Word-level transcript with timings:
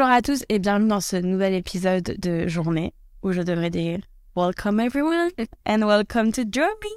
Bonjour 0.00 0.14
à 0.14 0.22
tous 0.22 0.44
et 0.48 0.58
bienvenue 0.58 0.88
dans 0.88 1.02
ce 1.02 1.16
nouvel 1.16 1.52
épisode 1.52 2.16
de 2.18 2.48
journée 2.48 2.94
où 3.22 3.32
je 3.32 3.42
devrais 3.42 3.68
dire 3.68 3.98
Welcome 4.34 4.80
everyone 4.80 5.30
and 5.66 5.84
welcome 5.84 6.32
to 6.32 6.42
Germany. 6.50 6.96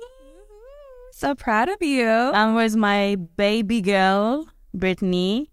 So 1.12 1.36
proud 1.36 1.68
of 1.68 1.82
you. 1.82 2.08
I'm 2.08 2.56
with 2.56 2.78
my 2.78 3.18
baby 3.36 3.82
girl, 3.82 4.46
Brittany. 4.74 5.52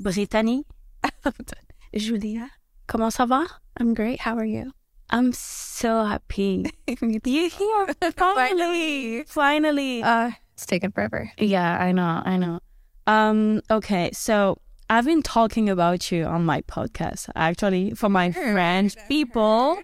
Brittany. 0.00 0.64
Julia. 1.94 2.48
Comment 2.88 3.12
ça 3.12 3.28
va? 3.28 3.44
I'm 3.78 3.94
great. 3.94 4.18
How 4.18 4.36
are 4.36 4.44
you? 4.44 4.72
I'm 5.08 5.32
so 5.32 6.04
happy. 6.04 6.68
You're 7.00 7.48
here? 7.48 7.94
Finally. 8.16 9.22
Finally. 9.28 10.02
Uh, 10.02 10.32
it's 10.54 10.66
taken 10.66 10.90
forever. 10.90 11.30
Yeah, 11.38 11.78
I 11.78 11.92
know, 11.92 12.22
I 12.24 12.36
know. 12.38 12.58
Um, 13.06 13.62
okay, 13.70 14.10
so 14.12 14.58
I've 14.92 15.06
been 15.06 15.22
talking 15.22 15.70
about 15.70 16.12
you 16.12 16.26
on 16.26 16.44
my 16.44 16.60
podcast 16.60 17.30
actually 17.34 17.92
for 17.92 18.10
my 18.10 18.30
French 18.30 18.94
people. 19.08 19.78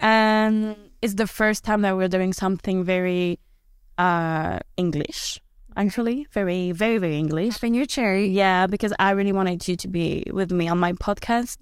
and 0.00 0.74
it's 1.02 1.16
the 1.16 1.26
first 1.26 1.64
time 1.64 1.82
that 1.82 1.98
we're 1.98 2.08
doing 2.08 2.32
something 2.32 2.82
very 2.82 3.40
uh 3.98 4.60
English. 4.78 5.38
Actually, 5.76 6.26
very, 6.32 6.72
very, 6.72 6.96
very 6.96 7.18
English. 7.18 7.52
Having 7.60 7.74
your 7.74 7.84
cherry. 7.84 8.28
Yeah, 8.28 8.66
because 8.66 8.94
I 8.98 9.10
really 9.10 9.32
wanted 9.32 9.68
you 9.68 9.76
to 9.76 9.86
be 9.86 10.24
with 10.32 10.50
me 10.50 10.66
on 10.66 10.78
my 10.78 10.94
podcast. 10.94 11.58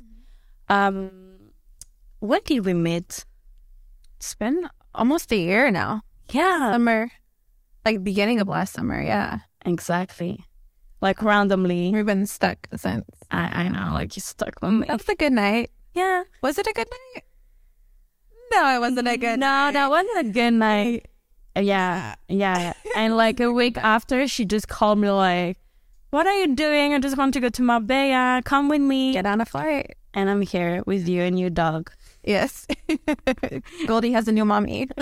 Um, 0.68 1.10
when 2.20 2.40
did 2.44 2.64
we 2.64 2.72
meet? 2.72 3.24
It's 4.18 4.34
been 4.36 4.70
almost 4.94 5.32
a 5.32 5.36
year 5.36 5.72
now. 5.72 6.02
Yeah, 6.30 6.70
Summer, 6.70 7.10
like 7.84 8.04
beginning 8.04 8.40
of 8.40 8.46
last 8.46 8.74
summer. 8.74 9.02
Yeah. 9.02 9.40
exactly. 9.64 10.45
Like 11.06 11.22
randomly, 11.22 11.92
We've 11.92 12.04
been 12.04 12.26
stuck 12.26 12.66
since. 12.74 13.06
I, 13.30 13.62
I 13.62 13.68
know, 13.68 13.94
like 13.94 14.16
you 14.16 14.20
stuck 14.20 14.60
with 14.60 14.72
me. 14.72 14.86
That's 14.88 15.08
a 15.08 15.14
good 15.14 15.32
night. 15.32 15.70
Yeah. 15.94 16.24
Was 16.42 16.58
it 16.58 16.66
a 16.66 16.72
good 16.72 16.88
night? 16.90 17.22
No, 18.52 18.74
it 18.76 18.80
wasn't 18.80 19.06
a 19.06 19.16
good 19.16 19.38
No, 19.38 19.46
night. 19.46 19.72
that 19.74 19.88
wasn't 19.88 20.18
a 20.26 20.30
good 20.30 20.50
night. 20.54 21.06
Yeah, 21.56 22.16
yeah. 22.28 22.72
and 22.96 23.16
like 23.16 23.38
a 23.38 23.52
week 23.52 23.78
after, 23.78 24.26
she 24.26 24.44
just 24.44 24.66
called 24.66 24.98
me 24.98 25.08
like, 25.10 25.58
"What 26.10 26.26
are 26.26 26.34
you 26.40 26.56
doing? 26.56 26.92
I 26.92 26.98
just 26.98 27.16
want 27.16 27.34
to 27.34 27.40
go 27.40 27.50
to 27.50 27.62
Marbella. 27.62 28.42
Come 28.44 28.68
with 28.68 28.80
me." 28.82 29.12
Get 29.12 29.26
on 29.26 29.40
a 29.40 29.46
flight. 29.46 29.94
And 30.12 30.28
I'm 30.28 30.42
here 30.42 30.82
with 30.86 31.06
you 31.08 31.22
and 31.22 31.38
your 31.38 31.50
dog. 31.50 31.92
Yes. 32.24 32.66
Goldie 33.86 34.10
has 34.12 34.26
a 34.26 34.32
new 34.32 34.44
mommy. 34.44 34.88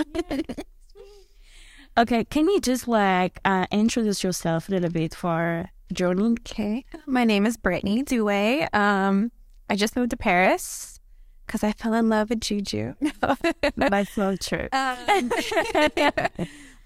Okay, 1.97 2.25
can 2.25 2.49
you 2.49 2.59
just 2.59 2.89
like 2.89 3.39
uh, 3.45 3.67
introduce 3.71 4.21
yourself 4.21 4.67
a 4.67 4.71
little 4.73 4.89
bit 4.89 5.15
for 5.15 5.69
Jordan? 5.93 6.37
K. 6.37 6.85
My 7.05 7.23
name 7.23 7.45
is 7.45 7.57
Brittany 7.57 8.03
Duet. 8.03 8.73
Um, 8.73 9.31
I 9.69 9.75
just 9.75 9.95
moved 9.95 10.11
to 10.11 10.17
Paris 10.17 10.99
because 11.45 11.63
I 11.63 11.71
fell 11.73 11.93
in 11.93 12.09
love 12.09 12.29
with 12.29 12.41
Juju. 12.41 12.95
That's 13.75 14.17
not 14.17 14.39
true. 14.39 14.67
Um, 14.71 14.97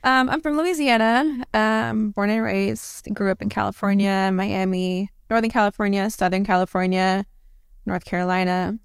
um, 0.03 0.29
I'm 0.29 0.41
from 0.41 0.57
Louisiana, 0.57 1.45
um, 1.53 2.11
born 2.11 2.29
and 2.29 2.43
raised. 2.43 3.13
Grew 3.13 3.31
up 3.31 3.41
in 3.41 3.49
California, 3.49 4.31
Miami, 4.33 5.09
Northern 5.29 5.49
California, 5.49 6.09
Southern 6.09 6.45
California, 6.45 7.25
North 7.85 8.05
Carolina. 8.05 8.77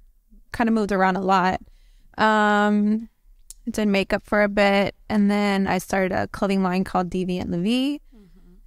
Kind 0.52 0.68
of 0.68 0.74
moved 0.74 0.92
around 0.92 1.16
a 1.16 1.20
lot. 1.20 1.60
Um, 2.18 3.08
did 3.68 3.88
makeup 3.88 4.22
for 4.24 4.42
a 4.42 4.48
bit, 4.48 4.94
and 5.08 5.30
then 5.30 5.66
I 5.66 5.78
started 5.78 6.12
a 6.12 6.28
clothing 6.28 6.62
line 6.62 6.84
called 6.84 7.10
Deviant 7.10 7.50
Levy, 7.50 8.00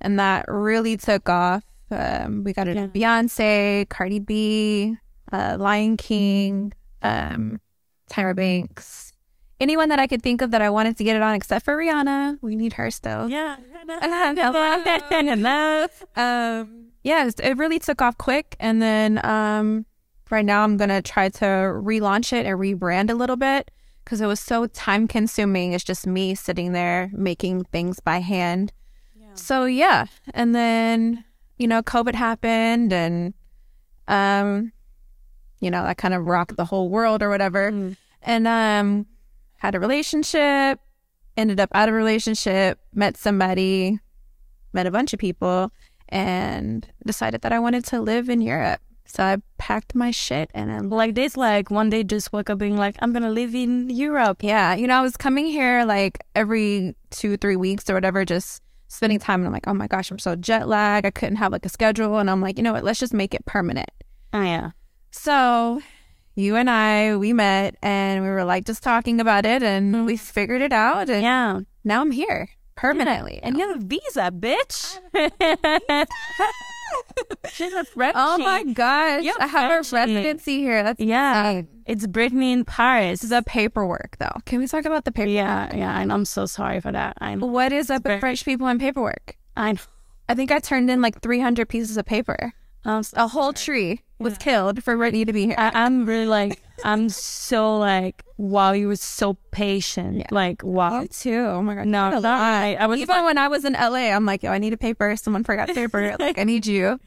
and 0.01 0.19
that 0.19 0.45
really 0.47 0.97
took 0.97 1.29
off. 1.29 1.63
Um, 1.89 2.43
we 2.43 2.53
got 2.53 2.67
it 2.67 2.75
Yeah. 2.75 2.87
Beyonce, 2.87 3.87
Cardi 3.89 4.19
B, 4.19 4.97
uh, 5.31 5.57
Lil' 5.59 5.95
Kim, 5.97 6.71
um, 7.01 7.59
Tyra 8.09 8.35
Banks, 8.35 9.13
anyone 9.59 9.89
that 9.89 9.99
I 9.99 10.07
could 10.07 10.21
think 10.21 10.41
of 10.41 10.51
that 10.51 10.61
I 10.61 10.69
wanted 10.69 10.97
to 10.97 11.03
get 11.03 11.15
it 11.15 11.21
on, 11.21 11.33
except 11.33 11.65
for 11.65 11.75
Rihanna. 11.77 12.39
We 12.41 12.55
need 12.55 12.73
her 12.73 12.91
still. 12.91 13.29
Yeah. 13.29 13.57
Um, 16.15 16.87
yeah, 17.03 17.29
it 17.41 17.57
really 17.57 17.79
took 17.79 18.01
off 18.01 18.17
quick, 18.17 18.55
and 18.59 18.81
then 18.81 19.23
um, 19.25 19.85
right 20.29 20.43
now 20.43 20.63
I'm 20.63 20.77
gonna 20.77 21.01
try 21.01 21.29
to 21.29 21.45
relaunch 21.45 22.33
it 22.33 22.45
and 22.45 22.59
rebrand 22.59 23.09
a 23.09 23.13
little 23.13 23.37
bit 23.37 23.71
because 24.03 24.19
it 24.19 24.25
was 24.27 24.39
so 24.39 24.67
time 24.67 25.07
consuming. 25.07 25.73
It's 25.73 25.83
just 25.83 26.05
me 26.05 26.35
sitting 26.35 26.73
there 26.73 27.09
making 27.13 27.65
things 27.65 27.99
by 28.01 28.19
hand. 28.19 28.73
So 29.37 29.65
yeah, 29.65 30.05
and 30.33 30.53
then 30.53 31.23
you 31.57 31.67
know 31.67 31.81
COVID 31.81 32.15
happened, 32.15 32.91
and 32.91 33.33
um, 34.07 34.71
you 35.59 35.71
know 35.71 35.83
that 35.83 35.97
kind 35.97 36.13
of 36.13 36.25
rocked 36.25 36.57
the 36.57 36.65
whole 36.65 36.89
world 36.89 37.21
or 37.21 37.29
whatever, 37.29 37.95
and 38.21 38.47
um, 38.47 39.05
had 39.57 39.75
a 39.75 39.79
relationship, 39.79 40.79
ended 41.35 41.59
up 41.59 41.69
out 41.73 41.89
of 41.89 41.95
a 41.95 41.97
relationship, 41.97 42.79
met 42.93 43.17
somebody, 43.17 43.99
met 44.73 44.85
a 44.87 44.91
bunch 44.91 45.13
of 45.13 45.19
people, 45.19 45.71
and 46.09 46.87
decided 47.05 47.41
that 47.41 47.53
I 47.53 47.59
wanted 47.59 47.85
to 47.85 48.01
live 48.01 48.29
in 48.29 48.41
Europe. 48.41 48.81
So 49.09 49.23
I 49.23 49.37
packed 49.57 49.95
my 49.95 50.11
shit 50.11 50.51
and 50.53 50.69
I'm 50.69 50.89
like 50.89 51.15
this, 51.15 51.37
like 51.37 51.71
one 51.71 51.89
day 51.89 52.03
just 52.03 52.33
woke 52.33 52.49
up 52.49 52.57
being 52.57 52.75
like, 52.75 52.97
I'm 52.99 53.13
gonna 53.13 53.31
live 53.31 53.55
in 53.55 53.89
Europe. 53.89 54.43
yeah, 54.43 54.75
you 54.75 54.85
know, 54.85 54.99
I 54.99 55.01
was 55.01 55.15
coming 55.15 55.45
here 55.45 55.85
like 55.85 56.19
every 56.35 56.93
two, 57.09 57.37
three 57.37 57.55
weeks 57.55 57.89
or 57.89 57.93
whatever, 57.93 58.25
just 58.25 58.61
spending 58.87 59.19
time. 59.19 59.41
And 59.41 59.47
I'm 59.47 59.53
like, 59.53 59.67
oh 59.67 59.73
my 59.73 59.87
gosh, 59.87 60.11
I'm 60.11 60.19
so 60.19 60.35
jet 60.35 60.67
lagged. 60.67 61.05
I 61.05 61.11
couldn't 61.11 61.37
have 61.37 61.51
like 61.51 61.65
a 61.65 61.69
schedule. 61.69 62.17
And 62.17 62.29
I'm 62.29 62.41
like, 62.41 62.57
you 62.57 62.63
know 62.63 62.73
what? 62.73 62.83
Let's 62.83 62.99
just 62.99 63.13
make 63.13 63.33
it 63.33 63.45
permanent. 63.45 63.89
Oh 64.33 64.41
yeah. 64.41 64.71
So 65.11 65.81
you 66.35 66.55
and 66.55 66.69
I, 66.69 67.17
we 67.17 67.33
met 67.33 67.75
and 67.81 68.23
we 68.23 68.29
were 68.29 68.43
like 68.43 68.65
just 68.65 68.83
talking 68.83 69.19
about 69.19 69.45
it 69.45 69.63
and 69.63 69.93
mm-hmm. 69.93 70.05
we 70.05 70.17
figured 70.17 70.61
it 70.61 70.73
out. 70.73 71.09
And 71.09 71.23
Yeah. 71.23 71.59
now 71.83 72.01
I'm 72.01 72.11
here 72.11 72.49
permanently. 72.75 73.39
And 73.41 73.57
you 73.57 73.67
have 73.67 73.77
a 73.77 73.85
visa, 73.85 74.31
bitch. 74.31 74.99
She's 77.51 77.73
a 77.73 77.83
French. 77.85 78.15
oh 78.17 78.37
my 78.37 78.63
gosh, 78.63 79.23
You're 79.23 79.41
I 79.41 79.47
have 79.47 79.71
a 79.71 79.95
residency 79.95 80.59
here. 80.59 80.83
That's 80.83 80.99
Yeah. 80.99 81.49
insane. 81.49 81.67
It's 81.85 82.05
Brittany 82.07 82.51
in 82.51 82.65
Paris. 82.65 83.21
the 83.21 83.41
paperwork 83.45 84.17
though. 84.19 84.35
Can 84.45 84.59
we 84.59 84.67
talk 84.67 84.85
about 84.85 85.05
the 85.05 85.11
paperwork? 85.11 85.33
Yeah, 85.35 85.75
yeah, 85.75 85.99
and 85.99 86.11
I'm 86.11 86.25
so 86.25 86.45
sorry 86.45 86.79
for 86.81 86.91
that. 86.91 87.17
I 87.19 87.35
know. 87.35 87.47
What 87.47 87.71
is 87.71 87.89
up 87.89 88.05
with 88.05 88.19
French 88.19 88.43
people 88.45 88.67
and 88.67 88.79
paperwork? 88.79 89.37
I 89.55 89.73
know. 89.73 89.79
I 90.29 90.35
think 90.35 90.51
I 90.51 90.59
turned 90.59 90.91
in 90.91 91.01
like 91.01 91.21
300 91.21 91.67
pieces 91.69 91.95
of 91.97 92.05
paper. 92.05 92.53
So, 92.83 93.01
A 93.15 93.27
whole 93.27 93.53
tree 93.53 94.01
was 94.19 94.37
killed 94.37 94.83
for 94.83 94.95
Brittany 94.95 95.25
to 95.25 95.33
be 95.33 95.45
here. 95.47 95.55
I, 95.57 95.71
I'm 95.73 96.05
really 96.05 96.25
like, 96.27 96.61
I'm 96.83 97.09
so 97.09 97.77
like, 97.77 98.23
wow, 98.37 98.71
you 98.71 98.87
were 98.87 98.95
so 98.95 99.35
patient. 99.51 100.31
Like, 100.31 100.63
wow. 100.63 101.01
You 101.01 101.07
too. 101.07 101.45
Oh 101.45 101.61
my 101.61 101.75
god. 101.75 101.87
No. 101.87 102.21
I, 102.23 102.77
I 102.79 102.85
was 102.85 102.99
Even 102.99 103.23
when 103.23 103.37
I 103.37 103.47
was 103.47 103.65
in 103.65 103.73
LA, 103.73 104.11
I'm 104.11 104.25
like, 104.25 104.43
yo, 104.43 104.51
I 104.51 104.57
need 104.57 104.73
a 104.73 104.77
paper. 104.77 105.15
Someone 105.15 105.43
forgot 105.43 105.69
paper. 105.69 106.15
like, 106.19 106.37
I 106.37 106.43
need 106.43 106.65
you. 106.65 106.99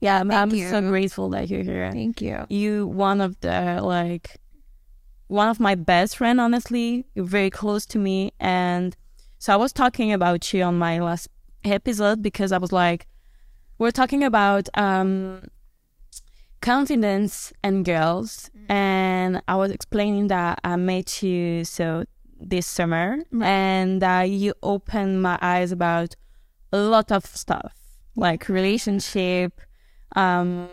yeah, 0.00 0.20
I'm, 0.20 0.30
I'm 0.30 0.50
you. 0.50 0.68
so 0.68 0.80
grateful 0.82 1.30
that 1.30 1.48
you're 1.48 1.62
here. 1.62 1.90
Thank 1.90 2.20
you. 2.20 2.44
You, 2.48 2.86
one 2.86 3.20
of 3.20 3.40
the 3.40 3.80
like, 3.82 4.36
one 5.28 5.48
of 5.48 5.58
my 5.58 5.74
best 5.74 6.16
friend, 6.18 6.40
honestly. 6.40 7.06
You're 7.14 7.24
very 7.24 7.50
close 7.50 7.86
to 7.86 7.98
me, 7.98 8.32
and 8.38 8.96
so 9.38 9.52
I 9.52 9.56
was 9.56 9.72
talking 9.72 10.12
about 10.12 10.52
you 10.52 10.62
on 10.62 10.78
my 10.78 11.00
last 11.00 11.28
episode 11.64 12.22
because 12.22 12.52
I 12.52 12.58
was 12.58 12.72
like, 12.72 13.06
we're 13.78 13.90
talking 13.90 14.22
about 14.22 14.68
um 14.74 15.42
confidence 16.64 17.52
and 17.62 17.84
girls, 17.84 18.50
and 18.70 19.42
I 19.46 19.54
was 19.56 19.70
explaining 19.70 20.28
that 20.28 20.60
I 20.64 20.76
met 20.76 21.22
you 21.22 21.62
so 21.64 22.04
this 22.40 22.66
summer, 22.66 23.18
and 23.42 24.00
that 24.00 24.30
you 24.30 24.54
opened 24.62 25.20
my 25.20 25.38
eyes 25.42 25.72
about 25.72 26.16
a 26.72 26.78
lot 26.78 27.12
of 27.12 27.26
stuff 27.26 27.74
like 28.16 28.48
relationship 28.48 29.60
um 30.16 30.68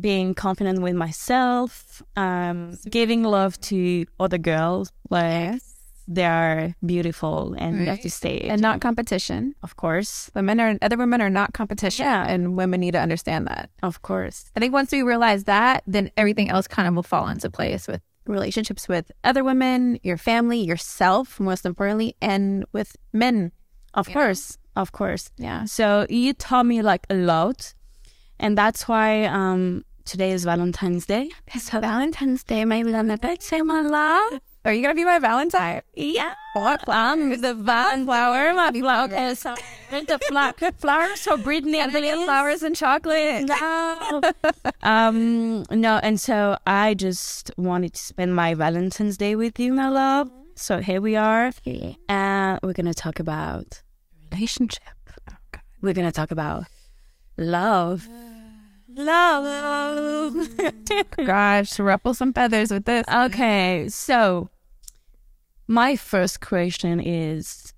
being 0.00 0.34
confident 0.34 0.80
with 0.80 0.94
myself 0.94 2.02
um 2.16 2.76
giving 2.90 3.22
love 3.22 3.60
to 3.60 4.06
other 4.18 4.38
girls 4.38 4.90
like 5.10 5.60
they 6.10 6.24
are 6.24 6.74
beautiful 6.84 7.54
and 7.58 7.78
Right. 7.78 7.88
have 7.88 8.00
to 8.00 8.10
stay 8.10 8.38
And 8.52 8.60
not 8.62 8.80
competition. 8.80 9.54
of 9.62 9.76
course 9.76 10.30
Women 10.34 10.58
are 10.60 10.70
other 10.80 10.96
women 10.96 11.20
are 11.20 11.30
not 11.40 11.52
competition. 11.52 12.04
Yeah. 12.06 12.24
And 12.32 12.56
women 12.56 12.80
need 12.80 12.92
to 12.98 13.00
understand 13.00 13.46
that. 13.46 13.68
of 13.82 14.00
course 14.02 14.38
I 14.56 14.60
think 14.60 14.72
once 14.72 14.90
we 14.90 15.02
realize 15.02 15.44
that, 15.44 15.76
then 15.86 16.10
everything 16.16 16.48
else 16.54 16.66
kind 16.66 16.88
of 16.88 16.94
will 16.94 17.02
fall 17.14 17.28
into 17.28 17.50
place 17.50 17.86
with 17.86 18.00
relationships 18.26 18.88
with 18.88 19.10
other 19.24 19.42
women, 19.44 19.98
your 20.02 20.16
family, 20.18 20.60
yourself, 20.60 21.38
most 21.40 21.64
importantly, 21.64 22.10
and 22.20 22.64
with 22.72 22.90
men. 23.12 23.52
of 23.94 24.06
course 24.18 24.58
of 24.82 24.92
course 24.92 25.24
Yeah. 25.36 25.64
so 25.64 26.06
you 26.08 26.32
taught 26.46 26.66
me 26.66 26.78
like 26.82 27.04
a 27.10 27.14
lot 27.32 27.74
and 28.38 28.56
that's 28.60 28.82
why 28.90 29.24
um 29.24 29.82
today 30.04 30.30
is 30.36 30.44
valentine's 30.44 31.04
day 31.14 31.26
So 31.58 31.80
Valentine's 31.80 32.42
Day, 32.44 32.64
my 32.64 32.82
beloved, 32.82 33.42
say 33.42 33.60
my 33.62 33.80
love. 33.98 34.40
Are 34.68 34.74
you 34.74 34.82
gonna 34.82 34.94
be 34.94 35.06
my 35.06 35.18
Valentine? 35.18 35.80
Yeah. 35.96 36.34
What? 36.52 36.86
I'm 36.88 37.40
the 37.40 37.54
van 37.54 38.04
flower, 38.04 38.52
my 38.52 38.70
flower. 38.70 39.04
Okay, 39.06 39.34
so 39.34 39.54
the 39.90 40.18
flower, 40.28 40.52
flowers 40.76 41.22
for 41.22 41.38
Brittany 41.38 41.78
and 41.78 41.90
Million 41.90 42.26
flowers 42.26 42.62
and 42.62 42.76
chocolate. 42.76 43.46
No. 43.46 44.20
um, 44.82 45.62
no, 45.70 45.98
and 46.02 46.20
so 46.20 46.58
I 46.66 46.92
just 46.92 47.50
wanted 47.56 47.94
to 47.94 47.98
spend 48.02 48.36
my 48.36 48.52
Valentine's 48.52 49.16
Day 49.16 49.36
with 49.36 49.58
you, 49.58 49.72
my 49.72 49.88
love. 49.88 50.30
So 50.54 50.80
here 50.80 51.00
we 51.00 51.16
are, 51.16 51.50
and 52.10 52.60
we're 52.62 52.74
gonna 52.74 52.92
talk 52.92 53.20
about 53.20 53.80
relationship. 54.30 54.82
We're 55.80 55.94
gonna 55.94 56.12
talk 56.12 56.30
about 56.30 56.64
love. 57.38 58.06
Love. 58.94 60.46
Gosh, 61.16 61.78
ruffle 61.78 62.12
some 62.12 62.34
feathers 62.34 62.70
with 62.70 62.84
this. 62.84 63.06
okay, 63.10 63.88
so 63.88 64.50
my 65.68 65.94
first 65.96 66.40
question 66.40 66.98
is 66.98 67.74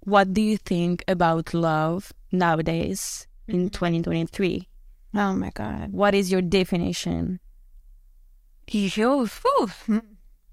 what 0.00 0.32
do 0.32 0.42
you 0.42 0.56
think 0.56 1.04
about 1.06 1.54
love 1.54 2.12
nowadays 2.32 3.26
in 3.46 3.68
mm-hmm. 3.68 3.68
2023? 3.68 4.68
Oh 5.14 5.34
my 5.34 5.50
god. 5.50 5.92
What 5.92 6.14
is 6.14 6.32
your 6.32 6.42
definition? 6.42 7.38
You, 9.86 10.00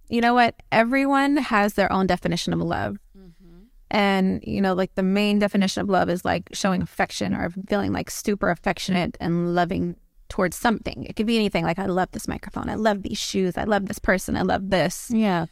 you 0.10 0.22
know 0.22 0.34
what? 0.34 0.56
Everyone 0.72 1.38
has 1.38 1.74
their 1.74 1.92
own 1.92 2.08
definition 2.08 2.54
of 2.54 2.60
love. 2.60 2.98
Mm-hmm. 3.18 3.60
And, 3.90 4.44
you 4.46 4.62
know, 4.62 4.74
like 4.74 4.96
the 4.96 5.04
main 5.04 5.40
definition 5.40 5.82
of 5.82 5.90
love 5.90 6.10
is 6.10 6.24
like 6.24 6.50
showing 6.54 6.82
affection 6.82 7.34
or 7.34 7.50
feeling 7.68 7.94
like 7.94 8.12
super 8.12 8.50
affectionate 8.50 9.18
and 9.20 9.56
loving 9.56 9.96
towards 10.30 10.56
something. 10.56 11.06
It 11.06 11.16
could 11.16 11.26
be 11.26 11.38
anything 11.38 11.64
like, 11.64 11.80
I 11.80 11.88
love 11.88 12.12
this 12.12 12.28
microphone. 12.28 12.70
I 12.70 12.76
love 12.76 13.04
these 13.04 13.18
shoes. 13.18 13.58
I 13.58 13.64
love 13.64 13.88
this 13.88 14.00
person. 14.00 14.38
I 14.38 14.44
love 14.44 14.70
this. 14.70 15.10
Yeah. 15.10 15.48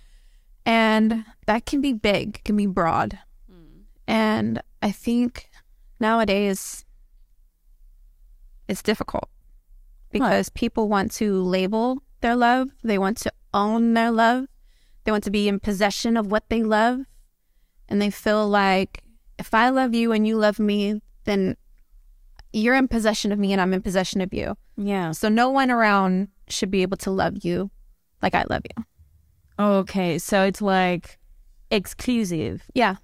And 0.70 1.26
that 1.48 1.66
can 1.66 1.82
be 1.82 1.94
big, 1.94 2.44
can 2.44 2.56
be 2.56 2.68
broad. 2.68 3.18
Hmm. 3.50 3.80
And 4.08 4.62
I 4.84 4.92
think 4.92 5.50
nowadays 6.00 6.86
it's 8.68 8.84
difficult 8.84 9.30
because 10.12 10.50
people 10.50 10.88
want 10.88 11.12
to 11.14 11.42
label 11.42 12.04
their 12.22 12.36
love, 12.36 12.70
they 12.84 13.00
want 13.00 13.18
to 13.18 13.34
own 13.52 13.96
their 13.96 14.12
love, 14.12 14.46
they 15.06 15.12
want 15.12 15.24
to 15.24 15.32
be 15.32 15.48
in 15.48 15.60
possession 15.60 16.16
of 16.16 16.30
what 16.30 16.48
they 16.50 16.62
love. 16.62 17.00
And 17.88 18.00
they 18.00 18.12
feel 18.12 18.48
like 18.48 19.02
if 19.40 19.56
I 19.56 19.70
love 19.70 19.96
you 19.96 20.12
and 20.12 20.28
you 20.28 20.38
love 20.38 20.60
me, 20.60 21.02
then 21.24 21.58
you're 22.54 22.76
in 22.76 22.88
possession 22.88 23.32
of 23.32 23.40
me 23.40 23.54
and 23.54 23.60
I'm 23.60 23.74
in 23.74 23.82
possession 23.82 24.22
of 24.22 24.32
you. 24.36 24.56
Yeah. 24.78 25.14
So 25.14 25.30
no 25.30 25.50
one 25.50 25.72
around 25.72 26.28
should 26.48 26.70
be 26.70 26.84
able 26.84 26.98
to 26.98 27.10
love 27.10 27.44
you 27.44 27.72
like 28.22 28.36
I 28.36 28.46
love 28.48 28.62
you. 28.66 28.84
Okay, 29.60 30.18
so 30.18 30.44
it's 30.44 30.62
like 30.62 31.18
exclusive. 31.72 32.64
Yeah. 32.74 32.96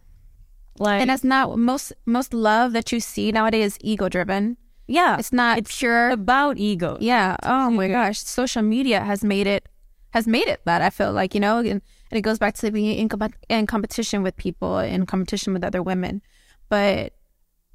Like 0.80 1.02
And 1.02 1.10
that's 1.10 1.24
not 1.24 1.58
most 1.58 1.94
most 2.06 2.34
love 2.34 2.74
that 2.74 2.92
you 2.92 3.00
see 3.00 3.32
nowadays 3.32 3.74
is 3.74 3.78
ego 3.82 4.10
driven. 4.10 4.58
yeah, 4.88 5.18
It's 5.18 5.32
not 5.34 5.58
it's 5.58 5.78
pure. 5.80 6.10
about 6.12 6.58
ego. 6.58 6.98
Yeah. 7.00 7.36
Oh 7.44 7.70
my 7.70 7.88
gosh, 7.88 8.20
social 8.20 8.62
media 8.62 9.00
has 9.02 9.24
made 9.24 9.48
it 9.48 9.68
has 10.12 10.28
made 10.28 10.48
it 10.48 10.62
that 10.66 10.82
I 10.82 10.90
feel 10.90 11.12
like 11.12 11.34
you 11.34 11.40
know, 11.42 11.60
and, 11.60 11.82
and 12.12 12.18
it 12.18 12.22
goes 12.22 12.40
back 12.40 12.56
to 12.56 12.72
being 12.72 12.98
in, 13.00 13.10
com- 13.10 13.34
in 13.50 13.68
competition 13.68 14.24
with 14.24 14.36
people, 14.38 14.80
in 14.80 15.06
competition 15.06 15.54
with 15.54 15.64
other 15.64 15.84
women, 15.84 16.22
but 16.70 17.14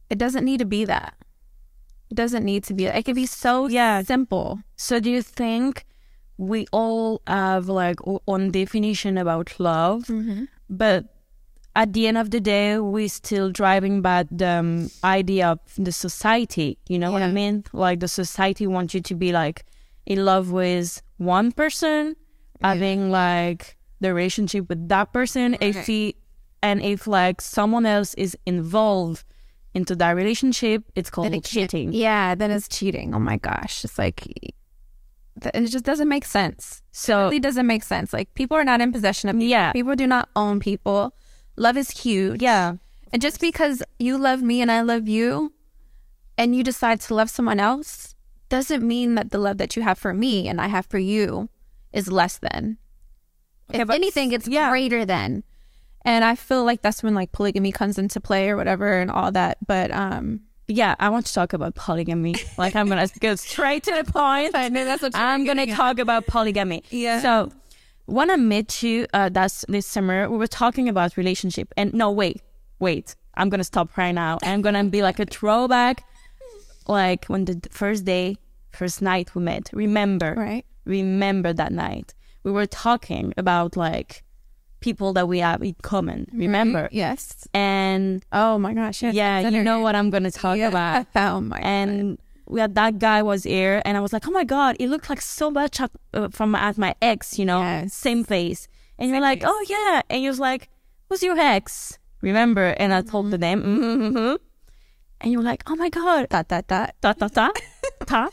it 0.08 0.18
doesn't 0.18 0.44
need 0.44 0.58
to 0.58 0.64
be 0.66 0.84
that. 0.86 1.14
It 2.10 2.14
doesn't 2.16 2.44
need 2.44 2.64
to 2.64 2.74
be. 2.74 2.86
It 2.86 3.04
can 3.04 3.14
be 3.14 3.26
so 3.26 3.68
Yeah. 3.68 4.02
simple. 4.02 4.60
So 4.76 5.00
do 5.00 5.10
you 5.10 5.22
think 5.22 5.84
we 6.40 6.66
all 6.72 7.20
have 7.26 7.68
like 7.68 7.98
own 8.26 8.50
definition 8.50 9.18
about 9.18 9.60
love, 9.60 10.08
but 10.70 11.04
at 11.76 11.92
the 11.92 12.06
end 12.08 12.16
of 12.18 12.30
the 12.30 12.40
day, 12.40 12.78
we're 12.78 13.08
still 13.08 13.50
driving 13.50 14.00
by 14.00 14.24
the 14.30 14.48
um, 14.48 14.90
idea 15.04 15.50
of 15.50 15.60
the 15.76 15.92
society. 15.92 16.78
You 16.88 16.98
know 16.98 17.12
what 17.12 17.22
I 17.22 17.30
mean? 17.30 17.64
Like 17.72 18.00
the 18.00 18.08
society 18.08 18.66
wants 18.66 18.94
you 18.94 19.00
to 19.02 19.14
be 19.14 19.32
like 19.32 19.64
in 20.06 20.24
love 20.24 20.50
with 20.50 21.02
one 21.18 21.52
person, 21.52 22.16
having 22.62 23.10
like 23.10 23.76
the 24.00 24.14
relationship 24.14 24.68
with 24.68 24.88
that 24.88 25.12
person. 25.12 25.56
If 25.60 25.86
he 25.86 26.16
and 26.62 26.82
if 26.82 27.06
like 27.06 27.40
someone 27.42 27.84
else 27.86 28.14
is 28.14 28.36
involved 28.46 29.24
into 29.74 29.94
that 29.96 30.12
relationship, 30.16 30.84
it's 30.96 31.10
called 31.10 31.32
it 31.34 31.44
cheating. 31.44 31.92
Yeah, 31.92 32.34
then 32.34 32.50
it's 32.50 32.66
cheating. 32.66 33.14
Oh 33.14 33.20
my 33.20 33.36
gosh, 33.36 33.84
it's 33.84 33.98
like 33.98 34.26
it 35.46 35.66
just 35.66 35.84
doesn't 35.84 36.08
make 36.08 36.24
sense. 36.24 36.82
So 36.92 37.24
really 37.24 37.40
doesn't 37.40 37.66
make 37.66 37.82
sense. 37.82 38.12
Like 38.12 38.34
people 38.34 38.56
are 38.56 38.64
not 38.64 38.80
in 38.80 38.92
possession 38.92 39.28
of 39.28 39.34
people. 39.36 39.48
Yeah. 39.48 39.72
People 39.72 39.94
do 39.96 40.06
not 40.06 40.28
own 40.36 40.60
people. 40.60 41.14
Love 41.56 41.76
is 41.76 41.90
huge. 41.90 42.42
yeah. 42.42 42.74
And 43.12 43.20
just 43.20 43.40
because 43.40 43.82
you 43.98 44.16
love 44.16 44.40
me 44.40 44.60
and 44.62 44.70
I 44.70 44.82
love 44.82 45.08
you 45.08 45.52
and 46.38 46.54
you 46.54 46.62
decide 46.62 47.00
to 47.02 47.14
love 47.14 47.28
someone 47.28 47.58
else 47.58 48.14
doesn't 48.48 48.86
mean 48.86 49.14
that 49.16 49.30
the 49.30 49.38
love 49.38 49.58
that 49.58 49.76
you 49.76 49.82
have 49.82 49.98
for 49.98 50.14
me 50.14 50.48
and 50.48 50.60
I 50.60 50.68
have 50.68 50.86
for 50.86 50.98
you 50.98 51.48
is 51.92 52.10
less 52.10 52.38
than. 52.38 52.78
Okay, 53.70 53.82
if 53.82 53.88
but- 53.88 53.94
anything, 53.96 54.32
it's 54.32 54.46
yeah. 54.48 54.70
greater 54.70 55.04
than. 55.04 55.42
And 56.04 56.24
I 56.24 56.34
feel 56.34 56.64
like 56.64 56.82
that's 56.82 57.02
when 57.02 57.14
like 57.14 57.32
polygamy 57.32 57.72
comes 57.72 57.98
into 57.98 58.20
play 58.20 58.48
or 58.48 58.56
whatever 58.56 59.00
and 59.00 59.10
all 59.10 59.32
that. 59.32 59.58
But 59.66 59.90
um 59.90 60.40
Yeah, 60.70 60.94
I 61.00 61.08
want 61.08 61.26
to 61.26 61.32
talk 61.34 61.52
about 61.52 61.74
polygamy. 61.74 62.36
Like 62.56 62.76
I'm 62.76 62.88
gonna 62.88 63.08
go 63.20 63.34
straight 63.34 63.82
to 63.84 63.92
the 64.02 64.10
point. 64.10 64.54
I 64.54 64.68
know 64.68 64.84
that's 64.84 65.02
what 65.02 65.14
I'm 65.16 65.44
gonna 65.44 65.62
at. 65.62 65.76
talk 65.76 65.98
about 65.98 66.26
polygamy. 66.26 66.84
Yeah. 66.90 67.20
So 67.20 67.50
when 68.06 68.30
I 68.30 68.36
met 68.36 68.82
you, 68.82 69.06
uh, 69.12 69.28
that's 69.30 69.64
this 69.68 69.86
summer, 69.86 70.28
we 70.30 70.36
were 70.36 70.46
talking 70.46 70.88
about 70.88 71.16
relationship. 71.16 71.72
And 71.76 71.92
no, 71.92 72.10
wait, 72.10 72.40
wait. 72.78 73.16
I'm 73.34 73.48
gonna 73.48 73.64
stop 73.64 73.96
right 73.96 74.12
now. 74.12 74.38
I'm 74.42 74.62
gonna 74.62 74.84
be 74.84 75.02
like 75.02 75.18
a 75.18 75.24
throwback, 75.24 76.04
like 76.86 77.24
when 77.26 77.44
the 77.46 77.60
first 77.70 78.04
day, 78.04 78.36
first 78.70 79.02
night 79.02 79.34
we 79.34 79.42
met. 79.42 79.70
Remember, 79.72 80.34
Right. 80.36 80.64
Remember 80.84 81.52
that 81.52 81.72
night. 81.72 82.14
We 82.42 82.52
were 82.52 82.66
talking 82.66 83.32
about 83.36 83.76
like 83.76 84.24
people 84.80 85.12
that 85.14 85.28
we 85.28 85.38
have 85.38 85.62
in 85.62 85.74
common. 85.82 86.26
Remember? 86.32 86.88
Yes. 86.90 87.46
And 87.54 88.24
Oh 88.32 88.58
my 88.58 88.74
gosh. 88.74 89.02
Yes. 89.02 89.14
yeah, 89.14 89.40
you 89.48 89.62
know 89.62 89.80
what 89.80 89.94
I'm 89.94 90.10
gonna 90.10 90.30
talk 90.30 90.56
Yeah. 90.58 90.68
about. 90.68 91.06
Oh 91.14 91.40
my 91.40 91.58
and 91.58 92.18
we 92.46 92.58
had 92.60 92.74
that 92.74 92.98
guy 92.98 93.22
was 93.22 93.44
here 93.44 93.80
and 93.84 93.96
i 93.96 94.00
was 94.00 94.12
like 94.12 94.26
oh 94.26 94.32
my 94.32 94.42
god 94.42 94.74
it 94.80 94.88
looked 94.88 95.08
like 95.08 95.20
so 95.20 95.52
much 95.52 95.80
at, 95.80 95.88
uh, 96.14 96.26
from 96.30 96.52
at 96.56 96.76
my 96.76 96.92
ex 97.00 97.38
you 97.38 97.44
know 97.44 97.60
Yes. 97.60 97.94
same 97.94 98.24
face 98.24 98.66
and 98.98 99.08
you're 99.08 99.20
like 99.20 99.42
oh 99.46 99.64
yeah 99.68 100.02
and 100.10 100.18
he 100.22 100.26
was 100.26 100.40
like 100.40 100.68
who's 101.08 101.22
your 101.22 101.38
ex 101.38 102.00
remember 102.22 102.74
and 102.80 102.92
i 102.92 103.02
told 103.02 103.30
the 103.30 103.38
name 103.38 103.62
mm-hmm. 103.62 104.34
and 105.20 105.32
you're 105.32 105.42
like 105.44 105.62
oh 105.70 105.76
my 105.76 105.88
god 105.90 106.28
Dot 106.28 106.48
dot 106.48 106.66
dot. 106.66 106.90
ta 107.00 107.12
ta 107.12 107.28
ta 107.28 107.52
ta 108.04 108.28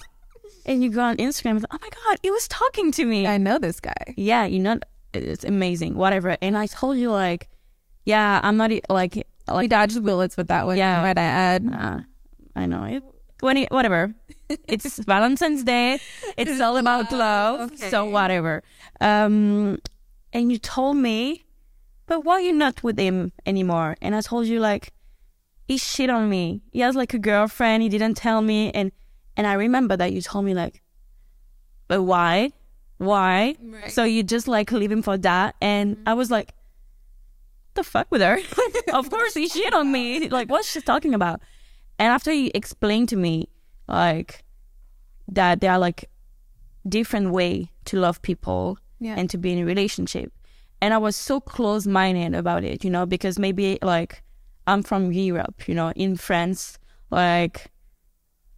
and 0.65 0.83
you 0.83 0.89
go 0.89 1.01
on 1.01 1.15
instagram 1.17 1.57
and 1.57 1.67
oh 1.69 1.77
my 1.79 1.89
god 1.89 2.17
he 2.23 2.31
was 2.31 2.47
talking 2.47 2.91
to 2.93 3.05
me 3.05 3.27
I 3.27 3.37
know 3.37 3.59
this 3.59 3.79
guy. 3.79 4.15
yeah 4.17 4.45
you 4.45 4.57
know 4.59 4.79
it's 5.23 5.43
amazing 5.43 5.95
whatever 5.95 6.37
and 6.41 6.57
i 6.57 6.65
told 6.67 6.97
you 6.97 7.11
like 7.11 7.49
yeah 8.05 8.39
i'm 8.43 8.57
not 8.57 8.71
like 8.89 9.25
like 9.47 9.69
dodged 9.69 10.03
bullets 10.03 10.37
with 10.37 10.47
that 10.47 10.65
one. 10.65 10.77
Yeah. 10.77 11.01
Might 11.01 11.17
I 11.17 11.21
add? 11.23 11.73
uh, 11.73 11.99
I 12.55 12.65
know 12.65 12.83
it. 12.83 13.03
When 13.39 13.57
it, 13.57 13.71
whatever. 13.71 14.13
It's 14.67 14.97
Valentine's 14.99 15.63
Day. 15.63 15.99
It's 16.37 16.61
all 16.61 16.77
about 16.77 17.11
love. 17.11 17.71
okay. 17.71 17.89
So 17.89 18.05
whatever. 18.05 18.63
Um, 19.01 19.77
and 20.31 20.51
you 20.51 20.57
told 20.57 20.95
me, 20.97 21.45
but 22.05 22.23
why 22.23 22.39
you 22.39 22.53
not 22.53 22.81
with 22.81 22.97
him 22.97 23.33
anymore? 23.45 23.97
And 24.01 24.15
I 24.15 24.21
told 24.21 24.47
you 24.47 24.61
like, 24.61 24.93
he 25.67 25.77
shit 25.77 26.09
on 26.09 26.29
me. 26.29 26.61
He 26.71 26.79
has 26.79 26.95
like 26.95 27.13
a 27.13 27.19
girlfriend. 27.19 27.83
He 27.83 27.89
didn't 27.89 28.15
tell 28.15 28.41
me. 28.41 28.71
And 28.71 28.93
and 29.35 29.45
I 29.45 29.53
remember 29.53 29.97
that 29.97 30.13
you 30.13 30.21
told 30.21 30.45
me 30.45 30.53
like, 30.53 30.81
but 31.89 32.03
why? 32.03 32.51
Why? 32.97 33.55
Right. 33.61 33.91
So 33.91 34.03
you 34.03 34.23
just 34.23 34.47
like 34.47 34.71
leave 34.71 34.91
him 34.91 35.01
for 35.01 35.17
that? 35.19 35.55
And 35.61 35.97
mm-hmm. 35.97 36.09
I 36.09 36.13
was 36.13 36.31
like, 36.31 36.53
the 37.75 37.83
fuck 37.83 38.07
with 38.09 38.21
her? 38.21 38.39
of 38.93 39.09
course 39.09 39.33
he 39.33 39.47
shit 39.47 39.73
on 39.73 39.91
me. 39.91 40.29
Like, 40.29 40.49
what's 40.49 40.69
she 40.71 40.81
talking 40.81 41.13
about? 41.13 41.41
And 41.99 42.09
after 42.09 42.31
he 42.31 42.47
explained 42.49 43.09
to 43.09 43.15
me, 43.15 43.49
like, 43.87 44.43
that 45.27 45.61
there 45.61 45.71
are 45.71 45.79
like 45.79 46.09
different 46.87 47.31
way 47.31 47.71
to 47.85 47.99
love 47.99 48.21
people 48.21 48.77
Yeah. 48.99 49.15
and 49.17 49.29
to 49.29 49.37
be 49.37 49.53
in 49.53 49.59
a 49.59 49.65
relationship. 49.65 50.31
And 50.81 50.93
I 50.93 50.97
was 50.97 51.15
so 51.15 51.39
close 51.39 51.87
minded 51.87 52.35
about 52.35 52.63
it, 52.63 52.83
you 52.83 52.89
know, 52.89 53.05
because 53.05 53.39
maybe 53.39 53.79
like 53.81 54.23
I'm 54.67 54.83
from 54.83 55.11
Europe, 55.11 55.67
you 55.67 55.73
know, 55.73 55.91
in 55.95 56.17
France, 56.17 56.77
like 57.09 57.71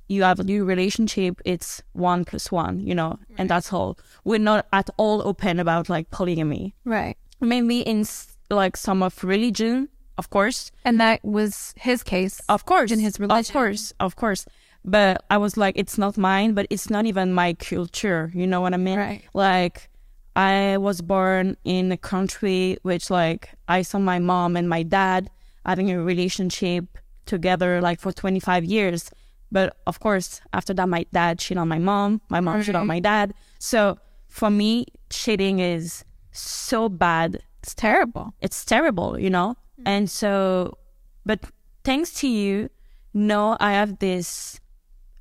you 0.08 0.24
have 0.24 0.40
a 0.40 0.44
new 0.44 0.66
relationship, 0.66 1.40
it's 1.46 1.82
one 1.94 2.26
plus 2.26 2.52
one, 2.52 2.80
you 2.80 2.96
know, 2.96 3.20
and 3.38 3.50
that's 3.50 3.72
all. 3.72 3.98
We're 4.30 4.46
not 4.52 4.68
at 4.72 4.90
all 4.98 5.28
open 5.28 5.60
about 5.60 5.90
like 5.90 6.06
polygamy. 6.12 6.76
Right. 6.86 7.18
Maybe 7.42 7.80
in 7.82 8.06
like 8.52 8.78
some 8.78 9.02
of 9.08 9.24
religion, 9.24 9.90
of 10.18 10.30
course, 10.30 10.72
And 10.86 11.00
that 11.00 11.20
was 11.24 11.74
his 11.78 12.04
case. 12.04 12.36
of 12.48 12.62
course, 12.66 12.92
In 12.92 13.00
his 13.00 13.20
religion. 13.20 13.40
of 13.40 13.54
course, 13.60 13.94
of 14.00 14.16
course. 14.16 14.46
But 14.86 15.14
I 15.30 15.38
was 15.38 15.58
like, 15.58 15.76
it's 15.82 15.98
not 15.98 16.18
mine, 16.18 16.54
but 16.54 16.66
it's 16.70 16.90
not 16.90 17.06
even 17.06 17.34
my 17.34 17.54
culture. 17.54 18.32
You 18.36 18.46
know 18.52 18.62
what 18.62 18.74
I 18.74 18.78
mean? 18.78 19.00
Right. 19.00 19.24
Like, 19.34 19.90
I 20.36 20.78
was 20.78 21.02
born 21.02 21.58
in 21.64 21.92
a 21.92 21.98
country 21.98 22.78
which 22.84 23.10
like 23.10 23.50
I 23.68 23.82
saw 23.82 24.00
my 24.00 24.20
mom 24.20 24.56
and 24.56 24.70
my 24.70 24.84
dad 24.84 25.30
having 25.66 25.90
a 25.92 25.98
relationship 26.12 26.86
together 27.26 27.82
like 27.82 28.00
for 28.00 28.12
25 28.12 28.64
years. 28.64 29.10
But 29.52 29.76
of 29.88 30.00
course, 30.00 30.40
after 30.54 30.74
that, 30.76 30.88
my 30.88 31.06
dad 31.12 31.40
cheated 31.40 31.58
on 31.58 31.68
my 31.68 31.80
mom. 31.80 32.22
My 32.30 32.42
mom 32.42 32.60
cheated 32.62 32.76
on 32.76 32.88
my 32.88 33.00
dad. 33.00 33.34
So 33.58 33.98
for 34.30 34.50
me, 34.50 34.86
cheating 35.10 35.60
is 35.60 36.06
so 36.32 36.88
bad. 36.88 37.44
It's 37.62 37.76
terrible. 37.76 38.34
It's 38.40 38.64
terrible, 38.64 39.20
you 39.20 39.30
know? 39.30 39.56
Mm. 39.82 39.84
And 39.86 40.10
so, 40.10 40.78
but 41.26 41.44
thanks 41.84 42.14
to 42.22 42.28
you, 42.28 42.70
no, 43.14 43.58
I 43.60 43.74
have 43.74 44.00
this 44.00 44.62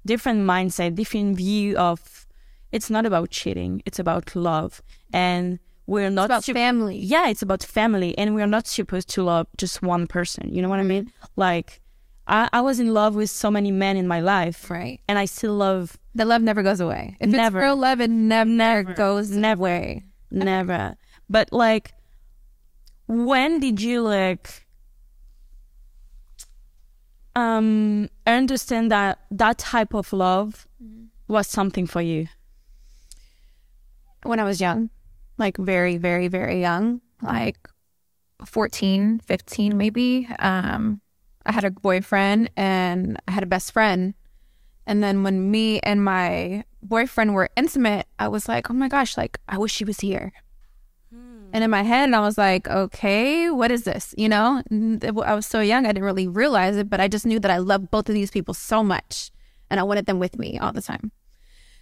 different 0.07 0.41
mindset, 0.47 0.95
different 0.95 1.37
view 1.37 1.77
of 1.77 2.27
it's 2.71 2.91
not 2.91 3.07
about 3.07 3.31
cheating, 3.31 3.83
it's 3.87 3.99
about 3.99 4.37
love. 4.37 4.83
And 5.13 5.59
we're 5.87 6.11
not 6.11 6.27
about 6.27 6.45
sup- 6.45 6.55
family. 6.55 6.99
Yeah, 6.99 7.29
it's 7.29 7.41
about 7.41 7.65
family, 7.65 8.17
and 8.19 8.35
we're 8.35 8.47
not 8.47 8.67
supposed 8.67 9.09
to 9.11 9.23
love 9.23 9.47
just 9.57 9.81
one 9.83 10.07
person. 10.07 10.55
You 10.55 10.61
know 10.61 10.69
what 10.69 10.81
I 10.81 10.85
mean? 10.85 11.07
Mm. 11.07 11.11
Like, 11.37 11.81
I, 12.29 12.49
I 12.53 12.61
was 12.61 12.79
in 12.79 12.93
love 12.93 13.15
with 13.15 13.31
so 13.31 13.51
many 13.51 13.73
men 13.73 13.97
in 13.97 14.07
my 14.07 14.21
life, 14.21 14.71
Right. 14.71 15.01
and 15.09 15.19
I 15.19 15.25
still 15.25 15.55
love 15.55 15.97
The 16.15 16.25
love 16.27 16.43
never 16.43 16.63
goes 16.63 16.79
away. 16.81 17.17
If 17.21 17.31
Never. 17.31 17.59
it's 17.59 17.63
real 17.65 17.77
love, 17.77 18.01
it 18.01 18.11
never, 18.11 18.51
Never. 18.51 18.95
goes 18.95 19.31
Never. 19.31 19.61
away. 19.63 20.05
never. 20.31 20.97
But 21.31 21.53
like, 21.53 21.95
when 23.07 23.61
did 23.61 23.81
you 23.81 24.03
like 24.03 24.67
um 27.37 28.09
understand 28.27 28.91
that 28.91 29.19
that 29.31 29.59
type 29.59 29.95
of 29.95 30.13
love 30.13 30.67
was 31.29 31.47
something 31.47 31.87
for 31.87 32.01
you? 32.03 32.27
When 34.25 34.41
I 34.41 34.45
was 34.45 34.61
young, 34.61 34.91
like 35.39 35.57
very, 35.57 35.97
very, 35.97 36.29
very 36.29 36.61
young, 36.61 37.01
like 37.23 37.57
14, 38.45 39.21
15 39.21 39.77
maybe, 39.77 40.29
um, 40.41 41.01
I 41.49 41.53
had 41.53 41.65
a 41.65 41.71
boyfriend 41.71 42.51
and 42.57 43.19
I 43.27 43.33
had 43.33 43.43
a 43.43 43.47
best 43.47 43.73
friend. 43.73 44.15
And 44.87 45.03
then 45.03 45.23
when 45.23 45.51
me 45.51 45.81
and 45.81 46.05
my 46.05 46.65
boyfriend 46.83 47.35
were 47.35 47.49
intimate, 47.57 48.07
I 48.19 48.29
was 48.29 48.49
like, 48.49 48.71
oh 48.71 48.75
my 48.75 48.89
gosh, 48.89 49.17
like, 49.17 49.39
I 49.49 49.59
wish 49.59 49.73
she 49.73 49.85
was 49.85 50.01
here. 50.01 50.33
Hmm. 51.13 51.47
And 51.55 51.65
in 51.65 51.71
my 51.71 51.83
head, 51.83 52.13
I 52.13 52.21
was 52.21 52.39
like, 52.39 52.69
okay, 52.69 53.51
what 53.51 53.71
is 53.71 53.85
this? 53.85 54.15
You 54.17 54.29
know, 54.29 54.63
I 54.71 55.35
was 55.35 55.47
so 55.47 55.61
young, 55.61 55.87
I 55.87 55.89
didn't 55.89 56.05
really 56.05 56.29
realize 56.29 56.77
it, 56.77 56.91
but 56.91 57.01
I 57.01 57.09
just 57.09 57.27
knew 57.27 57.41
that 57.41 57.51
I 57.51 57.59
loved 57.59 57.91
both 57.91 58.09
of 58.09 58.15
these 58.15 58.31
people 58.31 58.55
so 58.55 58.85
much 58.85 59.31
and 59.71 59.81
I 59.81 59.83
wanted 59.83 60.07
them 60.07 60.19
with 60.19 60.39
me 60.39 60.59
all 60.59 60.73
the 60.73 60.83
time. 60.83 61.13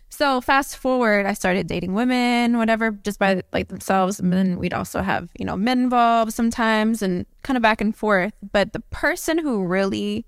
So 0.08 0.40
fast 0.40 0.76
forward, 0.76 1.26
I 1.26 1.34
started 1.34 1.66
dating 1.66 1.92
women, 1.92 2.56
whatever, 2.58 2.90
just 2.92 3.18
by 3.18 3.42
like 3.52 3.68
themselves. 3.68 4.18
And 4.18 4.32
then 4.32 4.58
we'd 4.58 4.72
also 4.72 5.02
have, 5.02 5.30
you 5.38 5.44
know, 5.44 5.56
men 5.56 5.80
involved 5.80 6.32
sometimes 6.32 7.02
and 7.02 7.26
kind 7.42 7.56
of 7.56 7.62
back 7.62 7.80
and 7.80 7.94
forth. 7.94 8.32
But 8.52 8.72
the 8.72 8.80
person 8.80 9.38
who 9.38 9.64
really 9.66 10.24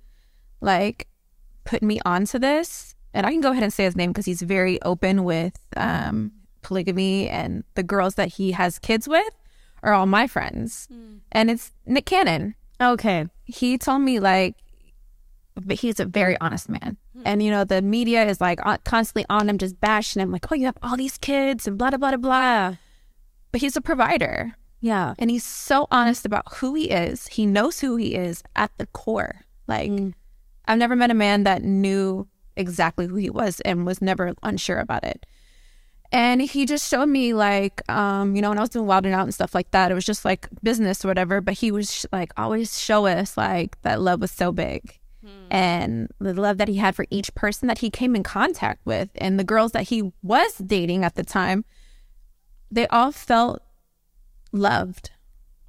like 0.61 1.09
put 1.65 1.83
me 1.83 2.01
onto 2.05 2.39
this, 2.39 2.95
and 3.15 3.25
I 3.25 3.31
can 3.31 3.41
go 3.41 3.53
ahead 3.53 3.63
and 3.63 3.73
say 3.73 3.85
his 3.85 3.97
name 3.97 4.11
because 4.11 4.27
he's 4.27 4.43
very 4.43 4.81
open 4.83 5.25
with 5.25 5.59
um, 5.77 6.33
polygamy 6.63 7.29
and 7.29 7.65
the 7.75 7.83
girls 7.83 8.17
that 8.17 8.29
he 8.29 8.53
has 8.53 8.79
kids 8.79 9.09
with 9.09 9.33
are 9.83 9.93
all 9.93 10.07
my 10.07 10.27
friends. 10.27 10.89
And 11.33 11.51
it's 11.51 11.73
Nick 11.87 12.05
Cannon 12.07 12.55
Okay. 12.81 13.27
he 13.45 13.79
told 13.79 14.03
me 14.03 14.21
like 14.21 14.57
but 15.55 15.77
he's 15.79 15.99
a 15.99 16.05
very 16.05 16.37
honest 16.41 16.69
man 16.69 16.97
and 17.25 17.43
you 17.43 17.51
know 17.51 17.65
the 17.65 17.83
media 17.83 18.25
is 18.27 18.41
like 18.41 18.61
constantly 18.85 19.25
on 19.29 19.49
him 19.49 19.59
just 19.59 19.81
bashing 19.81 20.23
him 20.23 20.31
like 20.31 20.51
oh 20.51 20.55
you 20.55 20.67
have 20.67 20.79
all 20.83 20.97
these 20.97 21.19
kids 21.19 21.67
and 21.67 21.79
blah 21.79 21.91
blah 21.91 21.99
blah 21.99 22.17
blah. 22.17 22.77
But 23.53 23.61
he's 23.61 23.77
a 23.77 23.81
provider. 23.81 24.57
Yeah. 24.81 25.15
and 25.19 25.29
he's 25.29 25.43
so 25.45 25.89
honest 25.91 26.25
about 26.25 26.45
who 26.59 26.75
he 26.75 26.85
is. 26.85 27.27
He 27.27 27.47
knows 27.47 27.81
who 27.81 27.97
he 27.97 28.15
is 28.15 28.45
at 28.55 28.71
the 28.79 28.87
core. 28.87 29.45
Like 29.67 29.91
i've 30.67 30.79
never 30.79 30.95
met 30.95 31.11
a 31.11 31.15
man 31.15 31.45
that 31.45 31.63
knew 31.63 32.29
exactly 32.57 33.07
who 33.07 33.17
he 33.17 33.31
was 33.31 33.61
and 33.61 33.87
was 33.87 34.03
never 34.03 34.35
unsure 34.43 34.79
about 34.79 35.05
it. 35.05 35.25
And 36.11 36.41
he 36.41 36.65
just 36.65 36.89
showed 36.89 37.09
me 37.09 37.35
like 37.35 37.83
um 37.91 38.35
you 38.35 38.41
know 38.43 38.49
when 38.49 38.59
i 38.59 38.63
was 38.63 38.71
doing 38.71 38.87
Wild 38.87 39.05
'N 39.05 39.13
Out 39.13 39.25
and 39.25 39.35
stuff 39.35 39.55
like 39.55 39.71
that 39.73 39.91
it 39.91 39.95
was 39.95 40.07
just 40.07 40.25
like 40.25 40.49
business 40.63 41.05
or 41.05 41.09
whatever 41.09 41.41
but 41.41 41.55
he 41.55 41.71
was 41.71 42.07
like 42.13 42.33
always 42.39 42.81
show 42.81 43.07
us 43.07 43.37
like 43.37 43.81
that 43.83 44.01
love 44.01 44.21
was 44.21 44.31
so 44.31 44.51
big 44.53 44.98
and 45.51 46.09
the 46.19 46.35
love 46.35 46.59
that 46.59 46.69
he 46.69 46.77
had 46.77 46.95
for 46.95 47.07
each 47.11 47.35
person 47.35 47.69
that 47.69 47.79
he 47.79 47.89
came 47.91 48.15
in 48.15 48.23
contact 48.23 48.85
with 48.85 49.09
and 49.17 49.39
the 49.39 49.45
girls 49.45 49.73
that 49.73 49.85
he 49.89 50.13
was 50.23 50.55
dating 50.59 51.05
at 51.05 51.15
the 51.15 51.23
time 51.25 51.65
they 52.71 52.87
all 52.89 53.11
felt 53.13 53.63
loved. 54.53 55.11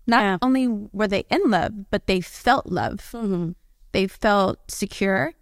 Not 0.05 0.21
Yeah. 0.21 0.37
only 0.41 0.67
were 0.67 1.07
they 1.07 1.23
in 1.29 1.49
love 1.49 1.89
but 1.89 2.07
they 2.07 2.19
felt 2.19 2.65
love. 2.65 3.15
They 3.93 4.05
felt 4.07 4.59
secure. 4.69 5.33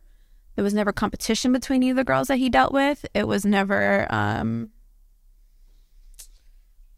There 0.55 0.63
was 0.63 0.74
never 0.74 0.91
competition 0.91 1.51
between 1.51 1.81
either 1.83 2.03
girls 2.03 2.27
that 2.27 2.38
he 2.38 2.50
dealt 2.50 2.71
with. 2.74 3.05
It 3.15 3.27
was 3.27 3.43
never 3.45 4.07
um 4.13 4.69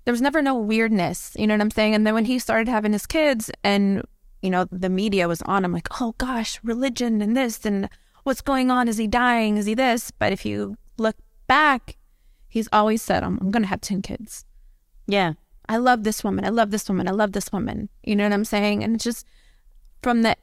there 0.05 0.11
was 0.11 0.21
never 0.21 0.41
no 0.41 0.55
weirdness 0.55 1.35
you 1.37 1.45
know 1.47 1.53
what 1.53 1.61
i'm 1.61 1.71
saying? 1.71 1.93
And 1.95 2.05
then 2.05 2.13
when 2.15 2.25
he 2.25 2.39
started 2.39 2.67
having 2.67 2.91
his 2.93 3.05
kids 3.05 3.49
and 3.63 4.03
you 4.41 4.49
know 4.49 4.65
the 4.71 4.89
media 4.89 5.27
was 5.27 5.41
on 5.43 5.63
him 5.65 5.71
like 5.73 5.87
oh 6.01 6.13
gosh 6.17 6.59
religion 6.63 7.21
and 7.21 7.35
this 7.35 7.65
and 7.65 7.89
what's 8.23 8.41
going 8.41 8.69
on 8.71 8.87
is 8.87 8.97
he 8.97 9.07
dying 9.07 9.57
is 9.57 9.65
he 9.65 9.73
this 9.73 10.11
but 10.11 10.31
if 10.31 10.45
you 10.45 10.75
look 10.97 11.15
back 11.47 11.97
he's 12.47 12.69
always 12.71 13.01
said 13.01 13.23
i'm, 13.23 13.37
I'm 13.41 13.51
gonna 13.51 13.67
have 13.67 13.81
10 13.81 14.01
kids 14.01 14.45
Yeah. 15.07 15.33
I 15.67 15.77
love 15.77 16.03
this 16.03 16.23
woman. 16.23 16.45
I 16.45 16.49
love 16.49 16.71
this 16.71 16.89
woman. 16.89 17.07
I 17.07 17.11
love 17.11 17.31
this 17.33 17.51
woman. 17.51 17.89
You 18.03 18.15
know 18.15 18.23
what 18.23 18.33
I'm 18.33 18.43
saying? 18.43 18.83
And 18.83 18.95
it's 18.95 19.03
just 19.03 19.23
from 20.01 20.23
the 20.23 20.35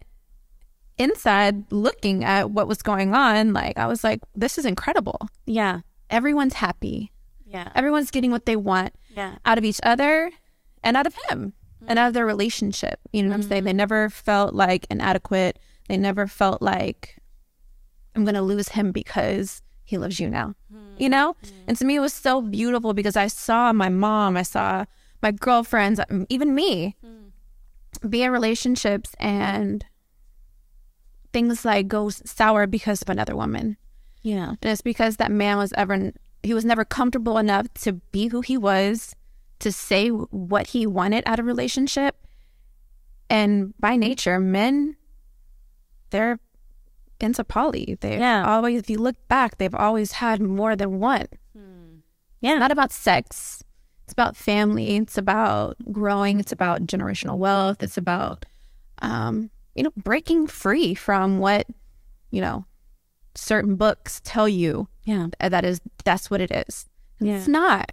inside 0.98 1.64
looking 1.72 2.24
at 2.24 2.50
what 2.50 2.68
was 2.68 2.82
going 2.82 3.12
on, 3.14 3.52
like 3.52 3.76
I 3.76 3.86
was 3.86 4.04
like, 4.04 4.20
this 4.34 4.56
is 4.56 4.64
incredible. 4.64 5.28
Yeah. 5.44 5.80
Everyone's 6.10 6.54
happy. 6.54 7.10
Yeah. 7.44 7.70
Everyone's 7.74 8.10
getting 8.12 8.30
what 8.30 8.46
they 8.46 8.56
want 8.56 8.94
Yeah. 9.16 9.36
out 9.44 9.58
of 9.58 9.64
each 9.64 9.80
other 9.82 10.30
and 10.84 10.96
out 10.96 11.06
of 11.06 11.16
him 11.28 11.52
Mm-hmm. 11.76 11.90
and 11.90 11.98
out 11.98 12.08
of 12.08 12.14
their 12.14 12.24
relationship. 12.24 12.98
You 13.12 13.22
know 13.22 13.28
what 13.28 13.34
I'm 13.34 13.42
saying? 13.42 13.60
Mm-hmm. 13.60 13.66
They 13.66 13.72
never 13.74 14.08
felt 14.08 14.54
like 14.54 14.86
inadequate. 14.88 15.58
They 15.88 15.98
never 15.98 16.26
felt 16.26 16.62
like 16.62 17.18
I'm 18.14 18.24
going 18.24 18.34
to 18.34 18.40
lose 18.40 18.70
him 18.70 18.92
because 18.92 19.62
he 19.84 19.98
loves 19.98 20.18
you 20.18 20.30
now. 20.30 20.54
Mm-hmm. 20.72 21.02
You 21.02 21.08
know? 21.10 21.36
And 21.68 21.76
to 21.76 21.84
me, 21.84 21.96
it 21.96 22.00
was 22.00 22.14
so 22.14 22.40
beautiful 22.40 22.94
because 22.94 23.14
I 23.14 23.26
saw 23.26 23.74
my 23.74 23.90
mom, 23.90 24.38
I 24.38 24.42
saw 24.42 24.86
my 25.22 25.32
girlfriends, 25.32 26.00
even 26.30 26.54
me 26.54 26.96
mm. 27.04 28.10
be 28.10 28.22
in 28.22 28.32
relationships 28.32 29.14
and 29.18 29.84
things 31.32 31.64
like 31.64 31.88
go 31.88 32.08
sour 32.08 32.66
because 32.66 33.02
of 33.02 33.10
another 33.10 33.36
woman. 33.36 33.76
Yeah. 34.22 34.54
And 34.62 34.72
it's 34.72 34.80
because 34.80 35.18
that 35.18 35.30
man 35.30 35.58
was 35.58 35.74
ever, 35.76 36.12
he 36.42 36.54
was 36.54 36.64
never 36.64 36.86
comfortable 36.86 37.36
enough 37.36 37.72
to 37.82 37.92
be 37.92 38.28
who 38.28 38.40
he 38.40 38.56
was, 38.56 39.14
to 39.60 39.72
say 39.72 40.08
what 40.08 40.68
he 40.68 40.86
wanted 40.86 41.24
out 41.26 41.38
of 41.38 41.46
relationship. 41.46 42.16
And 43.28 43.74
by 43.80 43.96
nature, 43.96 44.38
men, 44.38 44.96
they're 46.10 46.38
into 47.20 47.42
poly. 47.44 47.96
They 48.00 48.18
Yeah. 48.18 48.44
always, 48.46 48.78
if 48.80 48.90
you 48.90 48.98
look 48.98 49.16
back, 49.28 49.58
they've 49.58 49.74
always 49.74 50.12
had 50.12 50.40
more 50.40 50.76
than 50.76 51.00
one. 51.00 51.26
Yeah. 52.40 52.58
Not 52.58 52.70
about 52.70 52.92
sex. 52.92 53.62
It's 54.04 54.12
about 54.12 54.36
family. 54.36 54.96
It's 54.96 55.18
about 55.18 55.76
growing. 55.90 56.38
It's 56.38 56.52
about 56.52 56.82
generational 56.86 57.38
wealth. 57.38 57.82
It's 57.82 57.96
about, 57.96 58.44
um, 59.02 59.50
you 59.74 59.82
know, 59.82 59.90
breaking 59.96 60.46
free 60.46 60.94
from 60.94 61.38
what, 61.38 61.66
you 62.30 62.40
know, 62.40 62.66
certain 63.34 63.74
books 63.76 64.20
tell 64.22 64.48
you 64.48 64.88
Yeah. 65.04 65.28
that 65.40 65.64
is 65.64 65.80
that's 66.04 66.30
what 66.30 66.40
it 66.40 66.50
is. 66.52 66.86
Yeah. 67.18 67.38
It's 67.38 67.48
not. 67.48 67.90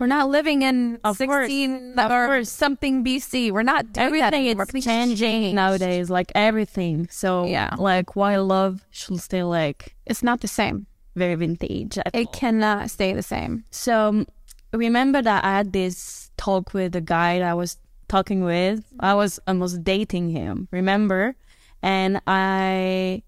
Yeah. 0.00 0.04
We're 0.04 0.08
not 0.08 0.30
living 0.30 0.62
in 0.62 0.98
Of 1.04 1.16
16 1.18 1.98
Of 1.98 2.10
or 2.10 2.26
course. 2.26 2.48
something 2.50 3.04
BC. 3.04 3.50
We're 3.52 3.62
not 3.62 3.92
doing 3.92 4.18
that 4.20 4.32
Everything 4.34 4.46
is 4.78 4.84
changing 4.84 5.54
nowadays, 5.54 6.10
like 6.10 6.32
everything. 6.34 7.08
So 7.10 7.46
Yeah. 7.46 7.74
like 7.78 8.16
why 8.16 8.36
love 8.36 8.86
should 8.90 9.20
stay 9.20 9.42
like 9.42 9.94
It's 10.06 10.22
not 10.22 10.40
the 10.40 10.48
same. 10.48 10.86
very 11.16 11.34
vintage. 11.34 11.98
It 11.98 12.14
all. 12.14 12.32
cannot 12.32 12.90
stay 12.90 13.12
the 13.12 13.22
same. 13.22 13.64
So 13.70 14.24
remember 14.72 15.20
that 15.22 15.44
I 15.44 15.56
had 15.58 15.72
this 15.72 16.30
talk 16.36 16.72
with 16.72 16.92
the 16.92 17.00
guy 17.00 17.38
that 17.40 17.50
I 17.50 17.54
was 17.54 17.76
talking 18.08 18.42
with. 18.44 18.84
I 19.00 19.14
was 19.14 19.38
almost 19.46 19.84
dating 19.84 20.30
him, 20.30 20.68
remember? 20.72 21.34
And 21.82 22.20
I 22.26 23.22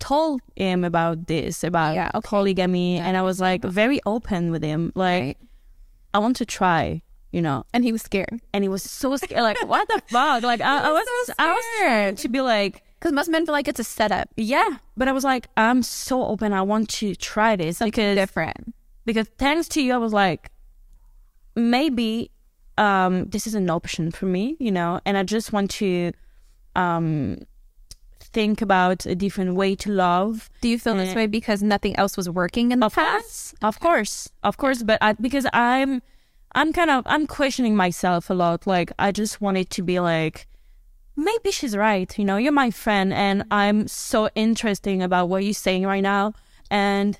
told 0.00 0.40
him 0.56 0.84
about 0.84 1.26
this, 1.28 1.62
about 1.64 1.94
Yeah, 1.94 2.10
okay. 2.14 2.26
polygamy, 2.28 2.98
and 2.98 3.16
I 3.16 3.22
was 3.22 3.40
like 3.40 3.62
very 3.64 4.00
open 4.06 4.50
with 4.50 4.62
him. 4.64 4.90
Like, 4.94 5.22
Right. 5.22 5.36
I 6.14 6.18
want 6.18 6.36
to 6.36 6.46
try, 6.46 7.02
you 7.30 7.40
know. 7.42 7.64
And 7.72 7.84
he 7.84 7.92
was 7.92 8.02
scared. 8.02 8.40
And 8.52 8.64
he 8.64 8.68
was 8.68 8.82
so 8.82 9.16
scared. 9.16 9.42
Like, 9.42 9.66
what 9.66 9.88
the 9.88 10.02
fuck? 10.08 10.42
Like, 10.42 10.60
I, 10.60 10.88
I 10.88 10.92
was, 10.92 11.06
so 11.26 11.32
I 11.38 11.52
was 11.52 11.64
scared 11.76 12.16
to 12.18 12.28
be 12.28 12.40
like, 12.40 12.82
Because 12.98 13.12
most 13.12 13.28
men 13.28 13.44
feel 13.46 13.52
like 13.54 13.68
it's 13.68 13.80
a 13.80 13.84
setup. 13.84 14.28
yeah. 14.36 14.76
But 14.96 15.08
I 15.08 15.12
was 15.12 15.24
like, 15.24 15.48
I'm 15.56 15.82
so 15.82 16.24
open. 16.26 16.52
I 16.52 16.62
want 16.62 16.88
to 17.00 17.14
try 17.14 17.56
this 17.56 17.78
because 17.78 18.14
Different. 18.16 18.74
because 19.06 19.26
thanks 19.38 19.68
to 19.68 19.82
you, 19.82 19.94
I 19.94 19.96
was 19.98 20.12
like, 20.12 20.50
maybe 21.56 22.30
um, 22.78 23.24
this 23.26 23.46
is 23.46 23.54
an 23.54 23.68
option 23.70 24.10
for 24.10 24.26
me, 24.26 24.56
you 24.58 24.70
know, 24.70 25.00
and 25.04 25.16
I 25.18 25.22
just 25.22 25.52
want 25.52 25.70
to 25.72 26.12
um, 26.76 27.38
think 28.32 28.62
about 28.62 29.06
a 29.06 29.14
different 29.14 29.54
way 29.54 29.74
to 29.76 29.90
love. 29.90 30.50
Do 30.60 30.68
you 30.68 30.78
feel 30.78 30.94
this 30.96 31.10
Eh. 31.10 31.14
way 31.14 31.26
because 31.26 31.62
nothing 31.62 31.94
else 31.96 32.16
was 32.16 32.28
working 32.30 32.72
in 32.72 32.80
the 32.80 32.86
Of 32.86 32.94
past? 32.94 33.20
course, 33.22 33.54
of 33.62 33.80
course, 33.80 34.28
of 34.42 34.56
course. 34.56 34.82
But 34.82 34.98
I, 35.02 35.12
because 35.14 35.46
I'm, 35.52 36.02
I'm 36.54 36.72
kind 36.72 36.90
of, 36.90 37.02
I'm 37.06 37.26
questioning 37.26 37.76
myself 37.76 38.30
a 38.30 38.34
lot. 38.34 38.66
Like 38.66 38.92
I 38.98 39.12
just 39.12 39.40
wanted 39.40 39.70
to 39.70 39.82
be 39.82 40.00
like, 40.00 40.46
maybe 41.16 41.50
she's 41.50 41.76
right. 41.76 42.16
You 42.18 42.24
know, 42.24 42.36
you're 42.38 42.52
my 42.52 42.70
friend, 42.70 43.12
and 43.12 43.44
I'm 43.50 43.86
so 43.88 44.28
interesting 44.34 45.02
about 45.02 45.28
what 45.28 45.44
you're 45.44 45.52
saying 45.54 45.84
right 45.86 46.02
now. 46.02 46.32
And 46.70 47.18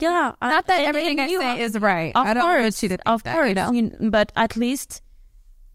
yeah, 0.00 0.32
I- 0.42 0.50
Not 0.50 0.66
that 0.66 0.84
everything 0.84 1.20
I 1.20 1.28
say 1.28 1.60
is 1.62 1.78
right. 1.78 2.12
Of 2.14 2.26
I 2.26 2.34
don't 2.34 2.42
course, 2.42 2.82
you 2.82 2.88
to 2.90 2.98
of 3.08 3.22
that, 3.22 3.34
course. 3.34 3.72
you 3.74 3.82
know? 3.82 4.10
but 4.10 4.32
at 4.36 4.56
least 4.56 5.00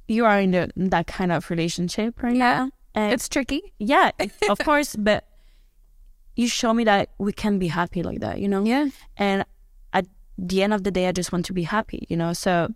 you 0.07 0.25
are 0.25 0.39
in 0.39 0.51
the, 0.51 0.71
that 0.75 1.07
kind 1.07 1.31
of 1.31 1.49
relationship 1.49 2.21
right 2.21 2.35
Yeah. 2.35 2.55
now. 2.65 2.71
And 2.96 3.13
It's 3.13 3.29
tricky. 3.29 3.74
yeah, 3.79 4.12
of 4.50 4.60
course, 4.60 4.96
but 4.96 5.25
you 6.36 6.48
show 6.48 6.74
me 6.74 6.84
that 6.86 7.10
we 7.17 7.31
can 7.34 7.60
be 7.60 7.67
happy 7.67 8.01
like 8.03 8.19
that, 8.22 8.39
you 8.39 8.48
know? 8.48 8.63
Yeah. 8.63 8.88
And 9.17 9.46
at 9.93 10.05
the 10.38 10.63
end 10.63 10.74
of 10.74 10.84
the 10.84 10.91
day, 10.91 11.08
I 11.08 11.12
just 11.12 11.31
want 11.31 11.46
to 11.48 11.53
be 11.53 11.63
happy, 11.63 12.05
you 12.10 12.15
know? 12.17 12.34
So 12.34 12.69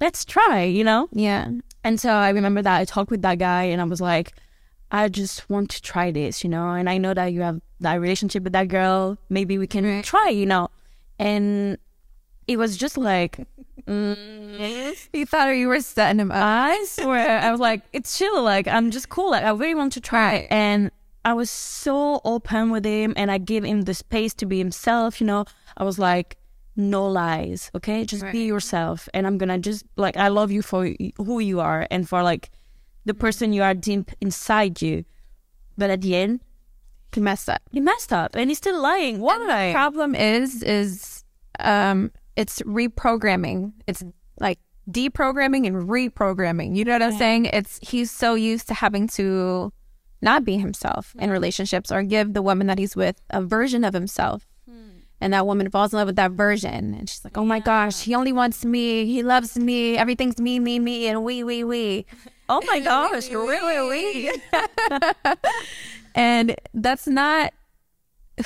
let's 0.00 0.24
try, 0.24 0.64
you 0.64 0.84
know? 0.84 1.08
Yeah. 1.12 1.50
And 1.82 1.98
so 2.00 2.10
I 2.10 2.30
remember 2.30 2.60
that 2.62 2.78
I 2.80 2.84
talked 2.84 3.10
with 3.10 3.22
that 3.22 3.38
guy 3.38 3.64
and 3.64 3.80
I 3.80 3.84
was 3.84 4.00
like, 4.00 4.34
I 4.92 5.08
just 5.08 5.48
want 5.48 5.70
to 5.70 5.80
try 5.82 6.10
this, 6.10 6.44
you 6.44 6.50
know? 6.50 6.70
And 6.70 6.88
I 6.90 6.98
know 6.98 7.14
that 7.14 7.32
you 7.32 7.40
have 7.42 7.60
that 7.80 7.94
relationship 8.00 8.42
with 8.44 8.52
that 8.52 8.68
girl. 8.68 9.16
Maybe 9.30 9.56
we 9.56 9.66
can 9.66 9.84
Right. 9.84 10.04
try, 10.04 10.28
you 10.28 10.44
know? 10.46 10.68
And 11.18 11.78
it 12.46 12.58
was 12.58 12.76
just 12.76 12.98
like, 12.98 13.38
mm, 13.86 14.79
You 15.20 15.26
thought 15.26 15.48
you 15.50 15.68
were 15.68 15.80
setting 15.80 16.18
him 16.20 16.30
up. 16.30 16.38
I 16.42 16.84
swear, 16.88 17.38
I 17.40 17.50
was 17.50 17.60
like, 17.60 17.82
it's 17.92 18.16
chill. 18.18 18.42
Like, 18.42 18.66
I'm 18.66 18.90
just 18.90 19.08
cool. 19.10 19.30
Like, 19.30 19.44
I 19.44 19.50
really 19.50 19.74
want 19.74 19.92
to 19.92 20.00
try. 20.00 20.46
And 20.50 20.90
I 21.24 21.34
was 21.34 21.50
so 21.50 22.20
open 22.24 22.70
with 22.70 22.84
him 22.86 23.12
and 23.16 23.30
I 23.30 23.36
gave 23.38 23.62
him 23.64 23.82
the 23.82 23.92
space 23.94 24.32
to 24.34 24.46
be 24.46 24.56
himself. 24.58 25.20
You 25.20 25.26
know, 25.26 25.44
I 25.76 25.84
was 25.84 25.98
like, 25.98 26.38
no 26.74 27.06
lies. 27.06 27.70
Okay. 27.74 28.04
Just 28.06 28.22
Right. 28.22 28.32
be 28.32 28.44
yourself. 28.44 29.08
And 29.12 29.26
I'm 29.26 29.36
going 29.36 29.50
to 29.50 29.58
just, 29.58 29.84
like, 29.96 30.16
I 30.16 30.28
love 30.28 30.50
you 30.50 30.62
for 30.62 30.88
who 31.18 31.38
you 31.40 31.60
are 31.60 31.86
and 31.90 32.08
for, 32.08 32.22
like, 32.22 32.48
the 33.04 33.12
person 33.14 33.52
you 33.52 33.62
are 33.62 33.74
deep 33.74 34.10
inside 34.22 34.80
you. 34.80 35.04
But 35.76 35.90
at 35.90 36.00
the 36.00 36.16
end, 36.16 36.40
he 37.14 37.20
messed 37.20 37.48
up. 37.50 37.60
he 37.70 37.80
messed 37.80 38.12
up 38.12 38.34
and 38.36 38.48
he's 38.50 38.58
still 38.58 38.80
lying. 38.80 39.20
Why? 39.20 39.68
The 39.68 39.72
problem 39.74 40.14
is 40.14 40.62
is 40.62 41.24
um 41.58 42.12
it's 42.36 42.62
reprogramming 42.62 43.72
it's 43.88 44.02
like 44.38 44.58
deprogramming 44.90 45.66
and 45.66 45.88
reprogramming. 45.88 46.76
You 46.76 46.84
know 46.84 46.92
what 46.92 47.02
i'm 47.02 47.16
saying? 47.18 47.46
It's 47.46 47.78
he's 47.82 48.10
so 48.10 48.34
used 48.34 48.68
to 48.68 48.74
having 48.74 49.08
to 49.08 49.72
not 50.22 50.44
be 50.44 50.58
himself 50.58 51.14
in 51.18 51.30
relationships 51.30 51.90
or 51.90 52.02
give 52.02 52.34
the 52.34 52.42
woman 52.42 52.66
that 52.66 52.78
he's 52.78 52.94
with 52.94 53.20
a 53.30 53.42
version 53.42 53.84
of 53.84 53.94
himself. 53.94 54.46
And 55.22 55.34
that 55.34 55.46
woman 55.46 55.70
falls 55.70 55.92
in 55.92 55.98
love 55.98 56.06
with 56.06 56.16
that 56.16 56.30
version. 56.30 56.94
And 56.94 57.08
she's 57.08 57.24
like 57.24 57.36
oh 57.36 57.44
my 57.44 57.60
gosh 57.60 58.02
he 58.02 58.14
only 58.14 58.32
wants 58.32 58.64
me. 58.64 59.06
He 59.06 59.22
loves 59.22 59.56
me. 59.58 59.96
Everything's 59.96 60.40
me 60.40 60.58
me 60.58 60.78
me 60.78 61.08
and 61.08 61.24
we 61.24 61.44
we 61.44 61.64
we. 61.64 62.06
Oh 62.52 62.60
my 62.66 62.80
gosh. 62.80 63.30
Really? 63.30 64.28
and 66.16 66.56
that's 66.74 67.06
not 67.06 67.54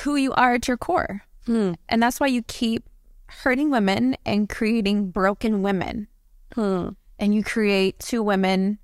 who 0.01 0.15
you 0.15 0.31
are 0.33 0.53
at 0.53 0.67
your 0.67 0.77
core. 0.77 1.23
Hmm. 1.47 1.73
and 1.89 2.01
that's 2.01 2.19
why 2.19 2.27
you 2.27 2.41
keep 2.41 2.89
hurting 3.27 3.69
women 3.69 4.15
and 4.25 4.49
creating 4.49 5.11
broken 5.11 5.61
women. 5.61 6.07
Hmm. 6.55 6.89
And 7.19 7.35
you 7.35 7.43
create 7.43 7.99
two 7.99 8.23
women 8.23 8.79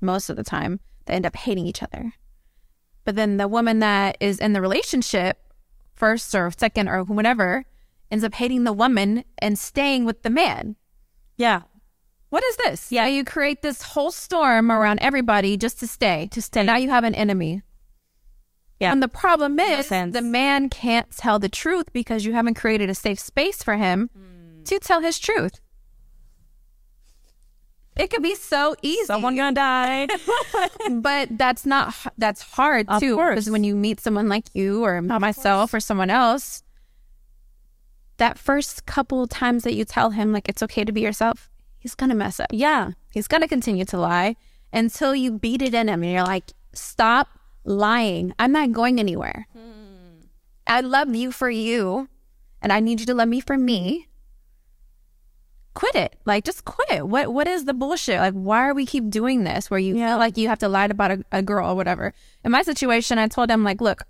most 0.00 0.30
of 0.30 0.36
the 0.36 0.44
time 0.44 0.80
that 1.04 1.14
end 1.14 1.26
up 1.26 1.36
hating 1.36 1.66
each 1.66 1.82
other. 1.82 2.12
But 3.04 3.14
then 3.14 3.36
the 3.36 3.48
woman 3.48 3.80
that 3.80 4.16
is 4.20 4.38
in 4.38 4.52
the 4.52 4.60
relationship, 4.60 5.38
first 5.94 6.34
or 6.34 6.50
second 6.56 6.88
or 6.88 7.04
whatever, 7.04 7.64
ends 8.10 8.24
up 8.24 8.34
hating 8.34 8.64
the 8.64 8.72
woman 8.72 9.24
and 9.38 9.58
staying 9.58 10.04
with 10.04 10.22
the 10.22 10.30
man. 10.30 10.76
Yeah. 11.36 11.62
What 12.30 12.44
is 12.44 12.56
this? 12.56 12.90
Yeah, 12.90 13.06
you 13.06 13.24
create 13.24 13.62
this 13.62 13.82
whole 13.82 14.10
storm 14.10 14.72
around 14.72 14.98
everybody 15.00 15.56
just 15.56 15.78
to 15.80 15.86
stay. 15.86 16.28
To 16.32 16.42
stay. 16.42 16.64
Now 16.64 16.76
you 16.76 16.90
have 16.90 17.04
an 17.04 17.14
enemy. 17.14 17.62
Yeah. 18.80 18.92
And 18.92 19.02
the 19.02 19.08
problem 19.08 19.58
is 19.58 19.88
the 19.88 20.22
man 20.22 20.68
can't 20.68 21.10
tell 21.10 21.38
the 21.38 21.48
truth 21.48 21.92
because 21.92 22.24
you 22.24 22.34
haven't 22.34 22.54
created 22.54 22.90
a 22.90 22.94
safe 22.94 23.18
space 23.18 23.62
for 23.62 23.76
him 23.76 24.10
to 24.64 24.78
tell 24.78 25.00
his 25.00 25.18
truth. 25.18 25.60
It 27.96 28.10
could 28.10 28.22
be 28.22 28.34
so 28.34 28.76
easy, 28.82 29.06
Someone 29.06 29.36
gonna 29.36 29.54
die. 29.54 30.06
but 30.90 31.28
that's 31.38 31.64
not 31.64 31.94
that's 32.18 32.42
hard 32.42 32.86
Of 32.88 33.00
too. 33.00 33.16
Because 33.16 33.48
when 33.50 33.64
you 33.64 33.74
meet 33.74 34.00
someone 34.00 34.28
like 34.28 34.44
you 34.54 34.84
or 34.84 35.00
myself 35.00 35.72
or 35.72 35.80
someone 35.80 36.10
else, 36.10 36.62
that 38.18 38.38
first 38.38 38.84
couple 38.86 39.26
times 39.26 39.64
that 39.64 39.74
you 39.74 39.84
tell 39.84 40.10
him 40.10 40.32
like 40.32 40.48
it's 40.48 40.62
okay 40.62 40.84
to 40.84 40.92
be 40.92 41.00
yourself, 41.00 41.48
he's 41.78 41.94
gonna 41.94 42.14
mess 42.14 42.38
up. 42.40 42.48
yeah. 42.52 42.90
He's 43.10 43.28
gonna 43.28 43.48
continue 43.48 43.86
to 43.86 43.96
lie 43.98 44.36
until 44.72 45.14
you 45.14 45.32
beat 45.32 45.62
it 45.62 45.72
in 45.72 45.88
him 45.88 46.02
and 46.02 46.12
you're 46.12 46.22
like, 46.22 46.52
stop 46.74 47.28
lying. 47.64 48.34
I'm 48.38 48.52
not 48.52 48.72
going 48.72 49.00
anywhere. 49.00 49.46
Hmm. 49.52 50.26
I 50.66 50.80
love 50.80 51.14
you 51.14 51.32
for 51.32 51.48
you, 51.48 52.08
and 52.60 52.72
I 52.72 52.80
need 52.80 53.00
you 53.00 53.06
to 53.06 53.14
love 53.14 53.28
me 53.28 53.40
for 53.40 53.56
me. 53.56 54.08
Quit 55.76 55.94
it. 55.94 56.16
Like, 56.24 56.44
just 56.44 56.64
quit. 56.64 57.06
What 57.06 57.34
What 57.34 57.46
is 57.46 57.66
the 57.66 57.74
bullshit? 57.74 58.18
Like, 58.18 58.32
why 58.32 58.66
are 58.66 58.72
we 58.72 58.86
keep 58.86 59.10
doing 59.10 59.44
this? 59.44 59.70
Where 59.70 59.78
you 59.78 59.92
feel 59.94 60.16
like 60.16 60.38
you 60.38 60.48
have 60.48 60.58
to 60.60 60.70
lie 60.70 60.86
about 60.86 61.10
a, 61.10 61.24
a 61.30 61.42
girl 61.42 61.70
or 61.70 61.74
whatever. 61.74 62.14
In 62.42 62.50
my 62.50 62.62
situation, 62.62 63.18
I 63.18 63.28
told 63.28 63.50
him 63.50 63.62
like, 63.62 63.82
look, 63.82 64.04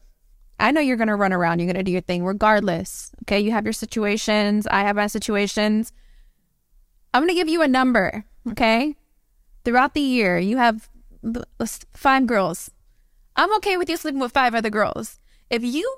I 0.61 0.71
know 0.71 0.81
you're 0.81 0.97
gonna 0.97 1.17
run 1.17 1.33
around. 1.33 1.59
You're 1.59 1.67
gonna 1.67 1.83
do 1.83 1.91
your 1.91 2.03
thing, 2.03 2.25
regardless. 2.25 3.11
Okay, 3.25 3.41
you 3.41 3.51
have 3.51 3.65
your 3.65 3.73
situations. 3.73 4.69
I 4.69 4.83
have 4.83 4.95
my 4.95 5.09
situations. 5.09 5.93
I'm 7.13 7.23
gonna 7.23 7.35
give 7.35 7.49
you 7.49 7.63
a 7.63 7.69
number. 7.69 8.25
Okay, 8.49 8.95
throughout 9.65 9.95
the 9.95 10.01
year, 10.01 10.39
you 10.39 10.59
have 10.59 10.89
five 11.95 12.29
girls. 12.29 12.71
I'm 13.35 13.53
okay 13.57 13.77
with 13.77 13.91
you 13.91 13.97
sleeping 13.97 14.21
with 14.21 14.31
five 14.31 14.55
other 14.55 14.71
girls. 14.71 15.19
If 15.51 15.65
you 15.65 15.93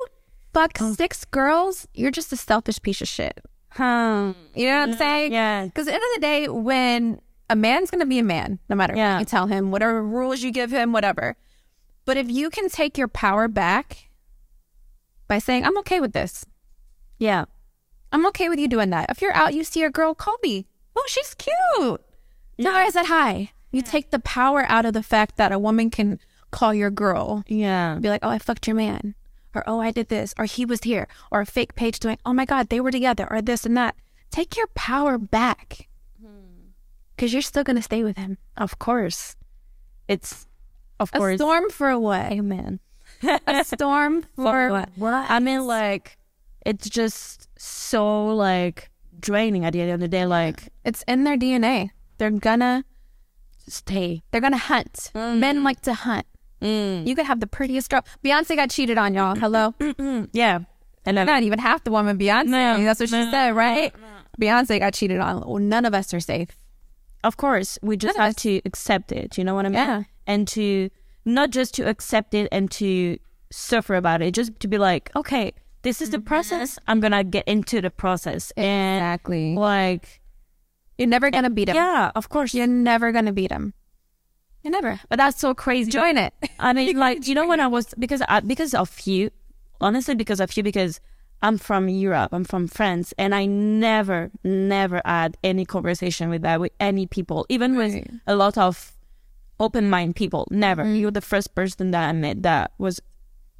fuck 0.54 0.78
oh. 0.80 0.94
six 0.94 1.26
girls, 1.26 1.86
you're 1.92 2.10
just 2.10 2.32
a 2.32 2.36
selfish 2.38 2.80
piece 2.80 3.02
of 3.02 3.08
shit. 3.08 3.44
Hmm. 3.78 4.32
You 4.54 4.66
know 4.66 4.80
what 4.80 4.88
I'm 4.90 4.96
saying? 4.98 5.32
Yeah. 5.32 5.64
Because 5.64 5.86
at 5.88 5.92
the 5.92 5.94
end 5.94 6.02
of 6.02 6.14
the 6.16 6.20
day, 6.20 6.48
when 6.48 7.20
a 7.48 7.56
man's 7.56 7.90
going 7.90 8.00
to 8.00 8.06
be 8.06 8.18
a 8.18 8.22
man, 8.24 8.58
no 8.68 8.76
matter 8.76 8.94
Yeah. 8.96 9.14
what 9.14 9.20
you 9.20 9.24
tell 9.24 9.46
him, 9.46 9.70
whatever 9.70 10.02
rules 10.02 10.42
you 10.42 10.50
give 10.50 10.70
him, 10.72 10.92
whatever. 10.92 11.36
But 12.04 12.16
if 12.16 12.28
you 12.30 12.50
can 12.50 12.68
take 12.68 12.98
your 12.98 13.08
power 13.08 13.48
back 13.48 14.10
by 15.28 15.38
saying, 15.38 15.64
I'm 15.64 15.78
okay 15.78 16.00
with 16.00 16.12
this. 16.12 16.44
Yeah. 17.18 17.44
I'm 18.12 18.26
okay 18.26 18.48
with 18.48 18.58
you 18.58 18.68
doing 18.68 18.90
that. 18.90 19.10
If 19.10 19.20
you're 19.22 19.32
out, 19.34 19.54
you 19.54 19.62
see 19.64 19.82
a 19.84 19.90
girl, 19.90 20.14
call 20.14 20.36
me. 20.42 20.66
Oh, 20.96 21.04
she's 21.06 21.34
cute. 21.34 22.00
No, 22.58 22.72
I 22.72 22.90
said 22.90 23.06
hi. 23.06 23.52
You 23.70 23.82
take 23.82 24.10
the 24.10 24.18
power 24.18 24.64
out 24.68 24.86
of 24.86 24.94
the 24.94 25.02
fact 25.02 25.36
that 25.36 25.52
a 25.52 25.58
woman 25.58 25.90
can 25.90 26.18
call 26.50 26.72
your 26.74 26.90
girl 26.90 27.44
Yeah. 27.46 27.98
be 28.00 28.08
like, 28.08 28.24
oh, 28.24 28.30
I 28.30 28.38
fucked 28.38 28.66
your 28.66 28.76
man. 28.76 29.14
Or, 29.54 29.64
oh, 29.66 29.80
I 29.80 29.90
did 29.90 30.08
this. 30.08 30.34
Or 30.38 30.44
he 30.44 30.64
was 30.64 30.82
here. 30.82 31.08
Or 31.30 31.40
a 31.40 31.46
fake 31.46 31.74
page 31.74 31.98
doing, 32.00 32.18
oh 32.26 32.32
my 32.32 32.44
God, 32.44 32.68
they 32.68 32.80
were 32.80 32.90
together. 32.90 33.26
Or 33.30 33.40
this 33.42 33.64
and 33.66 33.76
that. 33.76 33.96
Take 34.30 34.56
your 34.56 34.66
power 34.74 35.16
back. 35.18 35.88
Hmm. 36.20 36.72
Because 37.16 37.32
you're 37.32 37.42
still 37.42 37.64
going 37.64 37.76
to 37.76 37.82
stay 37.82 38.04
with 38.04 38.16
him. 38.18 38.38
Of 38.56 38.78
course. 38.78 39.36
It's 40.06 40.46
of 41.00 41.10
A 41.14 41.18
course. 41.18 41.38
storm 41.38 41.70
for 41.70 41.98
what? 41.98 42.30
Amen. 42.32 42.80
A 43.46 43.64
storm 43.64 44.22
for 44.36 44.70
what? 44.70 44.88
what? 44.96 45.30
I 45.30 45.38
mean, 45.38 45.66
like, 45.66 46.18
it's 46.66 46.88
just 46.88 47.48
so 47.58 48.26
like 48.34 48.90
draining 49.18 49.64
at 49.64 49.72
the 49.72 49.80
end 49.80 49.90
of 49.92 50.00
the 50.00 50.08
day. 50.08 50.26
Like, 50.26 50.68
It's 50.84 51.02
in 51.08 51.24
their 51.24 51.36
DNA. 51.36 51.90
They're 52.18 52.30
gonna, 52.30 52.84
stay. 53.66 54.22
they're 54.30 54.40
gonna 54.40 54.56
hunt. 54.58 55.10
Mm. 55.14 55.38
Men 55.38 55.64
like 55.64 55.80
to 55.82 55.94
hunt. 55.94 56.26
Mm. 56.62 57.06
You 57.06 57.14
could 57.14 57.26
have 57.26 57.40
the 57.40 57.46
prettiest 57.46 57.90
girl. 57.90 58.04
Beyonce 58.24 58.56
got 58.56 58.70
cheated 58.70 58.98
on, 58.98 59.14
y'all. 59.14 59.36
Hello. 59.36 59.74
Mm, 59.78 59.94
mm, 59.94 59.94
mm. 59.94 60.28
Yeah. 60.32 60.60
And 61.06 61.16
then 61.16 61.26
Not 61.26 61.42
even 61.42 61.58
half 61.58 61.84
the 61.84 61.90
woman 61.90 62.18
Beyonce. 62.18 62.46
No. 62.46 62.82
That's 62.84 63.00
what 63.00 63.08
she 63.08 63.16
No. 63.24 63.30
said, 63.30 63.54
right? 63.56 63.92
Beyonce 64.40 64.78
got 64.78 64.92
cheated 64.94 65.20
on. 65.20 65.40
Well, 65.46 65.58
none 65.58 65.84
of 65.84 65.94
us 65.94 66.12
are 66.14 66.20
safe. 66.20 66.50
of 67.24 67.36
course 67.36 67.78
we 67.82 67.96
just 67.96 68.16
None 68.16 68.26
have 68.26 68.36
to 68.36 68.60
accept 68.64 69.10
it. 69.12 69.36
You 69.38 69.44
know 69.44 69.54
what 69.54 69.66
I 69.66 69.68
mean? 69.70 69.74
Yeah. 69.78 70.02
And 70.26 70.46
to 70.48 70.90
not 71.24 71.50
just 71.50 71.74
to 71.74 71.88
accept 71.88 72.32
it 72.34 72.48
and 72.52 72.70
to 72.72 73.18
suffer 73.50 73.94
about 73.94 74.22
it, 74.22 74.34
just 74.34 74.58
to 74.60 74.68
be 74.68 74.78
like, 74.78 75.10
okay, 75.16 75.52
this 75.82 76.00
is 76.02 76.10
the 76.10 76.18
mm-hmm. 76.18 76.26
process. 76.26 76.78
I'm 76.86 77.00
gonna 77.00 77.24
get 77.24 77.46
into 77.48 77.80
the 77.80 77.90
process 77.90 78.50
and 78.56 78.98
Exactly. 79.02 79.54
like, 79.54 80.20
You're 80.98 81.08
never 81.08 81.30
gonna 81.30 81.50
beat 81.50 81.68
him. 81.68 81.76
yeah, 81.76 82.10
of 82.14 82.28
course. 82.28 82.52
You're 82.54 82.66
never 82.66 83.10
gonna 83.12 83.32
beat 83.32 83.50
him. 83.50 83.74
Never. 84.68 85.00
But 85.08 85.16
that's 85.16 85.40
so 85.40 85.54
crazy. 85.54 85.90
Join 85.90 86.16
it. 86.16 86.34
I 86.58 86.72
mean, 86.72 86.96
like 86.96 87.26
you 87.26 87.34
know, 87.34 87.46
when 87.46 87.60
I 87.60 87.66
was 87.66 87.94
because 87.98 88.22
I, 88.28 88.40
because 88.40 88.74
of 88.74 89.00
you, 89.00 89.30
honestly, 89.80 90.14
because 90.14 90.40
of 90.40 90.56
you, 90.56 90.62
because 90.62 91.00
I'm 91.40 91.58
from 91.58 91.88
Europe, 91.88 92.32
I'm 92.32 92.44
from 92.44 92.66
France, 92.66 93.14
and 93.16 93.34
I 93.34 93.46
never, 93.46 94.30
never 94.42 95.00
had 95.04 95.36
any 95.44 95.64
conversation 95.64 96.30
with 96.30 96.42
that 96.42 96.60
with 96.60 96.72
any 96.80 97.06
people, 97.06 97.46
even 97.48 97.76
with 97.76 98.04
a 98.26 98.34
lot 98.34 98.58
of 98.58 98.92
open 99.60 99.88
mind 99.88 100.16
people. 100.16 100.48
Never. 100.50 100.84
You're 100.84 101.10
the 101.10 101.20
first 101.20 101.54
person 101.54 101.92
that 101.92 102.08
I 102.08 102.12
met 102.12 102.42
that 102.42 102.72
was 102.78 103.00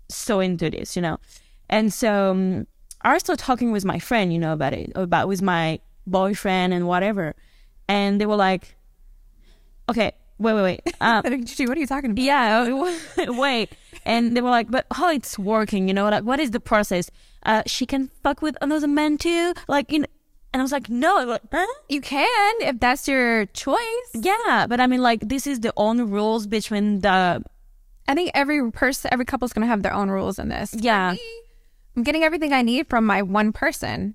so 0.08 0.40
into 0.40 0.70
this, 0.70 0.96
you 0.96 1.02
know. 1.02 1.18
And 1.68 1.92
so 1.92 2.30
um, 2.30 2.66
I 3.02 3.12
was 3.12 3.22
still 3.22 3.36
talking 3.36 3.72
with 3.72 3.84
my 3.84 3.98
friend, 3.98 4.32
you 4.32 4.38
know, 4.38 4.52
about 4.52 4.72
it, 4.72 4.90
about 4.94 5.28
with 5.28 5.42
my 5.42 5.80
boyfriend 6.06 6.72
and 6.72 6.86
whatever. 6.86 7.34
And 7.88 8.20
they 8.20 8.26
were 8.26 8.36
like, 8.36 8.76
okay, 9.88 10.12
wait, 10.38 10.54
wait, 10.54 10.62
wait. 10.62 10.94
Um, 11.00 11.22
what 11.24 11.76
are 11.76 11.80
you 11.80 11.86
talking 11.86 12.10
about? 12.12 12.22
yeah, 12.22 12.68
wait. 13.28 13.72
And 14.04 14.36
they 14.36 14.40
were 14.40 14.50
like, 14.50 14.70
but 14.70 14.86
how 14.92 15.10
it's 15.10 15.38
working, 15.38 15.88
you 15.88 15.94
know, 15.94 16.08
like 16.08 16.24
what 16.24 16.40
is 16.40 16.50
the 16.50 16.60
process? 16.60 17.10
Uh, 17.44 17.62
she 17.66 17.86
can 17.86 18.10
fuck 18.22 18.42
with 18.42 18.56
another 18.60 18.88
man 18.88 19.18
too? 19.18 19.52
Like, 19.68 19.92
you 19.92 20.00
know, 20.00 20.06
and 20.52 20.60
I 20.60 20.64
was 20.64 20.72
like, 20.72 20.88
no, 20.88 21.24
like, 21.24 21.42
huh? 21.52 21.66
You 21.88 22.00
can 22.00 22.52
if 22.62 22.80
that's 22.80 23.06
your 23.06 23.46
choice. 23.46 24.10
Yeah, 24.14 24.66
but 24.68 24.80
I 24.80 24.86
mean, 24.86 25.02
like, 25.02 25.20
this 25.20 25.46
is 25.46 25.60
the 25.60 25.72
own 25.76 26.10
rules 26.10 26.46
between 26.46 27.00
the, 27.00 27.42
I 28.08 28.14
think 28.14 28.30
every 28.34 28.70
person, 28.72 29.10
every 29.12 29.26
couple's 29.26 29.52
gonna 29.52 29.66
have 29.66 29.82
their 29.82 29.92
own 29.94 30.08
rules 30.10 30.38
in 30.38 30.48
this. 30.48 30.74
yeah, 30.74 31.14
I'm 31.96 32.02
getting 32.02 32.22
everything 32.24 32.52
I 32.52 32.62
need 32.62 32.88
from 32.88 33.04
my 33.04 33.22
one 33.22 33.52
person. 33.52 34.14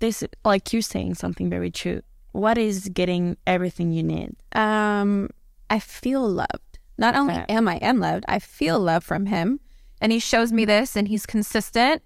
this, 0.00 0.24
like, 0.44 0.72
you're 0.72 0.82
saying 0.82 1.14
something 1.14 1.48
very 1.48 1.70
true. 1.70 2.02
What 2.32 2.58
is 2.58 2.88
getting 2.88 3.36
everything 3.46 3.92
you 3.92 4.02
need? 4.02 4.34
Um, 4.52 5.30
I 5.70 5.78
feel 5.78 6.26
loved. 6.28 6.78
Not 6.96 7.14
only 7.14 7.34
Okay. 7.34 7.44
am 7.48 7.68
I 7.68 7.76
am 7.76 8.00
loved, 8.00 8.24
I 8.28 8.38
feel 8.38 8.80
love 8.80 9.04
from 9.04 9.26
him, 9.26 9.60
and 10.00 10.10
he 10.12 10.18
shows 10.18 10.52
me 10.52 10.64
this, 10.64 10.96
and 10.96 11.06
he's 11.08 11.26
consistent. 11.26 12.02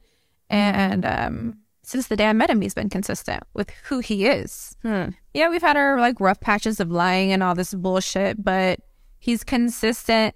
And 0.50 1.06
um, 1.06 1.58
since 1.82 2.08
the 2.08 2.16
day 2.16 2.26
I 2.26 2.32
met 2.34 2.50
him, 2.50 2.60
he's 2.60 2.74
been 2.74 2.90
consistent 2.90 3.42
with 3.54 3.70
who 3.84 4.00
he 4.00 4.26
is. 4.26 4.76
Hmm. 4.82 5.10
Yeah, 5.32 5.48
we've 5.48 5.62
had 5.62 5.76
our 5.78 5.98
like 5.98 6.20
rough 6.20 6.40
patches 6.40 6.78
of 6.80 6.90
lying 6.90 7.32
and 7.32 7.42
all 7.42 7.54
this 7.54 7.72
bullshit, 7.72 8.44
but 8.44 8.80
he's 9.18 9.44
consistent 9.44 10.34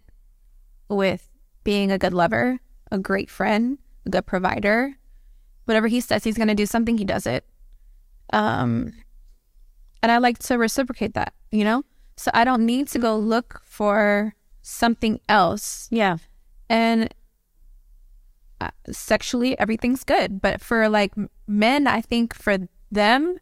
with 0.89 1.29
being 1.65 1.91
a 1.91 1.99
good 1.99 2.15
lover, 2.15 2.61
a 2.91 2.99
great 2.99 3.29
friend, 3.29 3.79
a 4.07 4.11
good 4.11 4.25
provider. 4.25 4.95
Whatever 5.67 5.89
he 5.89 6.01
says 6.01 6.25
he's 6.25 6.37
going 6.37 6.49
to 6.49 6.55
do 6.55 6.65
something, 6.67 6.97
he 6.97 7.05
does 7.05 7.27
it. 7.27 7.45
Um, 8.33 8.93
and 10.03 10.11
I 10.13 10.19
like 10.19 10.39
to 10.41 10.57
reciprocate 10.57 11.15
that, 11.15 11.35
you 11.51 11.65
know? 11.65 11.85
So 12.17 12.31
I 12.35 12.45
don't 12.45 12.65
need 12.65 12.89
to 12.89 12.99
go 12.99 13.17
look 13.17 13.61
for 13.65 14.35
something 14.63 15.21
else. 15.29 15.87
Yeah. 15.91 16.17
And 16.69 17.15
uh, 18.61 18.71
sexually, 18.91 19.59
everything's 19.59 20.03
good. 20.05 20.41
But 20.41 20.61
for 20.61 20.89
like 20.89 21.13
men, 21.47 21.87
I 21.87 22.01
think 22.01 22.35
for 22.35 22.57
them, 22.91 23.39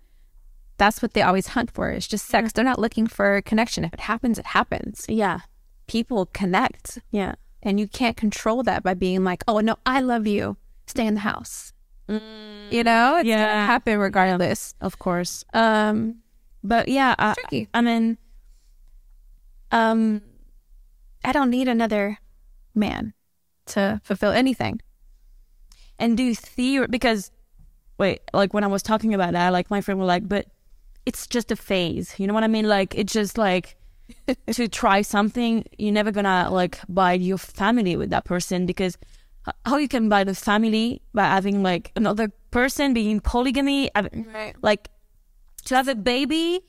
that's 0.77 1.01
what 1.01 1.15
they 1.15 1.23
always 1.23 1.49
hunt 1.49 1.71
for. 1.71 1.91
It's 1.91 2.09
just 2.09 2.27
sex. 2.27 2.53
They're 2.53 2.65
not 2.65 2.81
looking 2.81 3.07
for 3.07 3.41
connection. 3.43 3.85
If 3.85 3.95
it 3.95 4.01
happens, 4.01 4.39
it 4.39 4.47
happens. 4.47 5.07
Yeah. 5.09 5.41
People 5.87 6.27
connect. 6.27 6.99
Yeah. 7.13 7.35
And 7.63 7.79
you 7.79 7.87
can't 7.87 8.17
control 8.17 8.63
that 8.65 8.83
by 8.83 8.95
being 8.95 9.23
like, 9.25 9.45
oh, 9.47 9.61
no, 9.61 9.77
I 9.87 10.01
love 10.01 10.27
you. 10.27 10.57
Stay 10.87 11.07
in 11.07 11.15
the 11.15 11.21
house. 11.21 11.73
You 12.09 12.85
know, 12.85 13.17
it's 13.19 13.27
Yeah. 13.27 13.47
gonna 13.47 13.67
happen 13.67 13.99
regardless. 13.99 14.75
Of 14.81 14.99
course. 14.99 15.45
Um, 15.55 16.17
But 16.63 16.89
yeah, 16.89 17.15
I, 17.19 17.35
tricky. 17.35 17.69
I 17.73 17.81
mean, 17.81 18.19
Um, 19.75 20.23
I 21.25 21.33
don't 21.33 21.51
need 21.51 21.69
another 21.69 22.19
man 22.75 23.13
to 23.67 24.01
fulfill 24.05 24.31
anything. 24.33 24.81
and 25.99 26.17
do 26.17 26.35
theory 26.35 26.87
because 26.89 27.31
wait 27.99 28.19
like 28.41 28.53
when 28.53 28.65
i 28.65 28.67
was 28.67 28.83
talking 28.83 29.15
about 29.15 29.33
that 29.33 29.51
like 29.57 29.71
my 29.71 29.81
friend 29.81 30.01
was 30.01 30.09
like 30.15 30.29
but 30.29 30.45
it's 31.07 31.27
just 31.35 31.53
a 31.53 31.57
phase 31.57 32.09
you 32.19 32.27
know 32.27 32.35
what 32.35 32.43
i 32.43 32.49
mean 32.49 32.67
like 32.69 32.95
it's 33.01 33.13
just 33.13 33.39
like 33.39 33.77
to 34.59 34.67
try 34.67 34.99
something 35.03 35.65
you're 35.79 35.93
never 36.01 36.11
gonna 36.11 36.49
like 36.51 36.81
buy 36.89 37.13
your 37.13 37.39
family 37.39 37.95
with 37.97 38.11
that 38.11 38.25
person 38.25 38.67
because 38.67 38.99
how 39.65 39.77
you 39.77 39.87
can 39.89 40.09
buy 40.09 40.25
the 40.25 40.35
family 40.35 41.01
by 41.15 41.25
having 41.37 41.63
like 41.63 41.93
another 41.95 42.27
person 42.51 42.93
being 42.93 43.21
polygamy 43.21 43.89
Right. 43.95 44.55
like 44.63 44.91
to 45.67 45.77
have 45.77 45.87
a 45.89 45.95
baby 45.95 46.61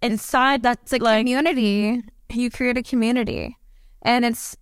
inside 0.00 0.62
that's 0.62 0.90
like 0.92 1.02
community. 1.02 2.02
You 2.30 2.50
create 2.50 2.76
a 2.76 2.82
community. 2.82 3.56
And 4.02 4.24
it's 4.24 4.56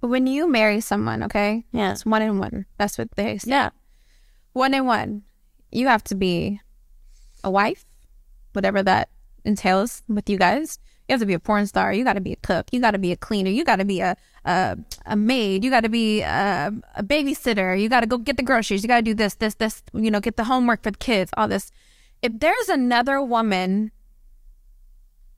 when 0.00 0.26
you 0.26 0.48
marry 0.48 0.80
someone, 0.80 1.22
okay? 1.22 1.64
Yeah. 1.72 1.92
It's 1.92 2.04
one 2.04 2.22
in 2.22 2.38
one. 2.38 2.66
That's 2.78 2.98
what 2.98 3.08
they 3.16 3.38
say. 3.38 3.50
yeah 3.50 3.70
One 4.52 4.74
in 4.74 4.84
one. 4.86 5.22
You 5.72 5.88
have 5.88 6.04
to 6.04 6.14
be 6.14 6.60
a 7.42 7.50
wife, 7.50 7.84
whatever 8.52 8.82
that 8.82 9.08
entails 9.44 10.02
with 10.08 10.28
you 10.28 10.38
guys. 10.38 10.78
You 11.08 11.14
have 11.14 11.20
to 11.20 11.26
be 11.26 11.34
a 11.34 11.38
porn 11.38 11.66
star. 11.66 11.92
You 11.92 12.04
got 12.04 12.14
to 12.14 12.20
be 12.20 12.32
a 12.32 12.36
cook. 12.36 12.66
You 12.72 12.80
got 12.80 12.92
to 12.92 12.98
be 12.98 13.12
a 13.12 13.16
cleaner. 13.16 13.50
You 13.50 13.64
got 13.64 13.76
to 13.76 13.84
be 13.84 14.00
a, 14.00 14.16
a 14.46 14.78
a 15.04 15.16
maid. 15.16 15.62
You 15.62 15.70
got 15.70 15.82
to 15.82 15.90
be 15.90 16.22
a, 16.22 16.72
a 16.96 17.02
babysitter. 17.02 17.78
You 17.78 17.90
got 17.90 18.00
to 18.00 18.06
go 18.06 18.16
get 18.16 18.38
the 18.38 18.42
groceries. 18.42 18.82
You 18.82 18.88
got 18.88 18.96
to 18.96 19.02
do 19.02 19.12
this, 19.14 19.34
this, 19.34 19.54
this. 19.56 19.82
You 19.92 20.10
know, 20.10 20.20
get 20.20 20.36
the 20.38 20.44
homework 20.44 20.82
for 20.82 20.92
the 20.92 20.98
kids. 20.98 21.30
All 21.36 21.46
this. 21.46 21.70
If 22.22 22.32
there's 22.40 22.70
another 22.70 23.20
woman 23.22 23.90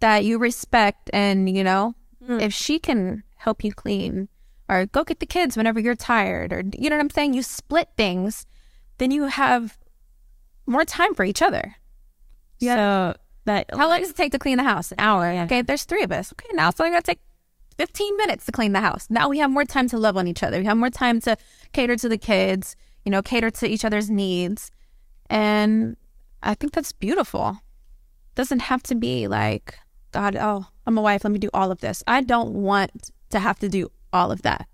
that 0.06 0.24
you 0.24 0.38
respect, 0.38 1.10
and 1.12 1.50
you 1.50 1.64
know, 1.64 1.96
mm. 2.22 2.40
if 2.40 2.54
she 2.54 2.78
can 2.78 3.24
help 3.34 3.64
you 3.64 3.72
clean 3.72 4.28
or 4.68 4.86
go 4.86 5.02
get 5.02 5.18
the 5.18 5.26
kids 5.26 5.56
whenever 5.56 5.80
you're 5.80 5.96
tired, 5.96 6.52
or 6.52 6.62
you 6.78 6.88
know 6.88 6.94
what 6.94 7.02
I'm 7.02 7.10
saying, 7.10 7.34
you 7.34 7.42
split 7.42 7.88
things, 7.96 8.46
then 8.98 9.10
you 9.10 9.24
have 9.24 9.76
more 10.64 10.84
time 10.84 11.12
for 11.16 11.24
each 11.24 11.42
other. 11.42 11.74
so 12.76 13.16
that 13.46 13.66
How 13.72 13.88
long 13.88 13.98
does 13.98 14.10
it 14.10 14.16
take 14.16 14.30
to 14.30 14.38
clean 14.38 14.58
the 14.58 14.62
house? 14.62 14.92
An 14.92 15.00
hour. 15.00 15.26
Okay, 15.46 15.62
there's 15.62 15.82
three 15.82 16.04
of 16.04 16.12
us. 16.12 16.32
Okay, 16.32 16.50
now 16.52 16.68
it's 16.68 16.78
only 16.78 16.92
gonna 16.92 17.02
take 17.02 17.18
15 17.76 18.16
minutes 18.16 18.46
to 18.46 18.52
clean 18.52 18.74
the 18.74 18.80
house. 18.80 19.08
Now 19.10 19.28
we 19.28 19.38
have 19.38 19.50
more 19.50 19.64
time 19.64 19.88
to 19.88 19.98
love 19.98 20.16
on 20.16 20.28
each 20.28 20.44
other. 20.44 20.60
We 20.60 20.66
have 20.66 20.76
more 20.76 20.88
time 20.88 21.20
to 21.22 21.36
cater 21.72 21.96
to 21.96 22.08
the 22.08 22.18
kids, 22.18 22.76
you 23.04 23.10
know, 23.10 23.22
cater 23.22 23.50
to 23.50 23.66
each 23.66 23.84
other's 23.84 24.08
needs. 24.08 24.70
And 25.28 25.96
I 26.44 26.54
think 26.54 26.74
that's 26.74 26.92
beautiful. 26.92 27.58
Doesn't 28.36 28.60
have 28.60 28.84
to 28.84 28.94
be 28.94 29.26
like, 29.26 29.80
God, 30.16 30.34
oh, 30.34 30.64
I'm 30.86 30.96
a 30.96 31.02
wife, 31.02 31.24
let 31.24 31.30
me 31.30 31.38
do 31.38 31.50
all 31.52 31.70
of 31.70 31.80
this. 31.80 32.02
I 32.06 32.22
don't 32.22 32.54
want 32.54 33.10
to 33.28 33.38
have 33.38 33.58
to 33.58 33.68
do 33.68 33.92
all 34.14 34.32
of 34.32 34.40
that. 34.42 34.66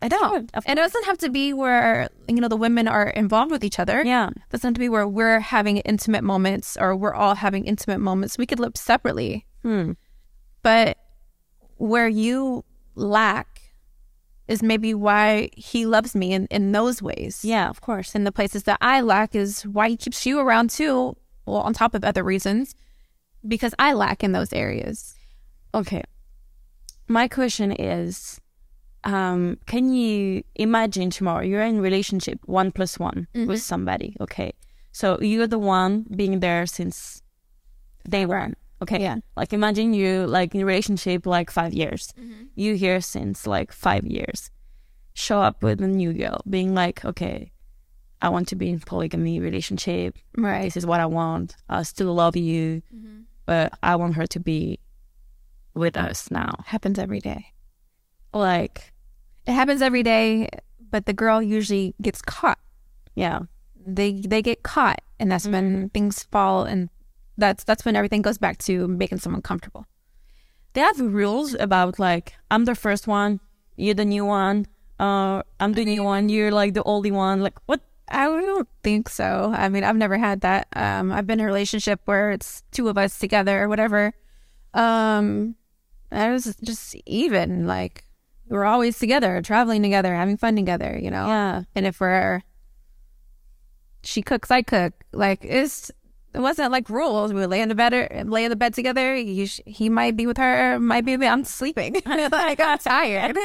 I 0.00 0.06
don't. 0.06 0.48
And 0.64 0.78
it 0.78 0.82
doesn't 0.82 1.06
have 1.06 1.18
to 1.18 1.28
be 1.28 1.52
where, 1.52 2.08
you 2.28 2.36
know, 2.36 2.46
the 2.46 2.56
women 2.56 2.86
are 2.86 3.08
involved 3.08 3.50
with 3.50 3.64
each 3.64 3.80
other 3.80 4.04
yeah 4.04 4.28
It 4.28 4.42
doesn't 4.50 4.68
have 4.68 4.74
to 4.74 4.78
be 4.78 4.88
where 4.88 5.08
we're 5.08 5.40
having 5.40 5.78
intimate 5.78 6.22
moments 6.22 6.76
or 6.80 6.94
we're 6.94 7.14
all 7.14 7.34
having 7.34 7.64
intimate 7.64 7.98
moments. 7.98 8.38
We 8.38 8.46
could 8.46 8.60
live 8.60 8.76
separately, 8.76 9.44
hmm. 9.62 9.94
but 10.62 10.98
where 11.78 12.06
you 12.06 12.64
lack 12.94 13.60
is 14.46 14.62
maybe 14.62 14.94
why 14.94 15.50
he 15.54 15.84
loves 15.84 16.14
me 16.14 16.32
in, 16.32 16.46
in 16.46 16.70
those 16.70 17.02
ways. 17.02 17.44
yeah 17.44 17.68
of 17.68 17.80
course 17.80 18.14
And 18.14 18.24
the 18.24 18.30
places 18.30 18.62
that 18.62 18.78
I 18.80 19.00
lack 19.00 19.34
is 19.34 19.62
why 19.62 19.88
he 19.88 19.96
keeps 19.96 20.24
you 20.24 20.38
around 20.38 20.70
too. 20.70 21.16
Well, 21.44 21.62
on 21.62 21.72
top 21.72 21.96
of 21.96 22.04
other 22.04 22.22
reasons, 22.22 22.76
because 23.46 23.74
I 23.78 23.92
lack 23.92 24.24
in 24.24 24.32
those 24.32 24.52
areas. 24.52 25.14
Okay. 25.74 26.02
My 27.06 27.28
question 27.28 27.72
is, 27.72 28.40
um, 29.04 29.58
can 29.66 29.92
you 29.92 30.42
imagine 30.54 31.10
tomorrow 31.10 31.42
you're 31.42 31.62
in 31.62 31.80
relationship 31.80 32.40
one 32.44 32.72
plus 32.72 32.98
one 32.98 33.28
with 33.34 33.48
mm-hmm. 33.48 33.54
somebody? 33.56 34.16
Okay. 34.20 34.52
So 34.92 35.18
you're 35.20 35.46
the 35.46 35.58
one 35.58 36.06
being 36.14 36.40
there 36.40 36.66
since 36.66 37.22
day 38.08 38.26
one. 38.26 38.54
Okay. 38.82 39.00
Yeah. 39.00 39.16
Like 39.36 39.52
imagine 39.52 39.94
you 39.94 40.26
like 40.26 40.54
in 40.54 40.64
relationship 40.64 41.26
like 41.26 41.50
five 41.50 41.72
years. 41.72 42.12
Mm-hmm. 42.18 42.44
You 42.54 42.74
here 42.74 43.00
since 43.00 43.46
like 43.46 43.72
five 43.72 44.04
years. 44.04 44.50
Show 45.14 45.40
up 45.40 45.62
with 45.62 45.80
a 45.80 45.88
new 45.88 46.12
girl, 46.12 46.42
being 46.48 46.74
like, 46.74 47.04
okay, 47.04 47.50
I 48.22 48.28
want 48.28 48.48
to 48.48 48.56
be 48.56 48.68
in 48.68 48.78
polygamy 48.80 49.40
relationship. 49.40 50.16
Right. 50.36 50.64
This 50.64 50.76
is 50.76 50.86
what 50.86 51.00
I 51.00 51.06
want. 51.06 51.56
I 51.68 51.82
still 51.82 52.14
love 52.14 52.36
you, 52.36 52.82
mm-hmm. 52.94 53.22
But 53.48 53.72
I 53.82 53.96
want 53.96 54.14
her 54.20 54.26
to 54.34 54.40
be 54.50 54.78
with 55.72 55.96
us 55.96 56.30
now. 56.30 56.50
Happens 56.66 56.98
every 56.98 57.20
day. 57.30 57.42
Like, 58.34 58.92
It 59.48 59.54
happens 59.60 59.80
every 59.80 60.02
day, 60.02 60.50
but 60.92 61.06
the 61.08 61.14
girl 61.22 61.40
usually 61.40 61.94
gets 62.06 62.20
caught. 62.20 62.60
yeah, 63.14 63.38
they 63.98 64.10
they 64.32 64.42
get 64.42 64.62
caught 64.62 65.00
and 65.18 65.32
that's 65.32 65.48
when 65.48 65.88
things 65.96 66.16
fall 66.30 66.58
and 66.70 66.90
that's 67.42 67.64
that's 67.64 67.84
when 67.86 67.96
everything 67.96 68.22
goes 68.22 68.36
back 68.38 68.56
to 68.68 68.86
making 68.86 69.18
someone 69.24 69.40
comfortable 69.40 69.84
they 70.74 70.82
have 70.82 71.00
rules 71.00 71.54
about 71.58 71.98
like 71.98 72.26
I'm 72.52 72.64
the 72.66 72.74
first 72.74 73.04
one, 73.08 73.40
you're 73.80 73.94
the 74.02 74.04
new 74.04 74.26
one. 74.26 74.66
Uh, 75.00 75.42
I'm 75.58 75.72
the 75.72 75.84
new 75.84 76.02
one. 76.04 76.28
You're 76.28 76.52
like 76.60 76.74
the 76.74 76.84
oldie 76.84 77.16
one. 77.26 77.40
Like 77.46 77.56
what? 77.66 77.80
I 78.10 78.24
don't 78.26 78.68
think 78.82 79.08
so 79.08 79.52
i 79.56 79.68
mean 79.68 79.84
i've 79.84 79.96
never 79.96 80.16
had 80.18 80.40
that 80.42 80.66
um 80.74 81.12
i've 81.12 81.26
been 81.26 81.38
in 81.40 81.44
a 81.44 81.46
relationship 81.46 82.00
where 82.04 82.30
it's 82.30 82.62
two 82.72 82.88
of 82.88 82.96
us 82.98 83.18
together 83.18 83.62
or 83.62 83.68
whatever 83.68 84.12
um 84.74 85.54
i 86.12 86.30
was 86.30 86.56
just 86.62 86.94
even 87.06 87.66
like 87.66 88.04
we're 88.48 88.64
always 88.64 88.98
together 88.98 89.40
traveling 89.42 89.82
together 89.82 90.14
having 90.14 90.36
fun 90.36 90.56
together 90.56 90.98
you 91.00 91.10
know 91.10 91.26
Yeah. 91.26 91.62
and 91.74 91.86
if 91.86 92.00
we're 92.00 92.42
she 94.04 94.22
cooks, 94.22 94.50
I 94.50 94.62
cook. 94.62 94.92
Like 95.12 95.44
it's 95.44 95.90
it 96.32 96.38
wasn't 96.40 96.70
like 96.72 96.88
rules. 96.88 97.32
We 97.32 97.40
would 97.40 97.50
lay 97.50 97.60
in 97.60 97.68
the 97.68 97.74
bed, 97.74 97.92
lay 98.28 98.44
in 98.44 98.50
the 98.50 98.56
bed 98.56 98.72
together. 98.72 99.14
He, 99.16 99.44
he 99.44 99.88
might 99.88 100.16
be 100.16 100.26
with 100.26 100.36
her, 100.36 100.78
might 100.78 101.04
be. 101.04 101.14
I'm 101.14 101.44
sleeping. 101.44 101.96
I 102.06 102.54
got 102.54 102.80
tired. 102.80 103.36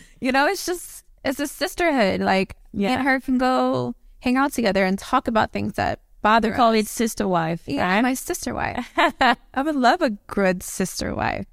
you 0.20 0.32
know, 0.32 0.46
it's 0.48 0.66
just 0.66 1.04
it's 1.24 1.38
a 1.38 1.46
sisterhood. 1.46 2.20
Like 2.20 2.56
Yeah. 2.72 2.94
and 2.94 3.02
her 3.04 3.20
can 3.20 3.38
go 3.38 3.94
hang 4.22 4.36
out 4.36 4.52
together 4.52 4.84
and 4.84 4.98
talk 4.98 5.28
about 5.28 5.52
things 5.52 5.74
that 5.74 6.00
bother 6.22 6.50
They 6.50 6.56
call 6.56 6.72
us. 6.72 6.78
it 6.80 6.86
sister 6.88 7.26
wife. 7.28 7.62
Yeah, 7.66 8.00
my 8.02 8.14
sister 8.14 8.54
wife. 8.54 8.88
I 8.96 9.62
would 9.66 9.76
love 9.76 10.00
a 10.02 10.10
good 10.26 10.62
sister 10.62 11.14
wife. 11.14 11.46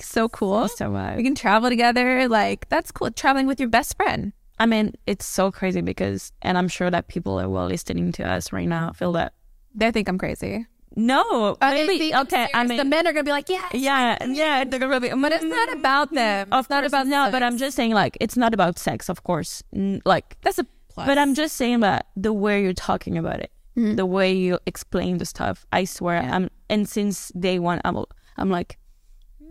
So 0.00 0.28
cool. 0.28 0.68
Sister 0.68 0.90
wife. 0.90 1.16
We 1.16 1.22
can 1.22 1.34
travel 1.34 1.68
together. 1.70 2.28
Like 2.28 2.68
that's 2.68 2.90
cool. 2.90 3.10
Traveling 3.10 3.46
with 3.46 3.60
your 3.60 3.68
best 3.68 3.96
friend. 3.96 4.32
I 4.58 4.64
mean, 4.66 4.94
it's 5.06 5.26
so 5.26 5.52
crazy 5.52 5.82
because, 5.82 6.32
and 6.40 6.56
I'm 6.56 6.68
sure 6.68 6.90
that 6.90 7.08
people 7.08 7.38
are 7.38 7.48
well 7.48 7.66
listening 7.66 8.12
to 8.12 8.22
us 8.28 8.52
right 8.52 8.68
now 8.68 8.92
feel 8.92 9.12
that. 9.12 9.34
They 9.74 9.90
think 9.90 10.08
I'm 10.08 10.16
crazy. 10.18 10.66
No, 10.98 11.58
maybe 11.60 11.98
think 11.98 12.14
okay. 12.22 12.48
I 12.54 12.64
mean, 12.64 12.78
the 12.78 12.84
men 12.86 13.06
are 13.06 13.12
gonna 13.12 13.24
be 13.24 13.30
like, 13.30 13.50
yeah, 13.50 13.68
yeah, 13.74 14.16
yeah, 14.24 14.64
they're 14.64 14.80
gonna 14.80 14.98
be, 14.98 15.10
but 15.10 15.30
it's 15.32 15.44
not 15.44 15.70
about 15.74 16.08
mm, 16.10 16.14
them. 16.14 16.48
Of 16.52 16.60
It's 16.64 16.70
not 16.70 16.86
about 16.86 17.06
no, 17.06 17.24
sex. 17.24 17.32
but 17.32 17.42
I'm 17.42 17.58
just 17.58 17.76
saying 17.76 17.92
like 17.92 18.16
it's 18.18 18.34
not 18.38 18.54
about 18.54 18.78
sex, 18.78 19.10
of 19.10 19.22
course. 19.22 19.62
N- 19.74 20.00
Like, 20.06 20.38
that's 20.40 20.58
a 20.58 20.66
plus. 20.96 21.06
but 21.06 21.18
I'm 21.18 21.34
just 21.34 21.56
saying 21.56 21.80
that 21.80 22.06
the 22.16 22.32
way 22.32 22.62
you're 22.62 22.72
talking 22.72 23.16
about 23.16 23.38
it, 23.40 23.52
mm-hmm. 23.76 23.94
the 23.94 24.06
way 24.06 24.32
you 24.32 24.58
explain 24.66 25.18
the 25.18 25.24
stuff, 25.26 25.64
I 25.72 25.84
swear, 25.84 26.20
Yeah. 26.22 26.34
I'm. 26.34 26.50
And 26.68 26.88
since 26.88 27.28
day 27.38 27.60
one, 27.60 27.80
I'm, 27.84 27.96
I'm 28.36 28.50
like, 28.50 28.76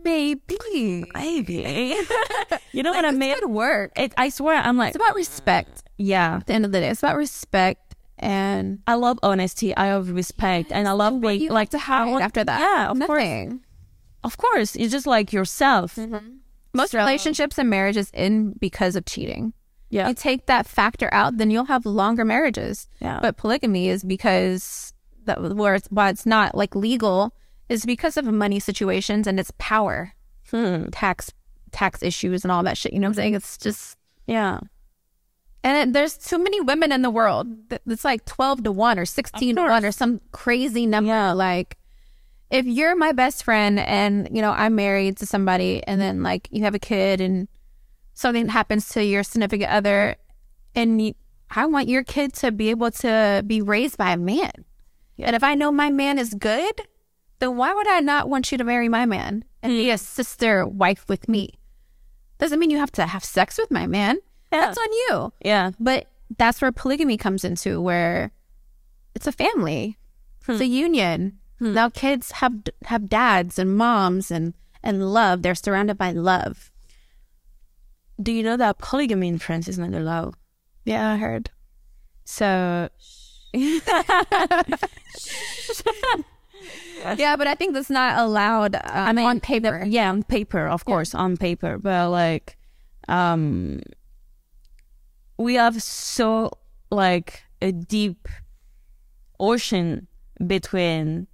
maybe. 0.04 1.06
maybe, 1.14 1.96
you 2.74 2.84
know 2.84 2.92
what 2.92 3.06
I 3.06 3.12
mean? 3.12 3.36
good 3.40 3.50
work. 3.50 3.92
It, 3.98 4.14
I 4.18 4.30
swear, 4.30 4.58
I'm 4.62 4.78
like, 4.78 4.90
It's 4.90 4.98
about 4.98 5.16
respect. 5.16 5.84
yeah. 5.98 6.38
At 6.38 6.48
the 6.48 6.54
end 6.54 6.66
of 6.66 6.72
the 6.74 6.80
day, 6.82 6.90
it's 6.90 7.02
about 7.02 7.16
respect 7.18 7.96
and 8.18 8.80
I 8.88 8.94
love 8.96 9.20
honesty. 9.24 9.76
I 9.76 9.94
love 9.94 10.10
respect, 10.10 10.72
and 10.72 10.88
I 10.88 10.94
love 10.94 11.20
being 11.20 11.42
you 11.42 11.50
like 11.50 11.70
to 11.72 11.78
have 11.78 12.08
want- 12.08 12.24
after 12.24 12.46
that. 12.46 12.60
Yeah, 12.62 12.90
of 12.90 12.98
course, 13.00 13.20
Nothing. 13.20 13.60
of 14.24 14.38
course. 14.38 14.76
It's 14.78 14.92
just 14.94 15.06
like 15.06 15.34
yourself. 15.34 15.96
Mm-hmm. 15.96 16.38
Most 16.74 16.92
So- 16.92 16.98
relationships 17.00 17.58
and 17.58 17.70
marriages 17.70 18.12
end 18.14 18.58
because 18.62 18.96
of 18.96 19.04
cheating. 19.06 19.52
Yeah, 19.89 20.08
You 20.10 20.13
take 20.15 20.48
that 20.48 20.65
factor 20.67 21.10
out, 21.13 21.38
then 21.38 21.52
you'll 21.52 21.65
have 21.65 21.86
longer 21.86 22.26
marriages. 22.26 22.88
yeah. 23.00 23.19
But 23.21 23.38
polygamy 23.38 23.88
is 23.89 24.04
because 24.04 24.93
that 25.26 25.41
where 25.41 25.76
it's 25.76 25.88
why 25.89 26.10
it's 26.10 26.26
not 26.26 26.56
like 26.56 26.76
legal 26.76 27.34
is 27.69 27.86
because 27.86 28.17
of 28.17 28.26
money 28.26 28.60
situations 28.60 29.26
and 29.28 29.39
it's 29.39 29.52
power, 29.58 30.13
Hmm. 30.52 30.86
tax 30.91 31.32
tax 31.71 32.02
issues 32.04 32.43
and 32.43 32.52
all 32.52 32.63
that 32.63 32.78
shit. 32.78 32.93
You 32.93 33.00
know 33.00 33.08
what 33.08 33.12
I'm 33.12 33.15
saying? 33.15 33.34
It's 33.36 33.58
just 33.58 33.98
yeah. 34.28 34.60
and 35.63 35.89
it, 35.89 35.93
there's 35.93 36.17
too 36.17 36.38
many 36.38 36.62
women 36.62 36.91
in 36.91 37.02
the 37.02 37.10
world. 37.10 37.48
It's 37.88 38.06
like 38.06 38.26
twelve 38.26 38.63
to 38.63 38.71
one 38.71 39.00
or 39.00 39.06
sixteen 39.06 39.56
to 39.56 39.63
one 39.63 39.86
or 39.86 39.91
some 39.91 40.21
crazy 40.32 40.86
number. 40.86 41.10
Yeah. 41.10 41.32
Like 41.34 41.78
if 42.52 42.65
you're 42.65 42.95
my 42.95 43.12
best 43.12 43.43
friend 43.43 43.80
and 43.80 44.30
you 44.32 44.41
know 44.41 44.52
I'm 44.52 44.76
married 44.76 45.17
to 45.17 45.26
somebody 45.26 45.82
and 45.88 46.00
then 46.00 46.21
like 46.24 46.48
you 46.52 46.63
have 46.63 46.76
a 46.76 46.80
kid 46.80 47.19
and 47.21 47.48
something 48.15 48.47
happens 48.47 48.89
to 48.89 49.04
your 49.04 49.21
significant 49.23 49.69
other 49.69 50.15
and 50.73 51.01
you, 51.01 51.13
I 51.49 51.67
want 51.67 51.88
your 51.88 52.04
kid 52.04 52.34
to 52.36 52.51
be 52.51 52.69
able 52.71 52.91
to 52.91 53.43
be 53.45 53.62
raised 53.62 53.97
by 53.97 54.12
a 54.12 54.17
man. 54.17 54.65
And 55.19 55.36
if 55.36 55.43
I 55.43 55.56
know 55.56 55.71
my 55.71 55.89
man 55.89 56.17
is 56.17 56.34
good, 56.34 56.82
then 57.39 57.56
why 57.56 57.73
would 57.73 57.88
I 57.88 57.99
not 57.99 58.28
want 58.28 58.51
you 58.51 58.58
to 58.58 58.63
marry 58.63 58.89
my 58.89 59.06
man 59.06 59.45
and 59.62 59.71
be 59.71 59.89
a 59.89 59.97
sister 59.97 60.65
wife 60.65 61.06
with 61.08 61.30
me? 61.30 61.60
Doesn't 62.38 62.60
mean 62.60 62.69
you 62.69 62.80
have 62.80 62.91
to 62.93 63.06
have 63.06 63.23
sex 63.23 63.58
with 63.58 63.71
my 63.71 63.88
man. 63.88 64.17
Yeah. 64.51 64.62
That's 64.62 64.78
on 64.78 64.91
you. 64.91 65.34
Yeah. 65.43 65.71
But 65.80 66.08
that's 66.38 66.62
where 66.62 66.71
polygamy 66.71 67.17
comes 67.17 67.45
into, 67.45 67.80
where 67.80 68.32
it's 69.13 69.28
a 69.28 69.32
family, 69.32 69.97
it's 70.47 70.58
hmm. 70.58 70.63
a 70.63 70.65
union. 70.65 71.39
Hmm. 71.60 71.73
Now 71.73 71.89
kids 71.89 72.32
have 72.32 72.54
have 72.86 73.08
dads 73.08 73.58
and 73.58 73.78
moms 73.78 74.32
and 74.32 74.54
and 74.84 75.13
love. 75.13 75.41
They're 75.41 75.56
surrounded 75.56 75.97
by 75.97 76.12
love. 76.12 76.71
Do 78.21 78.32
you 78.32 78.43
know 78.43 78.58
that 78.58 78.78
polygamy 78.78 79.28
in 79.28 79.39
France 79.39 79.67
is 79.67 79.78
not 79.78 79.93
allowed? 79.93 80.36
Yeah, 80.86 81.12
I 81.13 81.17
heard. 81.17 81.49
So 82.25 82.89
Yeah, 87.17 87.36
but 87.36 87.45
I 87.47 87.54
think 87.56 87.73
that's 87.73 87.89
not 87.89 88.17
allowed 88.17 88.75
uh, 88.75 88.82
I 88.86 89.13
mean, 89.13 89.25
on 89.28 89.39
paper. 89.39 89.84
yeah, 89.86 90.10
on 90.10 90.23
paper, 90.23 90.65
of 90.67 90.86
course, 90.86 91.13
on 91.13 91.38
paper, 91.38 91.78
but 91.78 92.10
like, 92.10 92.58
um, 93.08 93.82
we 95.38 95.56
have 95.56 95.82
so 95.84 96.51
like 96.89 97.43
a 97.62 97.71
deep 97.71 98.28
ocean 99.39 100.08
between 100.47 101.28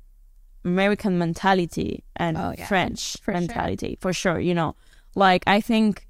American 0.66 1.18
mentality 1.18 2.04
and 2.18 2.38
Oh, 2.38 2.54
yeah. 2.58 2.66
French 2.68 3.16
For 3.22 3.32
sure. 3.32 3.40
mentality, 3.40 3.98
for 4.02 4.12
sure. 4.12 4.40
You 4.40 4.54
know, 4.54 4.76
like 5.16 5.44
I 5.48 5.62
think 5.62 6.08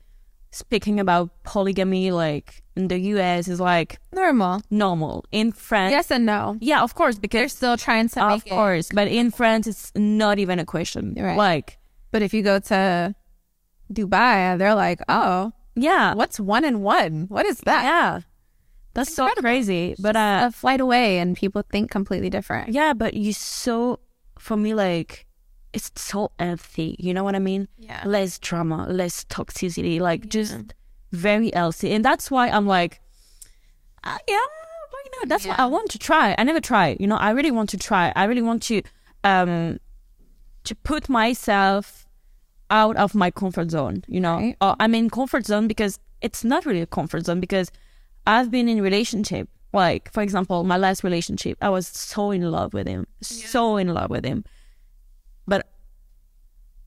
speaking 0.52 1.00
about 1.00 1.30
polygamy, 1.44 2.12
like 2.12 2.62
in 2.76 2.88
the 2.88 3.00
U.S. 3.16 3.48
is 3.48 3.60
like 3.60 4.00
Normal. 4.14 4.62
normal. 4.70 5.26
In 5.32 5.52
France, 5.52 5.92
Yes 5.92 6.12
and 6.12 6.26
no. 6.26 6.58
yeah, 6.62 6.82
of 6.84 6.94
course, 6.96 7.18
because 7.18 7.40
They're 7.40 7.48
still 7.50 7.78
trying 7.78 8.10
to 8.10 8.24
of 8.24 8.30
make 8.32 8.48
it. 8.48 8.50
course, 8.50 8.90
but 8.94 9.08
in 9.08 9.32
France, 9.32 9.68
it's 9.68 9.92
not 9.96 10.40
even 10.40 10.60
a 10.60 10.66
question. 10.66 11.16
Right. 11.18 11.38
Like, 11.38 11.78
But 12.12 12.22
if 12.22 12.34
you 12.34 12.44
go 12.44 12.60
to 12.60 13.16
Dubai, 13.92 14.58
they're 14.58 14.76
like, 14.76 15.00
oh, 15.10 15.52
yeah, 15.76 16.14
what's 16.14 16.40
one 16.40 16.64
and 16.66 16.82
one? 16.82 17.26
What 17.30 17.46
is 17.46 17.60
that? 17.62 17.84
yeah, 17.84 18.20
that's 18.94 19.14
so 19.14 19.30
crazy. 19.38 19.96
But 20.00 20.16
uh, 20.16 20.48
A 20.48 20.52
flight 20.52 20.82
away, 20.82 21.20
and 21.20 21.36
people 21.36 21.64
think 21.72 21.92
completely 21.92 22.30
different. 22.30 22.70
yeah, 22.74 22.94
but 22.94 23.14
you 23.14 23.32
so 23.34 24.00
for 24.40 24.58
me 24.58 24.74
like 24.74 25.26
it's 25.74 25.92
so 25.96 26.32
healthy. 26.40 26.96
You 27.00 27.14
know 27.14 27.24
what 27.24 27.36
I 27.36 27.40
mean? 27.40 27.68
Yeah. 27.78 28.02
Less 28.06 28.40
drama, 28.40 28.88
less 28.90 29.24
toxicity, 29.26 30.00
like 30.00 30.28
just 30.30 30.56
very 31.12 31.52
healthy, 31.54 31.92
and 31.94 32.04
that's 32.06 32.30
why 32.32 32.50
I'm 32.50 32.68
like, 32.68 33.02
uh, 34.04 34.18
yeah, 34.28 34.36
why 34.90 35.04
not? 35.20 35.28
That's 35.30 35.46
why 35.46 35.56
I 35.58 35.66
want 35.68 35.90
to 35.92 36.00
try. 36.00 36.36
I 36.38 36.44
never 36.44 36.62
try. 36.62 36.98
You 37.00 37.08
know, 37.08 37.18
I 37.18 37.32
really 37.32 37.52
want 37.52 37.70
to 37.72 37.78
try. 37.78 38.12
I 38.16 38.26
really 38.26 38.42
want 38.42 38.64
to 38.64 38.82
um 39.24 39.80
to 40.64 40.76
put 40.76 41.10
myself 41.10 42.06
out 42.70 42.96
of 42.98 43.14
my 43.16 43.30
comfort 43.32 43.72
zone. 43.72 44.04
You 44.08 44.20
know, 44.22 44.36
Right. 44.38 44.56
uh, 44.62 44.76
I'm 44.80 44.96
in 44.96 45.10
comfort 45.10 45.46
zone 45.46 45.68
because 45.68 46.00
it's 46.22 46.44
not 46.44 46.66
really 46.66 46.82
a 46.82 46.86
comfort 46.88 47.26
zone 47.26 47.40
because 47.40 47.72
I've 48.28 48.50
been 48.52 48.68
in 48.70 48.82
relationship. 48.82 49.50
Like 49.74 50.12
for 50.14 50.22
example, 50.22 50.64
my 50.64 50.78
last 50.78 51.04
relationship, 51.04 51.58
I 51.62 51.70
was 51.70 51.88
so 51.88 52.32
in 52.32 52.50
love 52.52 52.74
with 52.74 52.88
him, 52.88 53.08
so 53.22 53.78
in 53.78 53.88
love 53.94 54.10
with 54.10 54.26
him, 54.26 54.44
but 55.48 55.68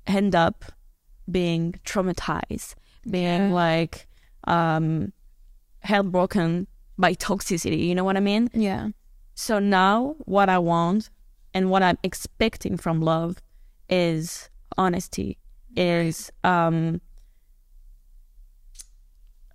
end 0.06 0.34
up 0.34 0.64
being 1.30 1.74
traumatized, 1.84 2.74
being 3.10 3.52
like 3.52 4.06
um 4.44 5.12
heartbroken 5.84 6.66
by 6.98 7.14
toxicity. 7.14 7.86
You 7.86 7.94
know 7.94 8.04
what 8.04 8.16
I 8.16 8.20
mean? 8.20 8.50
Yeah. 8.54 8.88
So 9.34 9.58
now 9.58 10.14
what 10.20 10.48
I 10.48 10.58
want 10.58 11.10
and 11.52 11.70
what 11.70 11.82
I'm 11.82 11.98
expecting 12.02 12.76
from 12.76 13.00
love 13.00 13.38
is 13.88 14.48
honesty, 14.76 15.38
is 15.76 16.30
um 16.44 17.00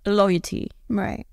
loyalty 0.06 0.70
Right. 0.88 1.26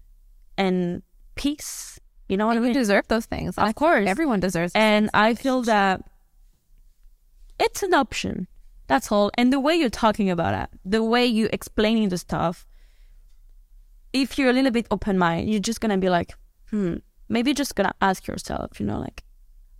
and 0.58 1.01
peace. 1.36 1.99
You 2.30 2.36
know 2.38 2.47
what 2.47 2.58
I 2.58 2.60
You 2.62 2.73
deserve 2.73 3.08
those 3.08 3.25
things. 3.25 3.58
Of 3.58 3.75
course. 3.75 4.08
Everyone 4.08 4.39
deserves. 4.39 4.73
And 4.75 5.10
I 5.13 5.34
feel 5.34 5.62
that 5.63 6.01
it's 7.60 7.84
an 7.84 7.93
option. 7.93 8.48
That's 8.88 9.12
all. 9.12 9.32
And 9.38 9.52
the 9.52 9.60
way 9.60 9.76
you're 9.76 9.89
talking 9.89 10.30
about 10.30 10.54
it, 10.54 10.80
the 10.86 11.04
way 11.04 11.26
you're 11.26 11.50
explaining 11.52 12.10
the 12.10 12.17
stuff, 12.17 12.65
if 14.13 14.38
you're 14.38 14.50
a 14.50 14.54
little 14.54 14.72
bit 14.72 14.88
open 14.89 15.17
minded, 15.17 15.52
you're 15.52 15.60
just 15.60 15.82
gonna 15.82 15.98
be 15.98 16.10
like, 16.10 16.34
hmm, 16.70 16.96
maybe 17.28 17.54
just 17.54 17.76
gonna 17.76 17.93
ask 18.02 18.28
yourself, 18.28 18.80
you 18.80 18.86
know, 18.86 19.00
like, 19.00 19.24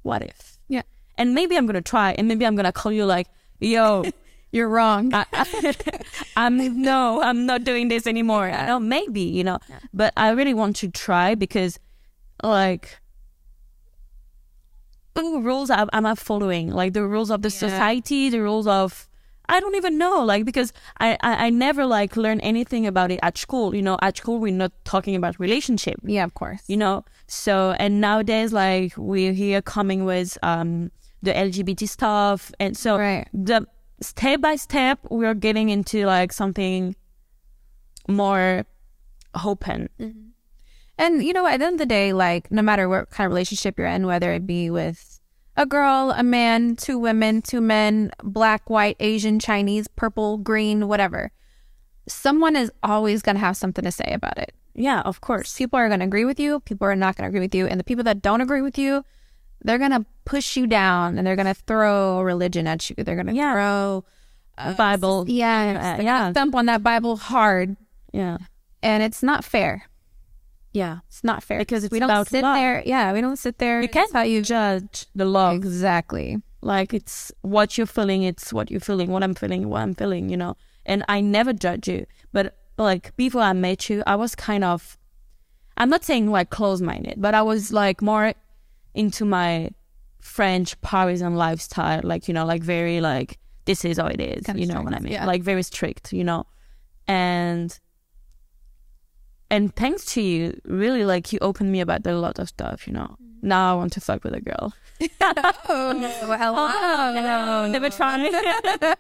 what 0.04 0.22
if? 0.22 0.60
Yeah. 0.68 0.84
And 1.18 1.34
maybe 1.34 1.56
I'm 1.56 1.66
gonna 1.66 1.82
try, 1.82 2.12
and 2.12 2.28
maybe 2.28 2.46
I'm 2.46 2.56
gonna 2.56 2.74
call 2.74 2.92
you 2.92 3.06
like, 3.06 3.28
yo, 3.60 4.04
You're 4.52 4.70
wrong. 4.70 5.14
I, 5.14 5.26
am 6.38 6.82
no, 6.82 7.22
I'm 7.22 7.46
not 7.46 7.64
doing 7.64 7.90
this 7.90 8.08
anymore. 8.08 8.50
I 8.50 8.66
know, 8.66 8.80
maybe, 8.80 9.22
you 9.22 9.44
know, 9.44 9.60
but 9.94 10.14
I 10.16 10.30
really 10.30 10.54
want 10.54 10.78
to 10.78 10.90
try 10.90 11.36
because, 11.36 11.80
like, 12.42 12.98
rules 15.24 15.70
am, 15.70 15.90
am 15.94 16.06
I 16.06 16.16
following? 16.16 16.72
Like 16.72 16.94
the 16.94 17.06
rules 17.06 17.30
of 17.32 17.42
the 17.42 17.50
society, 17.50 18.30
the 18.30 18.42
rules 18.42 18.68
of 18.68 19.08
I 19.50 19.60
don't 19.62 19.76
even 19.76 19.98
know. 19.98 20.24
Like 20.26 20.44
because 20.46 20.74
I, 21.00 21.18
I 21.22 21.46
I 21.48 21.50
never 21.50 21.86
like 21.86 22.18
learn 22.18 22.40
anything 22.42 22.86
about 22.86 23.12
it 23.12 23.20
at 23.24 23.38
school. 23.38 23.74
You 23.76 23.82
know, 23.82 23.98
at 24.02 24.18
school 24.18 24.40
we're 24.40 24.52
not 24.54 24.72
talking 24.84 25.16
about 25.16 25.40
relationship 25.40 25.96
yeah, 26.04 26.24
of 26.24 26.34
course. 26.34 26.62
you 26.68 26.78
know 26.78 27.04
so 27.28 27.76
and 27.80 28.00
nowadays 28.02 28.54
like 28.54 28.94
we're 28.98 29.34
here 29.34 29.62
coming 29.62 30.06
with 30.06 30.38
um 30.44 30.92
the 31.24 31.34
lgbt 31.34 31.88
stuff 31.90 32.52
and 32.60 32.78
so 32.78 32.98
Right. 32.98 33.28
the 33.34 33.66
step 34.02 34.40
by 34.42 34.56
step 34.56 35.00
we're 35.10 35.34
getting 35.34 35.70
into 35.70 36.06
like 36.06 36.32
something 36.32 36.96
more 38.08 38.66
open 39.44 39.90
And 40.98 41.24
you 41.24 41.34
know, 41.34 41.46
at 41.46 41.60
the 41.60 41.66
end 41.66 41.74
of 41.76 41.80
the 41.80 41.86
day, 41.86 42.14
like 42.14 42.52
no 42.52 42.62
matter 42.62 42.90
what 42.90 43.10
kind 43.10 43.26
of 43.26 43.32
relationship 43.32 43.78
you're 43.78 43.88
in, 43.88 44.08
whether 44.08 44.32
it 44.34 44.48
be 44.48 44.70
with 44.70 45.20
a 45.56 45.66
girl, 45.66 46.14
a 46.16 46.24
man, 46.24 46.76
two 46.76 46.98
women, 47.00 47.42
two 47.42 47.62
men, 47.62 48.12
black, 48.24 48.70
white, 48.70 48.96
Asian, 49.00 49.40
Chinese, 49.40 49.88
purple, 49.88 50.38
green, 50.38 50.88
whatever, 50.88 51.32
someone 52.08 52.56
is 52.56 52.72
always 52.84 53.22
going 53.22 53.36
to 53.36 53.40
have 53.40 53.58
something 53.58 53.84
to 53.84 53.92
say 53.92 54.12
about 54.14 54.38
it. 54.38 54.54
Yeah, 54.74 55.02
of 55.02 55.22
course. 55.22 55.58
People 55.58 55.80
are 55.80 55.88
going 55.88 56.00
to 56.02 56.06
agree 56.06 56.26
with 56.26 56.40
you, 56.40 56.60
people 56.62 56.88
are 56.88 56.96
not 56.96 57.16
going 57.16 57.24
to 57.26 57.30
agree 57.30 57.40
with 57.46 57.56
you. 57.56 57.66
And 57.68 57.80
the 57.80 57.84
people 57.84 58.04
that 58.04 58.22
don't 58.22 58.42
agree 58.42 58.62
with 58.62 58.78
you, 58.78 59.04
they're 59.64 59.80
going 59.80 59.92
to 59.92 60.06
push 60.26 60.56
you 60.56 60.68
down 60.68 61.18
and 61.18 61.26
they're 61.26 61.36
going 61.36 61.48
to 61.48 61.54
throw 61.56 62.22
religion 62.22 62.68
at 62.68 62.88
you. 62.90 62.96
They're 63.04 63.16
going 63.16 63.28
to 63.28 63.34
Yeah. 63.34 63.54
throw 63.54 64.06
uh, 64.60 64.74
Bible. 64.74 65.26
yeah, 65.28 65.96
Uh, 65.98 66.02
yeah. 66.04 66.32
thump 66.34 66.54
on 66.56 66.68
that 66.68 66.84
Bible 66.84 67.18
hard. 67.18 67.76
Yeah. 68.14 68.38
And 68.84 69.02
it's 69.04 69.24
not 69.24 69.44
fair. 69.44 69.86
Yeah. 70.82 70.96
It's 71.10 71.24
not 71.24 71.40
fair 71.48 71.60
Because 71.60 71.84
it's 71.86 71.92
we 71.92 72.00
don't 72.00 72.10
about 72.12 72.28
sit 72.30 72.44
love. 72.44 72.56
there. 72.60 72.76
Yeah, 72.86 73.06
we 73.16 73.20
don't 73.26 73.38
sit 73.46 73.56
there. 73.64 73.78
You 73.86 73.90
can't 73.98 74.12
tell 74.12 74.26
you 74.34 74.40
judge 74.42 75.06
the 75.16 75.26
love. 75.26 75.56
exactly. 75.56 76.30
Like 76.62 76.94
it's 77.00 77.32
what 77.42 77.78
you're 77.78 77.88
feeling, 77.98 78.22
it's 78.32 78.52
what 78.58 78.70
you're 78.72 78.80
feeling, 78.90 79.10
what 79.14 79.24
I'm 79.24 79.36
feeling, 79.42 79.62
what 79.70 79.82
I'm 79.86 79.96
feeling, 80.02 80.30
you 80.30 80.38
know. 80.44 80.54
And 80.86 81.00
I 81.16 81.18
never 81.22 81.52
judge 81.66 81.88
you. 81.94 82.06
But 82.36 82.46
like 82.78 83.16
before 83.16 83.42
I 83.52 83.54
met 83.54 83.90
you, 83.90 84.04
I 84.06 84.16
was 84.24 84.36
kind 84.36 84.64
of 84.64 84.98
I'm 85.80 85.90
not 85.90 86.04
saying 86.04 86.26
like 86.38 86.50
close 86.60 86.82
minded, 86.92 87.16
but 87.26 87.34
I 87.36 87.44
was 87.52 87.72
like 87.72 88.02
more 88.02 88.34
into 88.94 89.24
my 89.26 89.70
French 90.22 90.70
Parisian 90.82 91.36
lifestyle, 91.36 92.02
like, 92.04 92.28
you 92.28 92.34
know, 92.34 92.46
like 92.54 92.64
very 92.64 93.00
like 93.02 93.38
this 93.66 93.86
is 93.86 93.98
how 93.98 94.08
it 94.08 94.20
is, 94.20 94.46
Kinda 94.46 94.60
you 94.62 94.68
know 94.68 94.82
what 94.82 94.94
I 94.94 95.00
mean? 95.00 95.14
yeah. 95.14 95.26
Like 95.26 95.44
very 95.44 95.64
strict, 95.64 96.12
you 96.14 96.24
know. 96.24 96.46
And 97.08 97.70
and 99.50 99.76
thanks 99.76 100.06
to 100.14 100.22
you, 100.22 100.60
really 100.66 101.06
like 101.06 101.32
you 101.34 101.40
opened 101.42 101.72
me 101.72 101.80
about 101.82 102.06
a 102.06 102.14
lot 102.16 102.40
of 102.40 102.48
stuff, 102.50 102.88
you 102.88 102.94
know. 102.94 103.16
Mm-hmm. 103.22 103.48
Now 103.48 103.72
I 103.74 103.76
want 103.76 103.94
to 103.94 104.02
fuck 104.02 104.24
with 104.24 104.34
a 104.34 104.42
girl. 104.42 104.74
Oh, 105.70 105.94
well, 106.28 107.70
never 107.70 107.90
tried. 107.90 108.32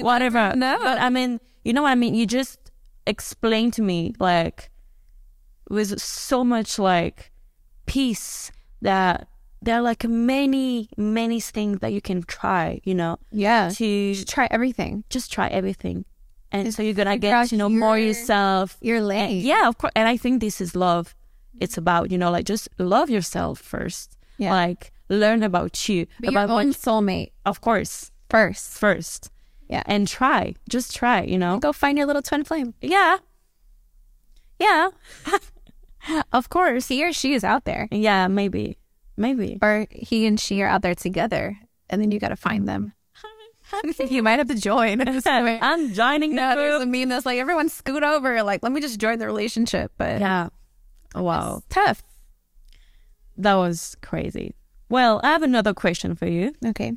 Whatever. 0.00 0.54
No. 0.56 0.78
But 0.80 0.98
I 1.00 1.10
mean, 1.10 1.40
you 1.64 1.72
know 1.72 1.82
what 1.82 1.90
I 1.90 1.94
mean? 1.94 2.14
You 2.14 2.26
just 2.26 2.58
explained 3.06 3.72
to 3.74 3.82
me 3.82 4.14
like 4.18 4.70
with 5.68 6.00
so 6.00 6.42
much 6.44 6.78
like 6.78 7.32
peace 7.86 8.50
that 8.82 9.28
there 9.62 9.76
are 9.76 9.82
like 9.82 10.04
many, 10.04 10.88
many 10.96 11.40
things 11.40 11.80
that 11.80 11.92
you 11.92 12.00
can 12.00 12.22
try, 12.22 12.80
you 12.84 12.94
know, 12.94 13.18
Yeah. 13.32 13.70
to 13.74 14.14
Try 14.24 14.48
everything. 14.50 15.04
just 15.10 15.32
try 15.32 15.48
everything. 15.48 16.04
And 16.52 16.72
so 16.72 16.82
you're 16.82 16.94
gonna 16.94 17.18
get 17.18 17.48
to 17.48 17.56
know 17.56 17.68
more 17.68 17.98
your- 17.98 18.08
yourself. 18.08 18.76
Your 18.80 19.00
lane. 19.00 19.40
Yeah, 19.44 19.68
of 19.68 19.78
course. 19.78 19.92
And 19.96 20.08
I 20.08 20.16
think 20.16 20.40
this 20.40 20.60
is 20.60 20.74
love. 20.76 21.14
It's 21.60 21.76
about, 21.76 22.10
you 22.10 22.18
know, 22.18 22.30
like 22.30 22.44
just 22.46 22.68
love 22.78 23.10
yourself 23.10 23.58
first. 23.58 24.16
Yeah. 24.38 24.52
Like 24.52 24.92
learn 25.08 25.42
about 25.42 25.88
you. 25.88 26.06
Be 26.20 26.28
about 26.28 26.48
your 26.48 26.58
own 26.60 26.68
what 26.68 26.76
soulmate 26.76 27.32
of 27.44 27.60
course. 27.60 28.10
first. 28.28 28.78
First. 28.78 29.30
Yeah. 29.68 29.82
And 29.86 30.06
try. 30.06 30.54
Just 30.68 30.94
try, 30.94 31.22
you 31.22 31.38
know? 31.38 31.58
Go 31.58 31.72
find 31.72 31.98
your 31.98 32.06
little 32.06 32.22
twin 32.22 32.44
flame. 32.44 32.74
Yeah. 32.80 33.18
Yeah. 34.60 34.88
of 36.32 36.48
course. 36.48 36.88
He 36.88 37.04
or 37.04 37.12
she 37.12 37.34
is 37.34 37.44
out 37.44 37.64
there. 37.64 37.88
Yeah, 37.90 38.28
maybe. 38.28 38.78
Maybe. 39.16 39.58
Or 39.62 39.86
he 39.90 40.26
and 40.26 40.38
she 40.38 40.62
are 40.62 40.68
out 40.68 40.82
there 40.82 40.94
together. 40.94 41.56
And 41.90 42.00
then 42.00 42.10
you 42.10 42.18
got 42.20 42.28
to 42.28 42.36
find 42.36 42.68
them. 42.68 42.92
You 44.10 44.22
might 44.22 44.38
have 44.38 44.48
to 44.48 44.54
join. 44.54 45.00
I'm 45.26 45.92
joining 45.92 46.30
the 46.30 46.36
No, 46.36 46.54
there's 46.56 46.74
a 46.74 46.84
group. 46.84 46.88
meme 46.90 47.08
that's 47.08 47.26
like 47.26 47.38
everyone 47.38 47.68
scoot 47.68 48.02
over. 48.02 48.42
Like, 48.42 48.62
let 48.62 48.72
me 48.72 48.80
just 48.80 48.98
join 49.00 49.18
the 49.18 49.26
relationship. 49.26 49.92
But 49.98 50.20
Yeah. 50.20 50.48
Wow. 51.14 51.62
tough. 51.68 52.02
That 53.36 53.54
was 53.54 53.96
crazy. 54.02 54.54
Well, 54.88 55.20
I 55.22 55.28
have 55.32 55.42
another 55.42 55.74
question 55.74 56.14
for 56.14 56.26
you. 56.26 56.54
Okay. 56.64 56.92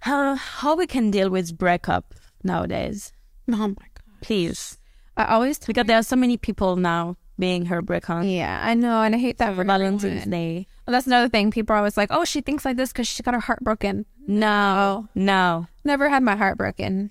How 0.00 0.34
how 0.36 0.76
we 0.76 0.86
can 0.86 1.10
deal 1.10 1.28
with 1.30 1.58
breakup 1.58 2.14
nowadays? 2.44 3.12
Oh 3.50 3.56
my 3.56 3.66
god. 3.74 4.20
Please. 4.22 4.78
I 5.16 5.24
always 5.34 5.58
Because 5.58 5.86
there 5.86 5.98
are 5.98 6.02
so 6.02 6.16
many 6.16 6.36
people 6.36 6.76
now 6.76 7.16
being 7.38 7.66
heartbroken. 7.66 8.28
Yeah, 8.28 8.60
I 8.62 8.74
know, 8.74 9.02
and 9.02 9.14
I 9.14 9.18
hate 9.18 9.38
that 9.38 9.54
for 9.54 9.64
Valentine's. 9.64 10.26
Day. 10.26 10.66
Well, 10.86 10.92
that's 10.92 11.06
another 11.06 11.28
thing. 11.28 11.50
People 11.50 11.74
are 11.74 11.78
always 11.78 11.96
like, 11.96 12.10
"Oh, 12.10 12.24
she 12.24 12.40
thinks 12.40 12.64
like 12.64 12.76
this 12.76 12.92
because 12.92 13.06
she 13.06 13.22
got 13.22 13.34
her 13.34 13.40
heart 13.40 13.60
broken." 13.60 14.06
No. 14.26 15.08
No. 15.14 15.66
Never 15.84 16.08
had 16.08 16.22
my 16.22 16.36
heart 16.36 16.58
broken. 16.58 17.10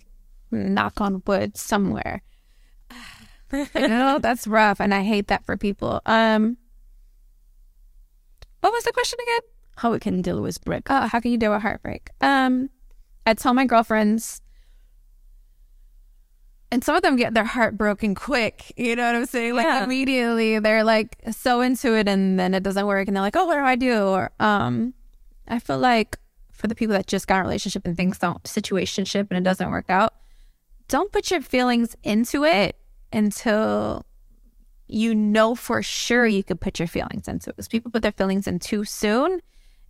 Knock 0.51 1.01
on 1.01 1.23
wood 1.25 1.57
somewhere. 1.57 2.21
no, 3.75 4.19
that's 4.19 4.47
rough, 4.47 4.79
and 4.79 4.93
I 4.93 5.03
hate 5.03 5.27
that 5.27 5.45
for 5.45 5.57
people. 5.57 6.01
Um, 6.05 6.57
what 8.61 8.73
was 8.73 8.83
the 8.83 8.91
question 8.91 9.19
again? 9.21 9.41
How 9.77 9.91
we 9.91 9.99
can 9.99 10.21
deal 10.21 10.41
with 10.41 10.63
breakup. 10.63 11.03
Oh, 11.03 11.07
how 11.07 11.19
can 11.19 11.31
you 11.31 11.37
deal 11.37 11.53
with 11.53 11.61
heartbreak? 11.61 12.09
Um, 12.19 12.69
I 13.25 13.33
tell 13.33 13.53
my 13.53 13.65
girlfriends, 13.65 14.41
and 16.71 16.83
some 16.83 16.95
of 16.95 17.01
them 17.01 17.15
get 17.15 17.33
their 17.33 17.43
heart 17.45 17.77
broken 17.77 18.13
quick. 18.15 18.73
You 18.77 18.95
know 18.95 19.05
what 19.05 19.15
I'm 19.15 19.25
saying? 19.25 19.55
Like 19.55 19.65
Yeah. 19.65 19.83
immediately, 19.83 20.59
they're 20.59 20.83
like 20.83 21.17
so 21.31 21.61
into 21.61 21.95
it, 21.95 22.07
and 22.07 22.39
then 22.39 22.53
it 22.53 22.63
doesn't 22.63 22.85
work, 22.85 23.07
and 23.07 23.15
they're 23.15 23.21
like, 23.23 23.35
"Oh, 23.35 23.45
what 23.45 23.55
do 23.55 23.61
I 23.61 23.75
do?" 23.75 24.03
Or 24.03 24.31
um, 24.39 24.93
I 25.47 25.59
feel 25.59 25.77
like 25.79 26.17
for 26.51 26.67
the 26.67 26.75
people 26.75 26.93
that 26.93 27.07
just 27.07 27.27
got 27.27 27.39
a 27.39 27.43
relationship 27.43 27.85
and 27.85 27.95
things 27.95 28.17
don't 28.17 28.41
situationship 28.43 29.27
and 29.29 29.37
it 29.37 29.43
doesn't 29.43 29.69
work 29.69 29.89
out, 29.89 30.13
don't 30.87 31.11
put 31.11 31.29
your 31.31 31.41
feelings 31.41 31.95
into 32.03 32.43
it 32.43 32.75
until 33.13 34.05
you 34.87 35.13
know 35.13 35.53
for 35.53 35.83
sure 35.83 36.25
you 36.25 36.43
could 36.43 36.59
put 36.59 36.79
your 36.79 36.87
feelings 36.87 37.27
into 37.27 37.49
it. 37.49 37.55
Because 37.55 37.67
people 37.67 37.91
put 37.91 38.01
their 38.01 38.11
feelings 38.11 38.47
in 38.47 38.57
too 38.59 38.83
soon, 38.85 39.41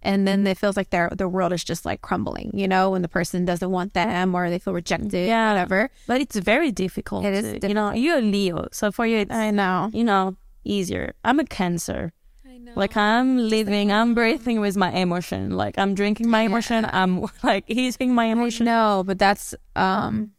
and 0.03 0.27
then 0.27 0.45
it 0.47 0.57
feels 0.57 0.77
like 0.77 0.89
their 0.91 1.09
the 1.15 1.27
world 1.27 1.51
is 1.53 1.63
just 1.63 1.85
like 1.85 2.01
crumbling. 2.01 2.51
You 2.53 2.67
know, 2.67 2.91
when 2.91 3.01
the 3.01 3.07
person 3.07 3.45
doesn't 3.45 3.69
want 3.71 3.93
them 3.93 4.35
or 4.35 4.49
they 4.49 4.59
feel 4.59 4.73
rejected, 4.73 5.27
Yeah. 5.27 5.51
whatever. 5.51 5.89
But 6.07 6.21
it's 6.21 6.35
very 6.35 6.71
difficult. 6.71 7.25
It 7.25 7.33
is 7.33 7.59
to- 7.61 7.67
You 7.67 7.73
know, 7.73 7.91
you're 7.93 8.17
a 8.19 8.21
Leo. 8.21 8.67
So 8.71 8.91
for 8.91 9.05
you, 9.05 9.17
it's, 9.17 9.31
I 9.33 9.51
know. 9.51 9.89
you 9.93 10.03
know, 10.03 10.37
easier. 10.63 11.13
I'm 11.23 11.39
a 11.39 11.45
Cancer. 11.45 12.13
I 12.45 12.57
know. 12.57 12.73
Like 12.75 12.95
I'm 12.97 13.37
living, 13.37 13.91
I'm 13.91 14.13
breathing 14.13 14.59
with 14.61 14.75
my 14.77 14.91
emotion. 14.91 15.51
Like 15.57 15.77
I'm 15.77 15.93
drinking 15.95 16.29
my 16.29 16.41
emotion. 16.41 16.85
I'm 16.91 17.25
like 17.43 17.65
eating 17.67 18.13
my 18.13 18.25
emotion. 18.25 18.65
No, 18.65 19.03
but 19.05 19.17
that's 19.19 19.55
um 19.75 20.31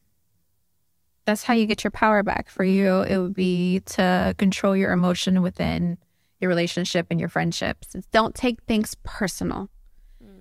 that's 1.24 1.42
how 1.44 1.52
you 1.52 1.66
get 1.66 1.84
your 1.84 1.90
power 1.90 2.22
back. 2.22 2.48
For 2.48 2.64
you, 2.64 3.02
it 3.02 3.18
would 3.18 3.34
be 3.34 3.80
to 3.80 4.34
control 4.38 4.74
your 4.76 4.92
emotion 4.92 5.42
within 5.42 5.98
your 6.40 6.48
relationship 6.48 7.06
and 7.10 7.18
your 7.20 7.28
friendships. 7.28 7.88
Don't 8.12 8.34
take 8.34 8.62
things 8.62 8.94
personal. 9.02 9.68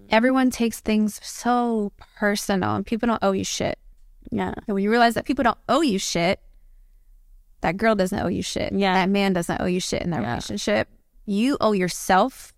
Everyone 0.10 0.49
takes 0.51 0.79
things 0.79 1.19
so 1.23 1.91
personal 2.17 2.75
and 2.75 2.86
people 2.86 3.07
don't 3.07 3.23
owe 3.23 3.33
you 3.33 3.43
shit. 3.43 3.77
Yeah. 4.31 4.53
And 4.67 4.73
when 4.75 4.83
you 4.83 4.89
realize 4.89 5.15
that 5.15 5.25
people 5.25 5.43
don't 5.43 5.57
owe 5.67 5.81
you 5.81 5.99
shit, 5.99 6.39
that 7.62 7.75
girl 7.77 7.95
doesn't 7.95 8.19
owe 8.19 8.27
you 8.27 8.41
shit. 8.41 8.71
Yeah. 8.71 8.93
That 8.93 9.10
man 9.10 9.33
doesn't 9.33 9.60
owe 9.60 9.65
you 9.65 9.79
shit 9.81 10.01
in 10.03 10.12
that 10.12 10.21
Yeah. 10.21 10.29
relationship. 10.29 10.88
You 11.25 11.57
owe 11.60 11.73
yourself 11.73 12.53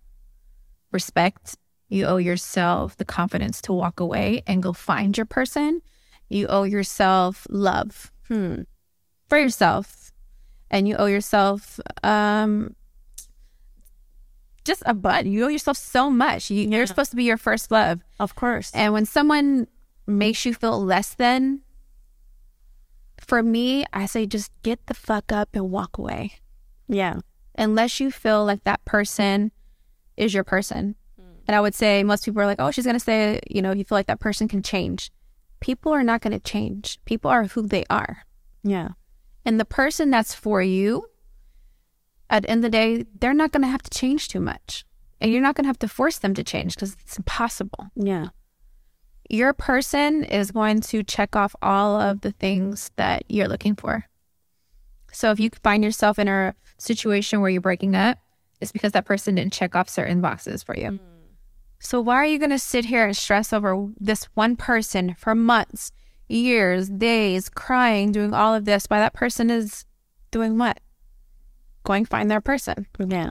respect. 0.92 1.56
You 1.88 2.04
owe 2.06 2.18
yourself 2.18 2.96
the 2.96 3.04
confidence 3.04 3.60
to 3.62 3.72
walk 3.72 3.98
away 3.98 4.42
and 4.46 4.62
go 4.62 4.72
find 4.72 5.16
your 5.16 5.26
person. 5.26 5.82
You 6.28 6.46
owe 6.46 6.62
yourself 6.64 7.46
love 7.50 8.12
Hmm. 8.28 8.62
for 9.28 9.38
yourself. 9.38 10.12
And 10.70 10.86
you 10.86 10.94
owe 10.96 11.06
yourself 11.06 11.80
um 12.04 12.76
just 14.64 14.82
a 14.86 14.94
bud. 14.94 15.26
You 15.26 15.44
owe 15.44 15.48
yourself 15.48 15.76
so 15.76 16.10
much. 16.10 16.50
You, 16.50 16.68
You're 16.68 16.86
supposed 16.86 17.10
to 17.10 17.16
be 17.16 17.24
your 17.24 17.36
first 17.38 17.70
love. 17.70 18.00
Of 18.18 18.34
course. 18.34 18.70
And 18.74 18.92
when 18.92 19.06
someone 19.06 19.66
makes 20.06 20.44
you 20.44 20.54
feel 20.54 20.82
less 20.84 21.14
than, 21.14 21.60
for 23.18 23.42
me, 23.42 23.84
I 23.92 24.06
say 24.06 24.26
just 24.26 24.50
get 24.62 24.86
the 24.86 24.94
fuck 24.94 25.32
up 25.32 25.50
and 25.54 25.70
walk 25.70 25.98
away. 25.98 26.40
yeah. 26.88 27.20
Unless 27.56 28.00
you 28.00 28.10
feel 28.10 28.44
like 28.46 28.64
that 28.64 28.82
person 28.86 29.50
is 30.16 30.32
your 30.32 30.44
person. 30.44 30.94
Mm. 31.20 31.24
And 31.48 31.56
I 31.56 31.60
would 31.60 31.74
say 31.74 32.02
most 32.02 32.24
people 32.24 32.40
are 32.40 32.46
like, 32.46 32.60
oh, 32.60 32.70
she's 32.70 32.84
going 32.86 32.96
to 32.96 33.00
say, 33.00 33.40
you 33.50 33.60
know, 33.60 33.72
you 33.72 33.84
feel 33.84 33.98
like 33.98 34.06
that 34.06 34.20
person 34.20 34.48
can 34.48 34.62
change. 34.62 35.10
People 35.58 35.92
are 35.92 36.04
not 36.04 36.22
going 36.22 36.32
to 36.32 36.38
change. 36.38 37.00
People 37.04 37.30
are 37.30 37.44
who 37.44 37.66
they 37.66 37.84
are. 37.90 38.24
Yeah. 38.62 38.90
And 39.44 39.60
the 39.60 39.66
person 39.66 40.10
that's 40.10 40.32
for 40.32 40.62
you, 40.62 41.04
at 42.30 42.44
the 42.44 42.50
end 42.50 42.64
of 42.64 42.70
the 42.70 42.76
day, 42.76 43.04
they're 43.20 43.34
not 43.34 43.52
going 43.52 43.62
to 43.62 43.68
have 43.68 43.82
to 43.82 43.90
change 43.90 44.28
too 44.28 44.40
much. 44.40 44.84
And 45.20 45.30
you're 45.30 45.42
not 45.42 45.54
going 45.54 45.64
to 45.64 45.68
have 45.68 45.78
to 45.80 45.88
force 45.88 46.18
them 46.18 46.32
to 46.32 46.42
change 46.42 46.74
because 46.76 46.96
it's 47.00 47.18
impossible. 47.18 47.88
Yeah. 47.94 48.28
your 49.28 49.52
person 49.52 50.24
is 50.24 50.50
going 50.50 50.80
to 50.80 51.02
check 51.02 51.36
off 51.36 51.54
all 51.62 52.00
of 52.00 52.22
the 52.22 52.32
things 52.32 52.90
that 52.96 53.24
you're 53.28 53.48
looking 53.48 53.76
for. 53.76 54.06
So 55.12 55.30
if 55.30 55.38
you 55.38 55.50
find 55.62 55.84
yourself 55.84 56.18
in 56.18 56.26
a 56.28 56.54
situation 56.78 57.40
where 57.40 57.50
you're 57.50 57.60
breaking 57.60 57.94
up, 57.94 58.18
it's 58.60 58.72
because 58.72 58.92
that 58.92 59.06
person 59.06 59.36
didn't 59.36 59.52
check 59.52 59.76
off 59.76 59.88
certain 59.88 60.20
boxes 60.20 60.62
for 60.62 60.76
you. 60.76 60.90
Mm. 60.90 61.00
So 61.78 62.00
why 62.00 62.16
are 62.16 62.26
you 62.26 62.38
going 62.38 62.50
to 62.50 62.58
sit 62.58 62.86
here 62.86 63.06
and 63.06 63.16
stress 63.16 63.52
over 63.52 63.88
this 63.98 64.24
one 64.34 64.56
person 64.56 65.14
for 65.14 65.34
months, 65.34 65.92
years, 66.28 66.88
days, 66.88 67.48
crying, 67.48 68.12
doing 68.12 68.34
all 68.34 68.54
of 68.54 68.64
this 68.64 68.86
while 68.86 69.00
that 69.00 69.14
person 69.14 69.48
is 69.48 69.84
doing 70.30 70.58
what? 70.58 70.80
Going 71.84 72.04
find 72.04 72.30
their 72.30 72.40
person. 72.40 72.86
Yeah. 72.98 73.30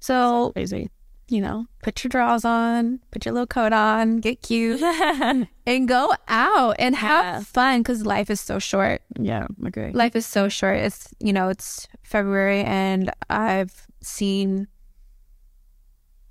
So, 0.00 0.52
Crazy. 0.52 0.90
you 1.28 1.40
know, 1.40 1.66
put 1.82 2.04
your 2.04 2.08
drawers 2.10 2.44
on, 2.44 3.00
put 3.10 3.24
your 3.24 3.32
little 3.32 3.46
coat 3.46 3.72
on, 3.72 4.18
get 4.18 4.42
cute, 4.42 4.82
and 5.66 5.88
go 5.88 6.12
out 6.28 6.76
and 6.78 6.94
have 6.94 7.24
Yeah. 7.24 7.40
fun 7.40 7.80
because 7.80 8.04
life 8.04 8.28
is 8.30 8.40
so 8.40 8.58
short. 8.58 9.00
yeah. 9.18 9.46
Okay. 9.66 9.90
Life 9.92 10.14
is 10.16 10.26
so 10.26 10.48
short. 10.48 10.76
It's, 10.78 11.08
you 11.20 11.32
know, 11.32 11.48
it's 11.48 11.88
February 12.02 12.62
and 12.64 13.10
I've 13.30 13.86
seen 14.02 14.68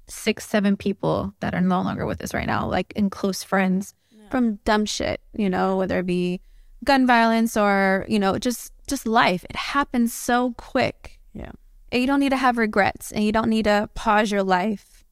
six, 0.08 0.46
seven 0.48 0.78
people 0.78 1.34
that 1.40 1.54
are 1.56 1.62
no 1.62 1.82
longer 1.82 2.06
with 2.06 2.22
us 2.22 2.34
right 2.34 2.46
now, 2.48 2.68
like 2.68 2.94
in 2.96 3.10
close 3.10 3.42
friends 3.44 3.94
from 4.30 4.56
dumb 4.66 4.86
shit, 4.86 5.22
you 5.36 5.50
know, 5.50 5.78
whether 5.78 6.00
it 6.00 6.06
be 6.06 6.42
gun 6.84 7.08
violence 7.08 7.56
or, 7.58 8.06
you 8.08 8.20
know, 8.20 8.38
just 8.38 8.72
just 8.88 9.08
life. 9.08 9.46
It 9.50 9.56
happens 9.56 10.14
so 10.14 10.54
quick. 10.58 11.20
Yeah. 11.34 11.52
And 11.92 12.02
you 12.02 12.08
don't 12.08 12.20
need 12.20 12.30
to 12.30 12.38
have 12.38 12.58
regrets 12.58 13.12
and 13.12 13.24
you 13.24 13.32
don't 13.32 13.50
need 13.50 13.66
to 13.66 13.90
pause 13.94 14.32
your 14.32 14.44
life 14.44 15.06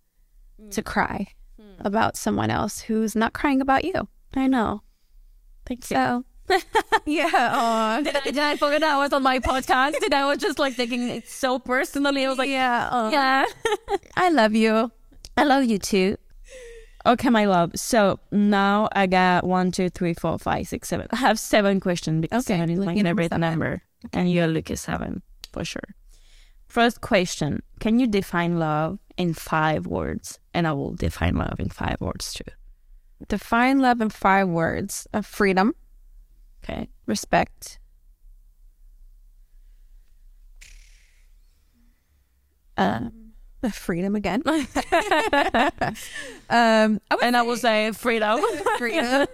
to 0.71 0.81
mm. 0.81 0.85
cry 0.85 1.27
hmm. 1.59 1.85
about 1.85 2.17
someone 2.17 2.49
else 2.49 2.81
who's 2.81 3.15
not 3.15 3.33
crying 3.33 3.61
about 3.61 3.85
you. 3.85 4.07
I 4.35 4.47
know. 4.47 4.81
Thank 5.65 5.89
you. 5.89 5.95
So 5.95 6.25
yeah. 7.05 7.51
aw. 7.53 8.01
did 8.01 8.15
I, 8.15 8.21
did 8.21 8.37
I 8.37 8.55
forget 8.57 8.81
that 8.81 8.93
I 8.93 8.97
was 8.97 9.13
on 9.13 9.23
my 9.23 9.39
podcast? 9.39 9.99
Did 9.99 10.13
I 10.13 10.25
was 10.25 10.39
just 10.39 10.59
like 10.59 10.73
thinking 10.73 11.09
it 11.09 11.27
so 11.27 11.59
personally? 11.59 12.25
I 12.25 12.29
was 12.29 12.37
like, 12.37 12.49
yeah. 12.49 13.09
yeah. 13.09 13.45
I 14.15 14.29
love 14.29 14.53
you. 14.53 14.91
I 15.37 15.43
love 15.43 15.65
you 15.65 15.77
too. 15.77 16.17
Okay, 17.05 17.29
my 17.29 17.45
love. 17.45 17.71
So 17.75 18.19
now 18.31 18.89
I 18.91 19.07
got 19.07 19.43
one, 19.43 19.71
two, 19.71 19.89
three, 19.89 20.13
four, 20.13 20.37
five, 20.37 20.67
six, 20.67 20.87
seven. 20.87 21.07
I 21.11 21.15
have 21.15 21.39
seven 21.39 21.79
questions 21.79 22.21
because 22.21 22.45
Okay, 22.45 22.57
seven 22.57 22.69
is 22.69 22.79
my 22.85 22.93
favorite 22.95 23.31
number, 23.37 23.81
and 24.13 24.31
you're 24.31 24.47
lucky 24.47 24.75
seven 24.75 25.23
for 25.51 25.65
sure. 25.65 25.95
First 26.71 27.01
question: 27.01 27.61
Can 27.81 27.99
you 27.99 28.07
define 28.07 28.57
love 28.57 28.97
in 29.17 29.33
five 29.33 29.85
words? 29.85 30.39
And 30.53 30.65
I 30.65 30.71
will 30.71 30.93
define 30.93 31.35
love 31.35 31.59
in 31.59 31.67
five 31.67 31.97
words 31.99 32.31
too. 32.31 32.45
Define 33.27 33.79
love 33.79 33.99
in 33.99 34.09
five 34.09 34.47
words 34.47 35.05
of 35.11 35.25
freedom, 35.25 35.75
Okay. 36.63 36.87
respect, 37.07 37.77
um, 42.77 43.33
freedom 43.73 44.15
again. 44.15 44.41
um, 44.45 44.61
I 46.49 47.17
And 47.21 47.35
I 47.35 47.41
will 47.41 47.57
say 47.57 47.91
freedom. 47.91 48.39
freedom. 48.77 49.27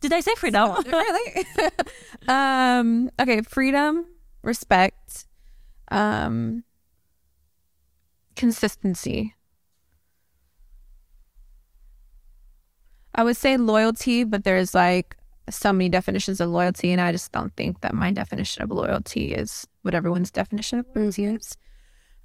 Did 0.00 0.12
I 0.14 0.20
say 0.20 0.34
freedom? 0.36 0.82
really? 0.86 1.44
um, 2.26 3.10
okay, 3.20 3.42
freedom, 3.42 4.06
respect, 4.42 5.26
um, 5.92 6.64
consistency. 8.34 9.34
I 13.14 13.22
would 13.24 13.36
say 13.36 13.56
loyalty, 13.58 14.24
but 14.24 14.44
there's 14.44 14.74
like 14.74 15.16
so 15.50 15.72
many 15.72 15.88
definitions 15.90 16.40
of 16.40 16.48
loyalty, 16.48 16.92
and 16.92 17.00
I 17.00 17.12
just 17.12 17.30
don't 17.30 17.54
think 17.56 17.82
that 17.82 17.94
my 17.94 18.10
definition 18.10 18.62
of 18.62 18.70
loyalty 18.70 19.34
is 19.34 19.66
what 19.82 19.94
everyone's 19.94 20.30
definition 20.30 20.78
of 20.78 20.86
loyalty 20.94 21.26
is. 21.26 21.56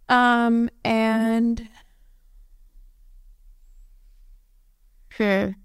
Um, 0.09 0.69
and 0.85 1.67
Sure. 5.09 5.55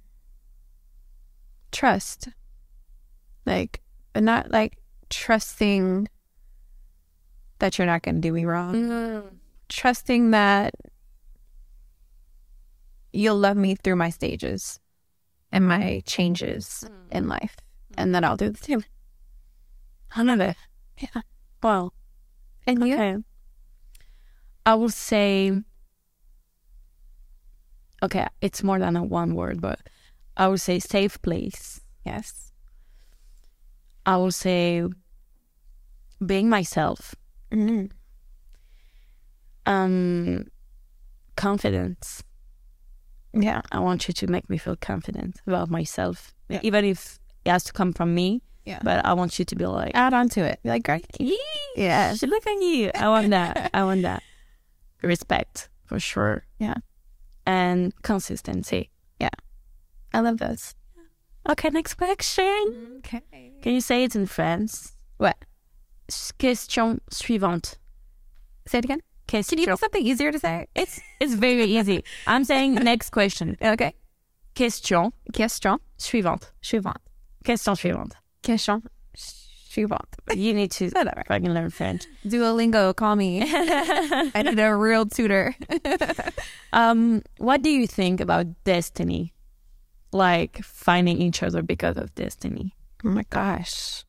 trust 1.71 2.29
like 3.47 3.81
but 4.15 4.23
not 4.23 4.51
like 4.51 4.79
trusting 5.11 6.09
that 7.63 7.79
you're 7.79 7.87
not 7.87 8.03
going 8.03 8.17
to 8.17 8.21
do 8.21 8.33
me 8.33 8.45
wrong 8.45 8.75
mm-hmm. 8.75 9.29
trusting 9.69 10.33
that 10.33 10.75
you'll 13.13 13.39
love 13.39 13.57
me 13.57 13.77
through 13.77 13.95
my 13.95 14.11
stages 14.11 14.81
and 15.53 15.69
my 15.69 16.03
changes 16.05 16.85
mm-hmm. 16.85 17.17
in 17.17 17.29
life 17.29 17.57
and 17.97 18.15
that 18.15 18.25
i'll 18.25 18.37
do 18.37 18.51
the 18.51 18.59
same 18.59 18.85
I 20.15 20.23
love 20.23 20.41
it. 20.41 20.57
yeah 20.99 21.23
Wow. 21.63 21.93
and 22.67 22.87
you 22.87 23.25
I 24.65 24.75
will 24.75 24.91
say, 24.91 25.51
okay, 28.01 28.29
it's 28.41 28.63
more 28.63 28.79
than 28.79 28.95
a 28.95 29.03
one 29.03 29.35
word, 29.35 29.61
but 29.61 29.81
I 30.37 30.47
will 30.47 30.59
say 30.59 30.79
safe 30.79 31.21
place. 31.23 31.81
yes 32.05 32.53
I 34.05 34.17
will 34.17 34.33
say 34.33 34.85
being 36.25 36.49
myself. 36.49 37.15
Mm-hmm. 37.53 37.87
Um, 39.65 40.47
confidence. 41.37 42.23
yeah 43.33 43.63
I 43.71 43.79
want 43.79 44.09
you 44.09 44.15
to 44.15 44.27
make 44.27 44.51
me 44.51 44.59
feel 44.59 44.77
confident 44.77 45.41
about 45.47 45.71
myself, 45.71 46.35
Yeah. 46.49 46.61
even 46.63 46.85
if 46.85 47.19
it 47.45 47.51
has 47.51 47.65
to 47.65 47.73
come 47.73 47.93
from 47.93 48.15
me. 48.15 48.43
Yeah. 48.65 48.79
But 48.83 49.05
I 49.05 49.13
want 49.15 49.39
you 49.39 49.45
to 49.45 49.57
be 49.57 49.67
like, 49.67 49.93
add 49.95 50.15
on 50.15 50.29
to 50.31 50.41
it 50.45 50.61
Be 50.63 50.69
like 50.69 50.85
great 50.85 51.05
yeah, 51.77 52.15
She 52.15 52.27
look 52.27 52.47
at 52.47 52.61
you. 52.61 52.91
I 52.95 53.09
want 53.09 53.31
that. 53.31 53.71
I 53.75 53.83
want 53.85 54.03
that. 54.03 54.23
Respect 55.03 55.69
for 55.85 55.99
sure. 55.99 56.45
Yeah. 56.61 56.75
And 57.45 57.93
consistency. 58.03 58.91
Yeah. 59.19 59.31
I 60.15 60.21
love 60.21 60.39
those 60.39 60.75
Okay, 61.49 61.71
next 61.71 61.95
question. 61.95 62.99
okay 62.99 63.53
Can 63.63 63.73
you 63.75 63.81
say 63.81 64.05
it 64.05 64.15
in 64.17 64.27
French? 64.27 64.73
what 65.19 65.37
Question 66.39 67.01
suivante. 67.11 67.77
say 68.67 68.79
it 68.79 68.85
again 68.85 69.01
Question. 69.29 69.57
can 69.57 69.61
you 69.63 69.67
do 69.73 69.77
something 69.77 70.05
easier 70.05 70.31
to 70.33 70.39
say 70.39 70.67
It's 70.75 71.01
it's 71.21 71.35
very 71.35 71.65
easy. 71.65 72.05
I'm 72.27 72.45
saying 72.45 72.75
next 72.75 73.11
question. 73.11 73.57
okay 73.63 73.93
Question 74.57 75.13
question 75.35 75.79
suivante. 75.99 76.51
suivante 76.61 77.01
Question 77.45 77.75
suivante. 77.77 78.15
question 78.45 78.83
suivante 79.73 80.17
You 80.37 80.53
need 80.55 80.71
to 80.73 80.91
Whatever. 80.91 81.23
fucking 81.29 81.53
learn 81.55 81.71
French. 81.71 82.03
Duolingo, 82.27 82.95
call 82.95 83.17
me. 83.17 83.41
I 84.35 84.43
need 84.45 84.59
a 84.59 84.75
real 84.77 85.07
tutor. 85.07 85.55
Um, 86.75 87.23
what 87.39 87.61
do 87.63 87.69
you 87.71 87.87
think 87.87 88.21
about 88.21 88.47
destiny? 88.65 89.33
Like 90.13 90.63
finding 90.65 91.21
each 91.21 91.43
other 91.43 91.63
because 91.63 91.97
of 91.99 92.15
destiny. 92.15 92.75
Oh 93.05 93.09
my 93.11 93.25
gosh. 93.31 94.05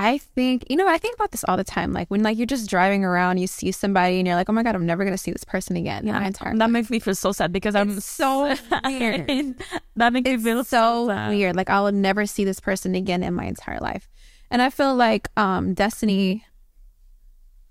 I 0.00 0.18
think, 0.18 0.64
you 0.70 0.76
know, 0.76 0.86
I 0.88 0.96
think 0.96 1.16
about 1.16 1.32
this 1.32 1.42
all 1.48 1.56
the 1.56 1.64
time. 1.64 1.92
Like 1.92 2.08
when 2.08 2.22
like 2.22 2.36
you're 2.38 2.46
just 2.46 2.70
driving 2.70 3.04
around, 3.04 3.38
you 3.38 3.48
see 3.48 3.72
somebody 3.72 4.18
and 4.18 4.28
you're 4.28 4.36
like, 4.36 4.48
oh 4.48 4.52
my 4.52 4.62
God, 4.62 4.76
I'm 4.76 4.86
never 4.86 5.02
going 5.02 5.12
to 5.12 5.18
see 5.18 5.32
this 5.32 5.42
person 5.42 5.76
again. 5.76 6.06
in 6.06 6.14
my 6.14 6.24
entire 6.24 6.54
that 6.56 6.70
makes 6.70 6.88
me 6.88 7.00
feel 7.00 7.16
so 7.16 7.32
sad 7.32 7.52
because 7.52 7.74
I'm 7.74 7.96
It's 7.98 8.06
so 8.06 8.42
weird. 8.84 9.56
that 9.96 10.12
makes 10.12 10.30
me 10.30 10.36
feel 10.38 10.62
so 10.62 11.08
sad. 11.08 11.30
weird. 11.30 11.56
Like 11.56 11.68
I 11.68 11.80
will 11.80 11.90
never 11.90 12.26
see 12.26 12.44
this 12.44 12.60
person 12.60 12.94
again 12.94 13.24
in 13.24 13.34
my 13.34 13.44
entire 13.46 13.80
life. 13.80 14.08
And 14.52 14.62
I 14.62 14.70
feel 14.70 14.94
like 14.94 15.26
um 15.36 15.74
destiny, 15.74 16.46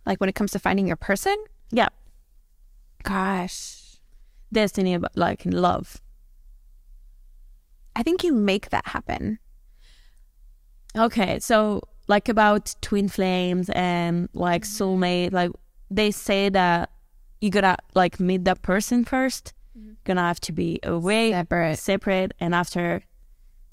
like 0.06 0.20
when 0.20 0.28
it 0.28 0.36
comes 0.36 0.52
to 0.52 0.60
finding 0.60 0.86
your 0.86 0.98
person, 0.98 1.36
Yeah, 1.72 1.88
gosh, 3.04 4.00
destiny 4.52 4.96
about 4.96 5.16
like 5.16 5.44
love. 5.46 6.02
I 7.96 8.04
think 8.04 8.24
you 8.26 8.34
make 8.34 8.70
that 8.72 8.88
happen. 8.90 9.40
Okay, 10.96 11.40
so 11.40 11.82
like 12.08 12.30
about 12.30 12.76
twin 12.82 13.10
flames 13.10 13.70
and 13.72 14.30
like 14.34 14.64
Mm-hmm. 14.64 14.84
soulmate, 14.84 15.32
like 15.34 15.51
they 15.91 16.12
say 16.12 16.49
that 16.49 16.89
you 17.41 17.49
gotta 17.49 17.78
like 17.95 18.20
meet 18.20 18.45
that 18.45 18.62
person 18.62 19.05
1st 19.05 19.53
Mm-hmm. 19.78 19.91
Gonna 20.05 20.22
have 20.22 20.39
to 20.41 20.51
be 20.51 20.80
away, 20.84 21.32
Separate. 21.32 21.78
separate, 21.78 22.34
and 22.39 22.55
after 22.55 23.03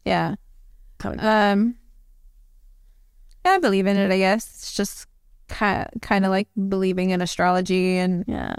Yeah. 0.05 0.35
coming. 0.99 1.19
Um, 1.21 1.77
yeah, 3.45 3.53
I 3.53 3.59
believe 3.59 3.87
in 3.87 3.97
it. 3.97 4.11
I 4.13 4.19
guess 4.19 4.45
it's 4.47 4.75
just 4.75 5.07
kind 5.49 5.89
kind 6.03 6.25
of 6.25 6.31
like 6.31 6.49
believing 6.69 7.11
in 7.11 7.21
astrology 7.23 7.97
and 7.99 8.25
yeah. 8.27 8.57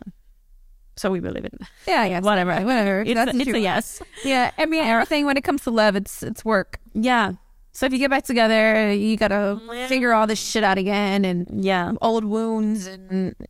So 0.98 1.12
we 1.12 1.20
believe 1.20 1.44
it. 1.46 1.54
yeah, 1.88 2.08
guess 2.08 2.24
Whatever. 2.24 2.54
whatever. 2.54 3.02
It's, 3.02 3.14
That's 3.14 3.34
a, 3.38 3.42
it's 3.42 3.52
a 3.52 3.60
yes. 3.60 4.02
Yeah, 4.24 4.52
I 4.58 4.66
mean 4.66 4.84
everything 4.84 5.26
when 5.26 5.38
it 5.38 5.44
comes 5.44 5.64
to 5.64 5.72
love, 5.72 5.96
it's 5.96 6.24
it's 6.24 6.44
work. 6.46 6.80
Yeah. 6.94 7.34
So 7.76 7.86
if 7.86 7.92
you 7.92 8.00
get 8.00 8.10
back 8.10 8.24
together, 8.24 8.94
you 8.94 9.18
gotta 9.18 9.60
figure 9.90 10.14
all 10.14 10.28
this 10.28 10.40
shit 10.40 10.64
out 10.64 10.78
again 10.78 11.26
and 11.26 11.64
Yeah. 11.64 11.92
old 12.02 12.24
wounds 12.24 12.88
and 12.88 13.36
yeah, 13.40 13.48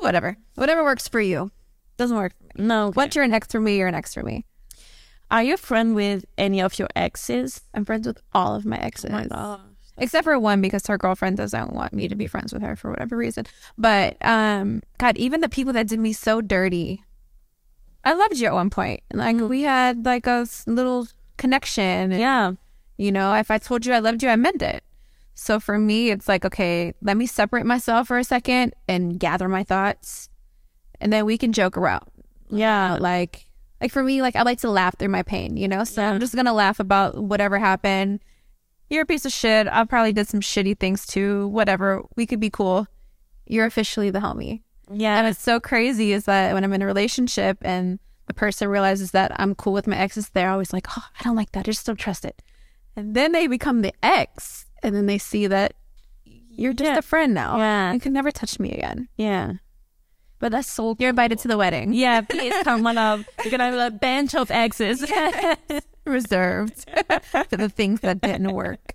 whatever, 0.00 0.36
whatever 0.56 0.82
works 0.82 1.06
for 1.08 1.20
you. 1.20 1.50
Doesn't 1.96 2.16
work 2.16 2.32
for 2.36 2.44
me. 2.58 2.66
No. 2.66 2.92
Once 2.96 3.14
you're 3.14 3.24
an 3.24 3.32
ex 3.32 3.46
for 3.48 3.60
me, 3.60 3.76
you're 3.78 3.86
an 3.88 3.94
ex 3.94 4.14
for 4.14 4.22
me. 4.22 4.44
Are 5.30 5.42
you 5.42 5.54
a 5.54 5.58
friend 5.58 5.94
with 5.94 6.24
any 6.36 6.60
of 6.60 6.78
your 6.78 6.88
exes? 6.96 7.62
I'm 7.72 7.84
friends 7.84 8.06
with 8.06 8.20
all 8.34 8.54
of 8.54 8.64
my 8.66 8.76
exes. 8.78 9.10
except 9.98 10.24
for 10.24 10.38
one 10.38 10.60
because 10.60 10.86
her 10.88 10.98
girlfriend 10.98 11.36
doesn't 11.36 11.72
want 11.72 11.92
me 11.92 12.08
to 12.08 12.14
be 12.16 12.26
friends 12.26 12.52
with 12.52 12.62
her 12.62 12.74
for 12.74 12.90
whatever 12.90 13.16
reason. 13.16 13.46
But 13.78 14.16
um, 14.26 14.82
God, 14.98 15.16
even 15.16 15.40
the 15.40 15.48
people 15.48 15.72
that 15.74 15.86
did 15.86 16.00
me 16.00 16.12
so 16.12 16.40
dirty, 16.40 17.04
I 18.04 18.14
loved 18.14 18.36
you 18.38 18.46
at 18.48 18.54
one 18.54 18.70
point. 18.70 19.00
Like 19.12 19.36
we 19.36 19.62
had 19.62 20.04
like 20.04 20.26
a 20.26 20.46
little 20.66 21.06
connection. 21.36 22.10
Yeah. 22.10 22.52
You 22.96 23.12
know, 23.12 23.34
if 23.34 23.50
I 23.50 23.58
told 23.58 23.86
you 23.86 23.92
I 23.92 23.98
loved 23.98 24.22
you, 24.22 24.28
I 24.28 24.36
meant 24.36 24.62
it. 24.62 24.84
So 25.34 25.58
for 25.58 25.78
me, 25.78 26.10
it's 26.10 26.28
like, 26.28 26.44
okay, 26.44 26.92
let 27.00 27.16
me 27.16 27.26
separate 27.26 27.66
myself 27.66 28.08
for 28.08 28.18
a 28.18 28.24
second 28.24 28.74
and 28.86 29.18
gather 29.18 29.48
my 29.48 29.64
thoughts. 29.64 30.28
And 31.00 31.12
then 31.12 31.24
we 31.24 31.38
can 31.38 31.52
joke 31.52 31.76
around. 31.76 32.06
Yeah. 32.50 32.98
Like, 33.00 33.46
like 33.80 33.90
for 33.90 34.02
me, 34.02 34.22
like 34.22 34.36
I 34.36 34.42
like 34.42 34.60
to 34.60 34.70
laugh 34.70 34.98
through 34.98 35.08
my 35.08 35.22
pain, 35.22 35.56
you 35.56 35.66
know? 35.68 35.84
So 35.84 36.02
I'm 36.02 36.20
just 36.20 36.34
gonna 36.34 36.52
laugh 36.52 36.78
about 36.78 37.16
whatever 37.16 37.58
happened. 37.58 38.20
You're 38.90 39.02
a 39.02 39.06
piece 39.06 39.24
of 39.24 39.32
shit. 39.32 39.66
I 39.68 39.84
probably 39.84 40.12
did 40.12 40.28
some 40.28 40.40
shitty 40.40 40.78
things 40.78 41.06
too. 41.06 41.48
Whatever. 41.48 42.02
We 42.14 42.26
could 42.26 42.40
be 42.40 42.50
cool. 42.50 42.86
You're 43.46 43.66
officially 43.66 44.10
the 44.10 44.20
homie. 44.20 44.60
Yeah. 44.92 45.18
And 45.18 45.26
it's 45.26 45.40
so 45.40 45.58
crazy 45.58 46.12
is 46.12 46.26
that 46.26 46.52
when 46.52 46.62
I'm 46.62 46.72
in 46.74 46.82
a 46.82 46.86
relationship 46.86 47.58
and 47.62 47.98
the 48.26 48.34
person 48.34 48.68
realizes 48.68 49.12
that 49.12 49.32
I'm 49.40 49.54
cool 49.54 49.72
with 49.72 49.86
my 49.86 49.96
exes, 49.96 50.28
they're 50.28 50.50
always 50.50 50.72
like, 50.72 50.86
oh, 50.96 51.04
I 51.18 51.22
don't 51.22 51.36
like 51.36 51.52
that. 51.52 51.60
I 51.60 51.62
just 51.62 51.86
don't 51.86 51.96
trust 51.96 52.24
it. 52.24 52.42
And 52.96 53.14
then 53.14 53.32
they 53.32 53.46
become 53.46 53.82
the 53.82 53.92
ex, 54.02 54.66
and 54.82 54.94
then 54.94 55.06
they 55.06 55.18
see 55.18 55.46
that 55.46 55.74
you're 56.24 56.74
just 56.74 56.90
Yeah. 56.90 56.98
a 56.98 57.02
friend 57.02 57.32
now. 57.34 57.56
Yeah. 57.56 57.92
You 57.92 58.00
can 58.00 58.12
never 58.12 58.30
touch 58.30 58.58
me 58.60 58.70
again. 58.72 59.08
Yeah. 59.16 59.54
But 60.38 60.52
that's 60.52 60.68
so 60.70 60.96
You're 60.98 61.10
invited 61.10 61.38
to 61.40 61.48
the 61.48 61.56
wedding. 61.56 61.92
Yeah, 61.94 62.20
please 62.20 62.52
come 62.64 62.86
on 62.86 62.98
up. 62.98 63.20
You're 63.44 63.50
gonna 63.52 63.70
have 63.70 63.92
a 63.94 63.96
bench 63.96 64.34
of 64.34 64.50
exes. 64.50 65.04
Reserved 66.04 66.84
for 67.48 67.56
the 67.56 67.68
things 67.68 68.00
that 68.00 68.20
didn't 68.20 68.52
work. 68.52 68.92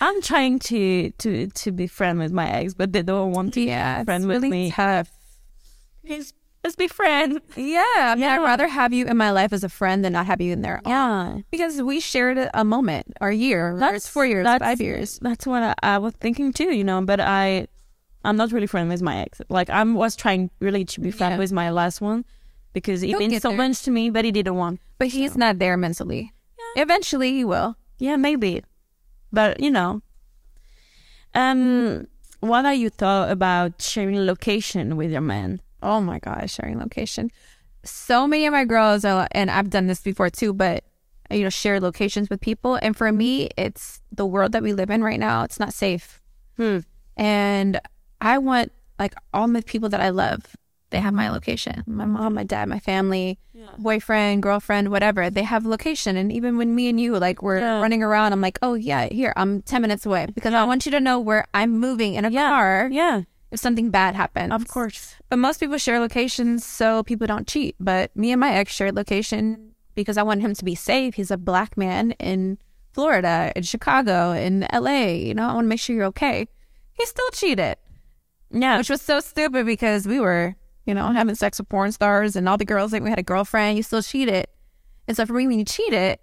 I'm 0.00 0.22
trying 0.22 0.58
to 0.60 1.10
to 1.10 1.46
to 1.48 1.70
be 1.72 1.86
friend 1.86 2.18
with 2.18 2.32
my 2.32 2.48
ex, 2.50 2.72
but 2.72 2.92
they 2.94 3.02
don't 3.02 3.32
want 3.32 3.52
to 3.54 3.60
Yeah. 3.60 3.96
be 3.96 4.00
It's 4.00 4.04
friend 4.06 4.26
with 4.26 4.36
really 4.42 4.50
me. 4.50 4.70
tough. 4.70 5.10
Please, 6.06 6.32
let's 6.64 6.76
be 6.76 6.88
friends. 6.88 7.38
Yeah. 7.56 7.82
I 7.96 8.14
mean, 8.14 8.24
I'd 8.24 8.38
rather 8.42 8.68
have 8.68 8.92
you 8.92 9.06
in 9.06 9.16
my 9.16 9.30
life 9.30 9.52
as 9.52 9.64
a 9.64 9.68
friend 9.68 10.04
than 10.04 10.12
not 10.12 10.26
have 10.26 10.40
you 10.40 10.52
in 10.52 10.62
there. 10.62 10.80
Yeah, 10.86 11.38
Because 11.50 11.80
we 11.82 12.00
shared 12.00 12.38
a 12.54 12.64
moment 12.64 13.06
or 13.20 13.28
a 13.30 13.34
year. 13.34 13.72
or 13.76 13.94
it's 13.94 14.08
four 14.08 14.26
years, 14.26 14.44
that's- 14.44 14.60
five 14.68 14.80
years. 14.80 15.18
That's 15.22 15.46
what 15.46 15.62
I, 15.62 15.74
I 15.82 15.98
was 15.98 16.14
thinking 16.20 16.52
too, 16.52 16.74
you 16.74 16.84
know. 16.84 17.00
But 17.02 17.20
I, 17.20 17.66
I'm 18.24 18.36
not 18.36 18.52
really 18.52 18.66
friend 18.66 18.88
with 18.90 19.02
my 19.02 19.18
ex. 19.22 19.40
Like 19.48 19.70
I 19.70 19.82
was 19.84 20.14
trying 20.16 20.50
really 20.60 20.84
to 20.84 21.00
be 21.00 21.10
friend 21.10 21.32
Yeah. 21.34 21.38
with 21.38 21.52
my 21.52 21.70
last 21.70 22.00
one 22.00 22.24
because 22.72 23.00
he 23.00 23.14
meant 23.14 23.40
so 23.42 23.48
there. 23.48 23.56
much 23.56 23.82
to 23.82 23.90
me, 23.90 24.10
but 24.10 24.24
he 24.24 24.30
didn't 24.32 24.56
want. 24.56 24.80
But 24.98 25.08
he's 25.08 25.36
not 25.36 25.58
there 25.58 25.76
mentally. 25.76 26.32
Eventually 26.76 27.32
he 27.32 27.44
will. 27.44 27.76
Yeah, 27.98 28.16
maybe. 28.16 28.62
But 29.32 29.60
you 29.60 29.70
know. 29.70 30.02
Um 31.34 32.06
what 32.40 32.64
are 32.64 32.74
you 32.74 32.88
thought 32.90 33.30
about 33.30 33.82
sharing 33.82 34.18
location 34.24 34.96
with 34.96 35.10
your 35.10 35.20
man? 35.20 35.60
Oh 35.82 36.00
my 36.00 36.18
gosh, 36.18 36.54
sharing 36.54 36.78
location. 36.78 37.30
So 37.84 38.26
many 38.26 38.46
of 38.46 38.52
my 38.52 38.64
girls 38.64 39.04
are, 39.04 39.26
and 39.32 39.50
I've 39.50 39.70
done 39.70 39.86
this 39.86 40.00
before 40.00 40.30
too, 40.30 40.52
but 40.52 40.84
you 41.30 41.42
know, 41.44 41.48
share 41.48 41.80
locations 41.80 42.28
with 42.28 42.40
people. 42.40 42.78
And 42.82 42.96
for 42.96 43.10
me, 43.12 43.48
it's 43.56 44.02
the 44.12 44.26
world 44.26 44.52
that 44.52 44.62
we 44.62 44.72
live 44.72 44.90
in 44.90 45.02
right 45.02 45.20
now. 45.20 45.44
It's 45.44 45.60
not 45.60 45.72
safe. 45.72 46.20
Hmm. 46.56 46.78
And 47.16 47.80
I 48.20 48.38
want 48.38 48.72
like 48.98 49.14
all 49.32 49.46
the 49.48 49.62
people 49.62 49.88
that 49.90 50.00
I 50.00 50.10
love, 50.10 50.56
they 50.90 50.98
have 50.98 51.14
my 51.14 51.30
location. 51.30 51.84
My 51.86 52.04
mom, 52.04 52.34
my 52.34 52.42
dad, 52.44 52.68
my 52.68 52.80
family, 52.80 53.38
boyfriend, 53.78 54.42
girlfriend, 54.42 54.90
whatever. 54.90 55.30
They 55.30 55.44
have 55.44 55.64
location. 55.64 56.16
And 56.16 56.32
even 56.32 56.58
when 56.58 56.74
me 56.74 56.88
and 56.88 57.00
you 57.00 57.16
like 57.18 57.42
we're 57.42 57.60
Yeah. 57.60 57.80
running 57.80 58.02
around, 58.02 58.32
I'm 58.32 58.40
like, 58.40 58.58
oh 58.60 58.74
yeah, 58.74 59.06
here, 59.06 59.32
I'm 59.36 59.62
ten 59.62 59.80
minutes 59.82 60.04
away. 60.04 60.26
Because 60.34 60.52
I 60.52 60.64
want 60.64 60.84
you 60.84 60.90
to 60.92 61.00
know 61.00 61.18
where 61.20 61.46
I'm 61.54 61.78
moving 61.78 62.14
in 62.14 62.24
a 62.24 62.30
car 62.30 62.88
Yeah, 62.92 63.22
if 63.52 63.60
something 63.60 63.90
bad 63.90 64.16
happens. 64.16 64.52
of 64.52 64.66
course. 64.68 65.14
But 65.30 65.38
most 65.38 65.60
people 65.60 65.78
share 65.78 66.00
locations 66.00 66.64
so 66.66 67.02
people 67.04 67.26
don't 67.26 67.46
cheat. 67.46 67.76
But 67.80 68.14
me 68.16 68.32
and 68.32 68.40
my 68.40 68.52
ex 68.52 68.72
shared 68.74 68.96
location 68.96 69.72
because 69.94 70.18
I 70.18 70.22
want 70.22 70.40
him 70.42 70.54
to 70.54 70.64
be 70.64 70.74
safe. 70.74 71.14
He's 71.14 71.30
a 71.30 71.36
black 71.36 71.76
man 71.76 72.10
in 72.12 72.58
Florida, 72.92 73.52
in 73.54 73.62
Chicago, 73.62 74.32
in 74.32 74.66
LA. 74.72 75.06
You 75.06 75.34
know, 75.34 75.44
I 75.48 75.54
want 75.54 75.64
to 75.64 75.68
make 75.68 75.80
sure 75.80 75.94
you're 75.96 76.04
okay. 76.06 76.48
He 76.92 77.06
still 77.06 77.30
cheated, 77.30 77.76
Yeah. 78.50 78.76
which 78.78 78.90
was 78.90 79.00
so 79.00 79.20
stupid 79.20 79.64
because 79.66 80.06
we 80.06 80.18
were, 80.20 80.56
you 80.84 80.94
know, 80.94 81.06
having 81.12 81.34
sex 81.36 81.58
with 81.58 81.68
porn 81.68 81.92
stars 81.92 82.34
and 82.36 82.48
all 82.48 82.58
the 82.58 82.64
girls 82.64 82.90
think 82.90 83.04
we 83.04 83.10
had 83.10 83.18
a 83.18 83.22
girlfriend. 83.22 83.76
You 83.76 83.82
still 83.84 84.02
cheated. 84.02 84.46
And 85.06 85.16
so 85.16 85.24
for 85.26 85.32
me, 85.34 85.46
when 85.46 85.58
you 85.60 85.64
cheated, 85.64 86.18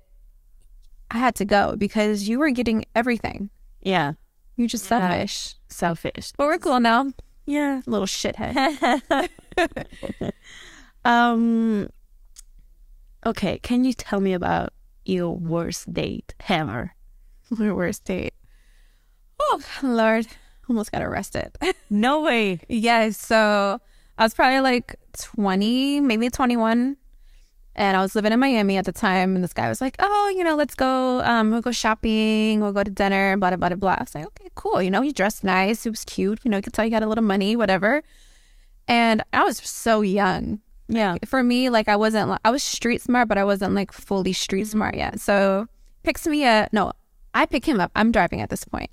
I 1.10 1.18
had 1.18 1.36
to 1.36 1.45
go 1.45 1.76
because 1.78 2.28
you 2.28 2.39
were 2.39 2.49
getting 2.51 2.84
everything. 2.93 3.49
yeah. 3.82 4.14
You're 4.58 4.68
just 4.68 4.86
selfish. 4.86 5.53
Selfish. 5.70 6.34
But 6.36 6.47
we're 6.47 6.58
cool 6.58 6.80
now. 6.80 7.12
Yeah. 7.48 7.82
Little 7.88 8.06
shithead. 8.06 9.32
um 11.06 11.89
Okay, 13.26 13.60
can 13.60 13.84
you 13.84 13.93
tell 13.93 14.20
me 14.20 14.34
about 14.34 14.74
your 15.06 15.32
worst 15.36 15.91
date 15.91 16.36
ever? 16.48 16.93
My 17.50 17.72
worst 17.72 18.06
date. 18.06 18.34
Oh, 19.39 19.62
Lord. 19.82 20.28
Almost 20.70 20.91
got 20.91 21.02
arrested. 21.02 21.58
No 21.89 22.22
way. 22.22 22.60
yeah. 22.70 23.10
So 23.10 23.80
I 24.18 24.24
was 24.24 24.34
probably 24.34 24.60
like 24.60 24.95
20, 25.14 26.02
maybe 26.02 26.30
21. 26.30 26.98
And 27.78 27.96
I 27.96 28.02
was 28.02 28.16
living 28.16 28.34
in 28.34 28.40
Miami 28.40 28.76
at 28.78 28.86
the 28.86 28.92
time. 28.92 29.36
And 29.36 29.44
this 29.44 29.54
guy 29.54 29.70
was 29.70 29.80
like, 29.82 29.96
oh, 30.00 30.34
you 30.36 30.44
know, 30.44 30.56
let's 30.56 30.74
go. 30.74 31.22
Um, 31.22 31.52
we'll 31.52 31.62
go 31.62 31.72
shopping. 31.72 32.60
We'll 32.60 32.74
go 32.74 32.84
to 32.84 32.90
dinner, 32.90 33.38
blah, 33.38 33.56
blah, 33.56 33.70
blah, 33.70 33.76
blah. 33.78 33.96
I 34.00 34.02
was 34.02 34.16
like, 34.16 34.26
okay, 34.26 34.50
cool. 34.56 34.82
You 34.82 34.90
know, 34.90 35.02
he 35.02 35.12
dressed 35.12 35.44
nice. 35.44 35.86
It 35.86 35.92
was 35.92 36.04
cute. 36.04 36.40
You 36.44 36.50
know, 36.50 36.58
you 36.58 36.64
could 36.64 36.74
tell 36.74 36.86
he 36.86 36.92
had 36.92 37.04
a 37.04 37.08
little 37.08 37.24
money, 37.24 37.56
whatever. 37.56 38.02
And 38.88 39.24
I 39.32 39.44
was 39.44 39.58
so 39.58 40.02
young 40.02 40.60
Yeah. 40.88 41.18
for 41.26 41.44
me, 41.44 41.70
like 41.70 41.88
I 41.88 41.96
wasn't, 41.96 42.40
I 42.44 42.50
was 42.50 42.64
street 42.64 43.02
smart, 43.02 43.28
but 43.28 43.38
I 43.38 43.44
wasn't 43.44 43.76
like 43.76 43.92
fully 43.92 44.34
street 44.34 44.66
smart 44.68 44.96
yet. 44.96 45.20
So 45.20 45.68
picks 46.04 46.26
me 46.26 46.46
up. 46.46 46.74
No, 46.74 46.94
I 47.34 47.46
pick 47.46 47.66
him 47.66 47.80
up. 47.80 47.92
I'm 47.96 48.12
driving 48.12 48.42
at 48.42 48.50
this 48.50 48.64
point. 48.64 48.90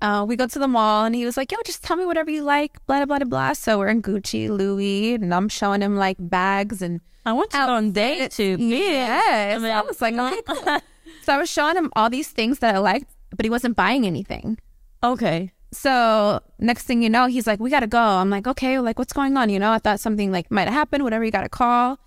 Uh, 0.00 0.24
we 0.26 0.36
go 0.36 0.46
to 0.46 0.58
the 0.58 0.66
mall 0.68 1.04
and 1.04 1.14
he 1.14 1.24
was 1.24 1.36
like, 1.36 1.52
yo, 1.52 1.58
just 1.66 1.84
tell 1.84 1.96
me 1.96 2.06
whatever 2.06 2.30
you 2.30 2.42
like, 2.42 2.84
blah, 2.86 3.04
blah, 3.04 3.18
blah, 3.18 3.26
blah. 3.28 3.52
So 3.52 3.78
we're 3.78 3.88
in 3.88 4.00
Gucci, 4.02 4.48
Louis, 4.48 5.14
and 5.14 5.32
I'm 5.34 5.48
showing 5.48 5.82
him 5.82 5.96
like 5.96 6.16
bags 6.18 6.80
and 6.82 7.00
I 7.24 7.32
want 7.32 7.50
to 7.50 7.58
go 7.58 7.72
on 7.74 7.92
date 7.92 8.32
too. 8.32 8.56
yes. 8.58 9.56
I 9.56 9.58
mean, 9.58 9.70
I 9.70 9.80
was 9.82 10.00
like, 10.00 10.14
okay, 10.14 10.42
cool. 10.46 10.56
so 11.22 11.34
I 11.34 11.38
was 11.38 11.50
showing 11.50 11.76
him 11.76 11.90
all 11.94 12.10
these 12.10 12.30
things 12.30 12.58
that 12.60 12.74
I 12.74 12.78
liked, 12.78 13.10
but 13.36 13.44
he 13.46 13.50
wasn't 13.50 13.76
buying 13.76 14.06
anything. 14.06 14.58
Okay. 15.02 15.52
So 15.72 16.40
next 16.58 16.84
thing 16.84 17.02
you 17.02 17.08
know, 17.08 17.26
he's 17.26 17.46
like, 17.46 17.58
"We 17.58 17.70
gotta 17.70 17.86
go." 17.86 17.98
I'm 17.98 18.28
like, 18.28 18.46
"Okay, 18.46 18.78
like 18.78 18.98
what's 18.98 19.12
going 19.12 19.36
on?" 19.36 19.48
You 19.48 19.58
know, 19.58 19.72
I 19.72 19.78
thought 19.78 20.00
something 20.00 20.30
like 20.30 20.50
might 20.50 20.64
have 20.68 20.74
happened. 20.74 21.02
Whatever, 21.02 21.24
you 21.24 21.30
got 21.30 21.42
to 21.42 21.48
call. 21.48 21.98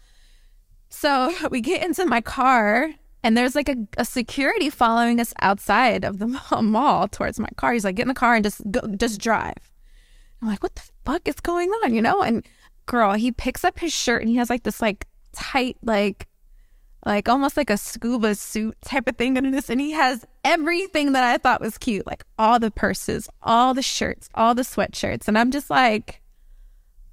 So 0.89 1.33
we 1.49 1.61
get 1.61 1.83
into 1.83 2.05
my 2.05 2.21
car, 2.21 2.91
and 3.23 3.35
there's 3.35 3.55
like 3.55 3.67
a, 3.67 3.75
a 3.97 4.05
security 4.05 4.69
following 4.69 5.19
us 5.19 5.33
outside 5.41 6.03
of 6.05 6.19
the 6.19 6.27
mall, 6.27 6.61
mall 6.61 7.07
towards 7.07 7.39
my 7.39 7.49
car. 7.57 7.73
He's 7.73 7.83
like, 7.83 7.95
"Get 7.95 8.03
in 8.03 8.09
the 8.09 8.13
car 8.13 8.35
and 8.35 8.43
just 8.43 8.61
go, 8.69 8.81
just 8.95 9.19
drive." 9.19 9.71
I'm 10.41 10.47
like, 10.47 10.61
"What 10.61 10.75
the 10.75 10.83
fuck 11.03 11.27
is 11.27 11.39
going 11.39 11.71
on?" 11.71 11.93
You 11.93 12.03
know? 12.03 12.21
And 12.21 12.45
girl, 12.85 13.13
he 13.13 13.31
picks 13.31 13.63
up 13.63 13.79
his 13.79 13.93
shirt 13.93 14.21
and 14.21 14.29
he 14.29 14.37
has 14.37 14.49
like 14.49 14.63
this 14.63 14.81
like 14.81 15.05
tight 15.33 15.77
like 15.81 16.27
like 17.05 17.29
almost 17.29 17.55
like 17.55 17.69
a 17.69 17.77
scuba 17.77 18.33
suit 18.35 18.75
type 18.83 19.07
of 19.07 19.15
thing 19.15 19.37
under 19.37 19.51
this. 19.51 19.69
And 19.69 19.79
he 19.79 19.91
has 19.91 20.25
everything 20.43 21.11
that 21.11 21.23
I 21.23 21.37
thought 21.37 21.61
was 21.61 21.77
cute, 21.77 22.07
like 22.07 22.23
all 22.37 22.59
the 22.59 22.71
purses, 22.71 23.29
all 23.43 23.73
the 23.73 23.83
shirts, 23.83 24.27
all 24.33 24.55
the 24.55 24.63
sweatshirts. 24.63 25.27
And 25.27 25.37
I'm 25.37 25.51
just 25.51 25.69
like, 25.69 26.21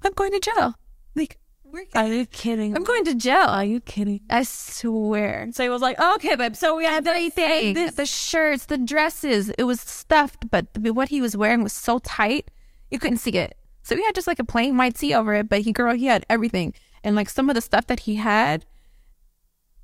I'm 0.03 0.13
going 0.13 0.31
to 0.31 0.39
jail. 0.39 0.73
Like, 1.15 1.37
we're, 1.63 1.85
Are 1.95 2.07
you 2.07 2.25
kidding? 2.25 2.75
I'm 2.75 2.83
going 2.83 3.05
to 3.05 3.13
jail. 3.15 3.45
Are 3.47 3.63
you 3.63 3.79
kidding? 3.79 4.21
I 4.29 4.43
swear. 4.43 5.47
So 5.51 5.63
he 5.63 5.69
was 5.69 5.81
like, 5.81 5.97
oh, 5.99 6.15
okay, 6.15 6.35
babe. 6.35 6.55
So 6.55 6.75
we 6.75 6.85
have 6.85 7.05
Everything, 7.05 7.75
this. 7.75 7.95
the 7.95 8.05
shirts, 8.07 8.65
the 8.65 8.77
dresses, 8.79 9.49
it 9.51 9.63
was 9.63 9.79
stuffed, 9.79 10.49
but 10.49 10.67
what 10.75 11.09
he 11.09 11.21
was 11.21 11.37
wearing 11.37 11.61
was 11.61 11.73
so 11.73 11.99
tight, 11.99 12.49
you 12.89 12.97
couldn't 12.97 13.17
see 13.17 13.33
it. 13.33 13.55
So 13.83 13.95
he 13.95 14.03
had 14.03 14.15
just 14.15 14.27
like 14.27 14.39
a 14.39 14.45
plain 14.45 14.77
white 14.77 14.95
tee 14.95 15.13
over 15.13 15.33
it, 15.33 15.49
but 15.49 15.61
he, 15.61 15.71
girl, 15.71 15.93
he 15.93 16.05
had 16.05 16.25
everything. 16.29 16.73
And 17.03 17.15
like 17.15 17.29
some 17.29 17.49
of 17.49 17.55
the 17.55 17.61
stuff 17.61 17.87
that 17.87 18.01
he 18.01 18.15
had, 18.15 18.65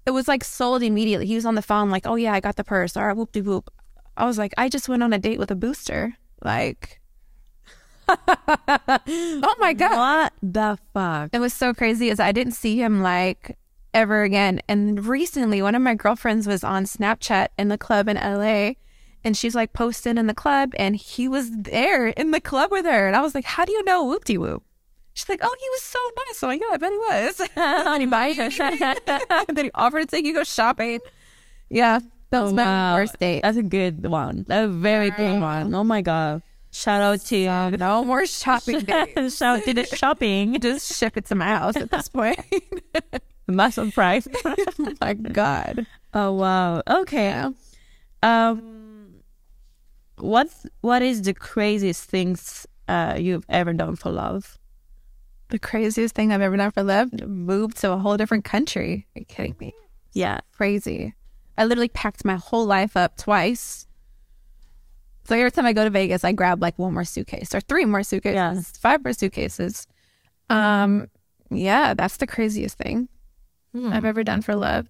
it 0.06 0.12
was 0.12 0.28
like 0.28 0.44
sold 0.44 0.82
immediately. 0.82 1.28
He 1.28 1.36
was 1.36 1.46
on 1.46 1.56
the 1.56 1.62
phone, 1.62 1.90
like, 1.90 2.08
oh 2.08 2.16
yeah, 2.16 2.34
I 2.34 2.40
got 2.40 2.56
the 2.56 2.64
purse, 2.64 2.96
or 2.96 3.14
whoop 3.14 3.34
de 3.34 3.42
whoop. 3.42 3.70
I 4.16 4.26
was 4.26 4.38
like, 4.38 4.54
I 4.58 4.70
just 4.70 4.90
went 4.90 5.04
on 5.04 5.14
a 5.14 5.20
date 5.20 5.40
with 5.40 5.52
a 5.52 5.56
booster. 5.56 6.18
Like, 6.42 7.00
oh 8.08 9.56
my 9.60 9.74
God. 9.74 9.98
What 9.98 10.34
the 10.42 10.78
fuck? 10.94 11.30
It 11.34 11.40
was 11.40 11.54
so 11.54 11.74
crazy 11.74 12.10
is 12.10 12.20
I 12.20 12.32
didn't 12.32 12.54
see 12.54 12.82
him 12.82 13.02
like 13.02 13.58
ever 13.94 14.24
again. 14.24 14.62
And 14.68 15.06
recently, 15.06 15.62
one 15.62 15.76
of 15.76 15.82
my 15.82 15.96
girlfriends 15.96 16.48
was 16.48 16.64
on 16.64 16.86
Snapchat 16.86 17.50
in 17.58 17.68
the 17.68 17.78
club 17.78 18.08
in 18.08 18.18
LA, 18.18 18.74
and 19.24 19.36
she's 19.38 19.56
like 19.56 19.74
posting 19.74 20.18
in 20.18 20.28
the 20.28 20.34
club, 20.34 20.74
and 20.78 20.96
he 20.96 21.28
was 21.28 21.52
there 21.52 22.08
in 22.08 22.32
the 22.32 22.42
club 22.42 22.72
with 22.72 22.86
her. 22.86 23.08
And 23.08 23.16
I 23.16 23.22
was 23.22 23.36
like, 23.36 23.46
"How 23.46 23.66
do 23.66 23.72
you 23.72 23.84
know 23.84 24.06
Whoop 24.06 24.26
De 24.26 24.38
Whoop?" 24.38 24.64
She's 25.14 25.28
like, 25.30 25.40
"Oh, 25.44 25.56
he 25.60 25.70
was 25.70 25.82
so 25.82 26.00
nice." 26.18 26.38
So 26.38 26.50
yeah, 26.52 26.66
I 26.72 26.78
bet 26.78 26.92
he 26.92 26.98
was. 26.98 27.42
and 27.56 28.02
he 28.02 28.08
buy 28.08 28.28
and 29.48 29.58
then 29.58 29.66
he 29.66 29.72
offered 29.76 30.02
to 30.02 30.06
take 30.08 30.26
you 30.26 30.34
go 30.34 30.44
shopping. 30.44 31.00
Yeah, 31.70 32.00
that 32.32 32.42
was 32.42 32.54
my 32.54 32.64
Wow. 32.64 32.96
worst 32.96 33.20
date. 33.20 33.42
That's 33.42 33.58
a 33.58 33.64
good 33.64 34.06
one. 34.06 34.46
That's 34.48 34.66
a 34.66 34.72
very 34.72 35.12
good 35.12 35.42
one. 35.42 35.74
Oh 35.76 35.84
my 35.84 36.02
god. 36.02 36.42
Shout 36.72 37.02
out 37.02 37.20
to 37.22 37.36
you. 37.38 37.78
No 37.78 38.04
more 38.06 38.26
shopping 38.28 38.80
days. 38.82 39.36
Shout 39.36 39.60
out 39.60 39.64
to 39.66 39.74
the 39.74 39.86
shopping. 39.86 40.60
Just 40.60 40.96
ship 40.98 41.18
it 41.18 41.26
to 41.26 41.36
my 41.36 41.48
house 41.48 41.76
at 41.76 41.90
this 41.92 42.08
point. 42.08 42.40
Massive 43.48 43.94
price. 43.94 44.28
oh 44.46 44.56
my 45.02 45.14
god. 45.16 45.86
oh 46.14 46.32
wow. 46.34 46.82
Okay. 46.88 47.44
Um 48.22 48.79
what 50.22 50.48
what 50.82 51.02
is 51.02 51.22
the 51.24 51.34
craziest 51.34 52.04
things 52.04 52.66
uh, 52.88 53.16
you've 53.20 53.46
ever 53.50 53.74
done 53.74 53.96
for 53.96 54.12
love? 54.12 54.58
The 55.50 55.60
craziest 55.60 56.14
thing 56.16 56.32
I've 56.32 56.42
ever 56.42 56.58
done 56.58 56.72
for 56.72 56.84
love, 56.84 57.12
moved 57.28 57.78
to 57.78 57.92
a 57.92 57.98
whole 57.98 58.18
different 58.18 58.46
country. 58.46 59.08
Are 59.16 59.20
you 59.20 59.26
kidding 59.26 59.56
me? 59.60 59.74
Yeah, 60.14 60.40
Crazy. 60.52 61.14
I 61.58 61.66
literally 61.66 61.90
packed 61.90 62.24
my 62.24 62.36
whole 62.36 62.66
life 62.66 62.96
up 62.96 63.18
twice. 63.18 63.86
So 65.26 65.36
every 65.36 65.52
time 65.52 65.66
I 65.66 65.74
go 65.74 65.84
to 65.84 65.90
Vegas, 65.90 66.24
I 66.24 66.32
grab 66.32 66.62
like 66.62 66.80
one 66.80 66.94
more 66.94 67.04
suitcase 67.04 67.54
or 67.54 67.60
three 67.62 67.86
more 67.86 68.02
suitcases, 68.04 68.36
Yeah. 68.36 68.62
five 68.80 69.04
more 69.04 69.14
suitcases. 69.14 69.86
Um, 70.50 71.08
yeah, 71.52 71.94
that's 71.94 72.18
the 72.18 72.26
craziest 72.28 72.78
thing 72.78 73.10
I've 73.76 74.06
ever 74.06 74.24
done 74.24 74.42
for 74.42 74.56
love. 74.56 74.88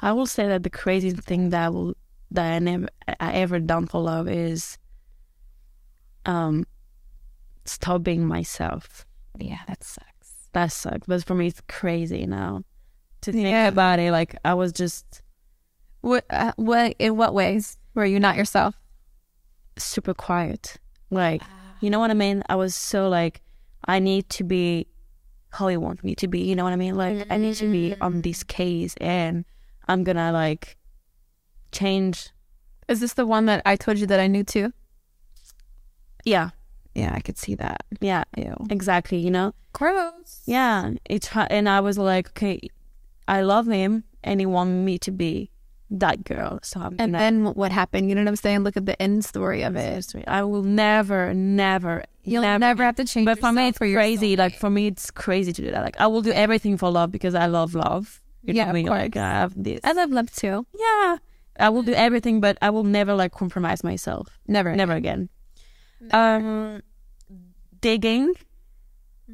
I 0.00 0.12
will 0.12 0.26
say 0.26 0.46
that 0.46 0.62
the 0.62 0.70
craziest 0.70 1.22
thing 1.22 1.50
that 1.50 1.64
I 1.64 1.68
will 1.70 1.94
that 2.32 2.52
I 2.54 2.58
never 2.58 2.88
I 3.18 3.32
ever 3.32 3.58
done 3.60 3.86
for 3.86 4.00
love 4.00 4.28
is 4.28 4.78
um 6.26 6.64
stop 7.64 8.02
being 8.02 8.26
myself. 8.26 9.06
Yeah, 9.38 9.58
that 9.68 9.82
sucks. 9.84 10.48
That 10.52 10.72
sucks, 10.72 11.06
but 11.06 11.24
for 11.24 11.34
me 11.34 11.46
it's 11.48 11.62
crazy 11.68 12.26
now 12.26 12.64
to 13.22 13.32
think 13.32 13.48
Yeah. 13.48 13.68
about 13.68 13.98
it. 13.98 14.12
Like 14.12 14.36
I 14.44 14.54
was 14.54 14.72
just 14.72 15.22
What? 16.02 16.24
Uh, 16.30 16.52
what? 16.56 16.94
In 16.98 17.16
what 17.16 17.34
ways 17.34 17.78
were 17.94 18.04
you 18.06 18.20
not 18.20 18.36
yourself? 18.36 18.74
super 19.78 20.12
quiet. 20.14 20.76
Like 21.10 21.42
you 21.80 21.88
know 21.90 21.98
what 22.00 22.10
I 22.10 22.14
mean? 22.14 22.42
I 22.48 22.56
was 22.56 22.74
so 22.74 23.08
like 23.08 23.40
I 23.86 23.98
need 23.98 24.28
to 24.30 24.44
be 24.44 24.86
how 25.52 25.68
you 25.68 25.80
want 25.80 26.04
me 26.04 26.14
to 26.16 26.28
be. 26.28 26.40
You 26.40 26.54
know 26.54 26.64
what 26.64 26.72
I 26.72 26.76
mean? 26.76 26.94
Like 26.96 27.26
I 27.30 27.36
need 27.38 27.54
to 27.56 27.70
be 27.70 27.94
on 28.00 28.20
this 28.22 28.42
case, 28.44 28.94
and 29.00 29.44
I'm 29.88 30.04
gonna 30.04 30.32
like 30.32 30.76
change. 31.72 32.30
Is 32.88 33.00
this 33.00 33.12
the 33.14 33.26
one 33.26 33.46
that 33.46 33.62
I 33.64 33.76
told 33.76 33.98
you 33.98 34.06
that 34.06 34.20
I 34.20 34.26
knew 34.26 34.44
too? 34.44 34.72
Yeah, 36.24 36.50
Yeah, 36.94 37.12
I 37.14 37.20
could 37.20 37.38
see 37.38 37.54
that. 37.56 37.84
yeah, 38.00 38.24
Ew. 38.36 38.54
exactly. 38.70 39.18
You 39.18 39.30
know. 39.30 39.54
Gross. 39.72 40.42
Yeah, 40.46 40.90
it's 41.08 41.28
ha- 41.28 41.46
and 41.50 41.68
I 41.68 41.80
was 41.80 41.96
like, 41.96 42.30
okay, 42.30 42.60
I 43.28 43.42
love 43.42 43.66
him, 43.68 44.04
and 44.24 44.40
he 44.40 44.46
wanted 44.46 44.84
me 44.84 44.98
to 44.98 45.10
be 45.12 45.50
that 45.90 46.24
girl. 46.24 46.58
So 46.62 46.80
I'm 46.80 46.96
And 46.98 47.12
gonna. 47.12 47.18
then 47.18 47.44
what 47.54 47.70
happened? 47.72 48.08
You 48.08 48.16
know 48.16 48.22
what 48.22 48.28
I'm 48.28 48.36
saying? 48.36 48.60
Look 48.64 48.76
at 48.76 48.86
the 48.86 49.00
end 49.00 49.24
story 49.24 49.62
of 49.62 49.76
it. 49.76 50.12
I 50.26 50.42
will 50.42 50.62
never, 50.64 51.32
never, 51.32 52.04
You'll 52.24 52.42
never, 52.42 52.82
have 52.84 52.96
to 52.96 53.04
change. 53.04 53.24
But 53.26 53.38
for 53.38 53.52
me, 53.52 53.68
it's 53.68 53.78
for 53.78 53.90
crazy. 53.92 54.36
Like 54.36 54.56
for 54.58 54.68
me, 54.70 54.88
it's 54.88 55.10
crazy 55.10 55.52
to 55.52 55.62
do 55.62 55.70
that. 55.70 55.82
Like 55.84 56.00
I 56.00 56.06
will 56.08 56.22
do 56.22 56.32
everything 56.32 56.76
for 56.76 56.90
love 56.90 57.10
because 57.12 57.34
I 57.34 57.46
love 57.46 57.74
love. 57.74 58.20
You 58.42 58.54
Yeah, 58.54 58.64
know 58.64 58.70
of 58.70 58.74
me? 58.74 58.88
Like 58.88 59.12
course. 59.14 59.22
I 59.22 59.28
have 59.30 59.54
this. 59.62 59.80
I 59.84 59.92
love 59.92 60.10
love 60.10 60.30
too. 60.34 60.66
yeah, 60.78 61.16
I 61.60 61.68
will 61.68 61.82
do 61.82 61.92
everything, 61.92 62.40
but 62.40 62.56
I 62.62 62.70
will 62.70 62.84
never 62.84 63.14
like 63.14 63.32
compromise 63.32 63.84
myself. 63.84 64.28
Never. 64.48 64.74
Never 64.74 64.94
again. 64.94 65.28
Um, 66.12 66.82
digging 67.80 68.32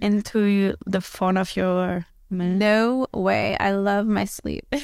into 0.02 0.74
the 0.86 1.00
fun 1.00 1.36
of 1.36 1.56
your 1.56 2.06
man. 2.28 2.58
No 2.58 3.06
way. 3.14 3.56
I 3.58 3.70
love 3.72 4.06
my 4.06 4.24
sleep. 4.24 4.66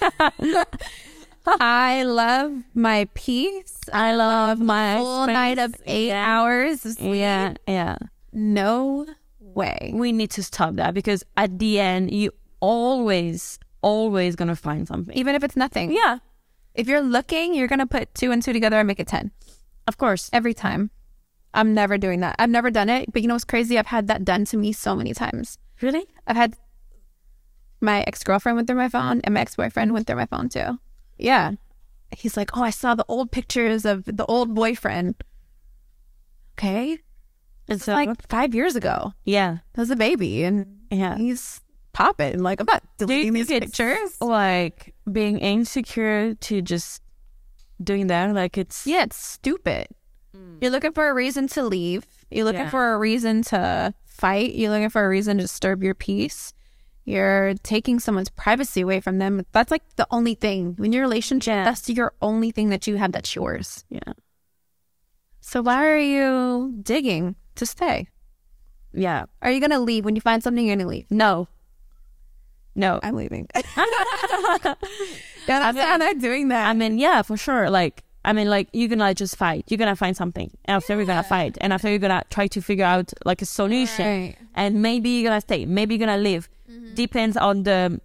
I 1.46 2.02
love 2.02 2.52
my 2.74 3.08
peace. 3.14 3.78
I 3.92 4.14
love 4.16 4.58
my 4.58 4.96
Full 4.96 5.26
night 5.28 5.58
of 5.58 5.74
eight 5.86 6.08
Yeah. 6.08 6.24
hours. 6.26 6.84
of 6.84 6.92
sleep. 6.94 7.16
Yeah, 7.16 7.54
yeah. 7.68 7.96
No 8.32 9.06
way. 9.40 9.92
We 9.94 10.10
need 10.12 10.30
to 10.32 10.42
stop 10.42 10.74
that 10.74 10.92
because 10.94 11.22
at 11.36 11.58
the 11.58 11.78
end, 11.78 12.10
you 12.10 12.32
always, 12.60 13.58
always 13.82 14.34
gonna 14.34 14.56
find 14.56 14.88
something. 14.88 15.16
Even 15.16 15.34
if 15.36 15.44
it's 15.44 15.56
nothing. 15.56 15.92
Yeah, 15.92 16.18
If 16.76 16.88
you're 16.88 17.00
looking, 17.02 17.54
you're 17.54 17.68
gonna 17.68 17.86
put 17.86 18.14
two 18.14 18.30
and 18.32 18.42
two 18.42 18.52
together 18.52 18.78
and 18.78 18.86
make 18.86 19.00
it 19.00 19.08
ten. 19.08 19.32
of 19.88 19.96
course. 19.98 20.28
Every 20.32 20.54
time. 20.54 20.90
I'm 21.54 21.72
never 21.72 21.96
doing 21.96 22.20
that. 22.20 22.36
I've 22.38 22.50
never 22.50 22.70
done 22.70 22.90
it, 22.90 23.10
but 23.12 23.22
you 23.22 23.28
know 23.28 23.34
what's 23.34 23.44
crazy? 23.44 23.78
I've 23.78 23.86
had 23.86 24.08
that 24.08 24.24
done 24.26 24.44
to 24.46 24.58
me 24.58 24.72
so 24.72 24.94
many 24.94 25.14
times. 25.14 25.58
Really? 25.80 26.04
I've 26.26 26.36
had 26.36 26.54
my 27.80 28.02
ex 28.06 28.22
girlfriend 28.24 28.56
went 28.56 28.68
through 28.68 28.76
my 28.76 28.90
phone 28.90 29.20
and 29.24 29.32
my 29.34 29.40
ex 29.40 29.56
boyfriend 29.56 29.92
went 29.92 30.06
through 30.06 30.16
my 30.16 30.26
phone 30.26 30.48
too. 30.50 30.78
Yeah. 31.18 31.52
He's 32.10 32.36
like, 32.36 32.56
Oh, 32.56 32.62
I 32.62 32.70
saw 32.70 32.94
the 32.94 33.06
old 33.08 33.30
pictures 33.32 33.84
of 33.86 34.04
the 34.04 34.26
old 34.26 34.54
boyfriend. 34.54 35.14
Okay. 36.58 36.98
It's 37.68 37.82
It's 37.82 37.88
like 37.88 38.10
five 38.28 38.54
years 38.54 38.76
ago. 38.76 39.12
yeah, 39.24 39.58
I 39.76 39.80
was 39.80 39.90
a 39.90 39.96
baby 39.96 40.44
and 40.44 40.80
yeah. 40.90 41.16
he's 41.16 41.60
popping. 41.92 42.40
Like, 42.42 42.60
I'm 42.60 42.66
not 42.66 42.82
deleting 42.98 43.32
these 43.32 43.48
think 43.48 43.64
pictures. 43.64 44.20
Like 44.20 44.94
being 45.10 45.38
insecure 45.38 46.34
to 46.34 46.62
just 46.62 47.02
doing 47.82 48.06
that. 48.08 48.34
Like 48.34 48.58
it's 48.58 48.86
Yeah, 48.86 49.02
it's 49.04 49.16
stupid. 49.16 49.86
Mm. 50.36 50.58
You're 50.60 50.70
looking 50.70 50.92
for 50.92 51.08
a 51.08 51.14
reason 51.14 51.46
to 51.48 51.62
leave. 51.62 52.04
You're 52.30 52.44
looking 52.44 52.62
Yeah. 52.62 52.70
for 52.70 52.92
a 52.94 52.98
reason 52.98 53.42
to 53.44 53.94
fight. 54.04 54.54
You're 54.54 54.70
looking 54.70 54.90
for 54.90 55.04
a 55.04 55.08
reason 55.08 55.36
to 55.38 55.42
disturb 55.44 55.82
your 55.82 55.94
peace. 55.94 56.52
You're 57.04 57.54
taking 57.62 58.00
someone's 58.00 58.30
privacy 58.30 58.80
away 58.80 59.00
from 59.00 59.18
them. 59.18 59.46
That's 59.52 59.70
like 59.70 59.84
the 59.94 60.08
only 60.10 60.34
thing. 60.34 60.74
When 60.76 60.92
your 60.92 61.02
relationship, 61.02 61.52
Yeah. 61.52 61.64
that's 61.64 61.88
your 61.88 62.14
only 62.20 62.50
thing 62.50 62.70
that 62.70 62.86
you 62.88 62.96
have 62.96 63.12
that's 63.12 63.34
yours. 63.36 63.84
yeah, 63.88 64.14
So 65.40 65.62
why 65.62 65.86
are 65.86 65.96
you 65.98 66.74
digging 66.82 67.36
to 67.54 67.64
stay? 67.66 68.08
yeah. 68.92 69.26
Are 69.42 69.52
you 69.52 69.60
gonna 69.60 69.78
leave 69.78 70.04
when 70.04 70.16
you 70.16 70.20
find 70.20 70.42
something? 70.42 70.66
You're 70.66 70.74
gonna 70.76 70.88
leave. 70.88 71.06
No, 71.10 71.46
no. 72.76 73.00
I'm 73.02 73.16
leaving. 73.16 73.48
yeah, 73.54 74.74
that's 75.46 75.78
how 75.78 75.98
they're 75.98 76.14
doing 76.14 76.48
that. 76.48 76.68
I 76.68 76.72
mean, 76.74 76.98
yeah, 76.98 77.22
for 77.22 77.36
sure. 77.36 77.70
Like, 77.70 78.04
I 78.24 78.32
mean, 78.32 78.48
like 78.48 78.68
you're 78.72 78.88
gonna 78.88 79.14
just 79.14 79.36
fight. 79.36 79.64
You're 79.68 79.78
gonna 79.78 79.96
find 79.96 80.16
something. 80.16 80.50
And 80.64 80.76
after 80.76 80.96
you're 80.96 81.06
gonna 81.06 81.22
fight, 81.22 81.56
and 81.60 81.72
after 81.72 81.88
you're 81.88 81.98
gonna 81.98 82.24
try 82.30 82.46
to 82.48 82.60
figure 82.60 82.84
out 82.84 83.12
like 83.24 83.42
a 83.42 83.46
solution. 83.46 84.06
Right. 84.06 84.36
And 84.54 84.82
maybe 84.82 85.10
you're 85.10 85.28
gonna 85.28 85.40
stay. 85.40 85.64
Maybe 85.64 85.94
you're 85.94 86.06
gonna 86.06 86.20
leave. 86.22 86.48
Mm-hmm. 86.70 86.94
Depends 86.94 87.36
on 87.36 87.62
the 87.62 88.00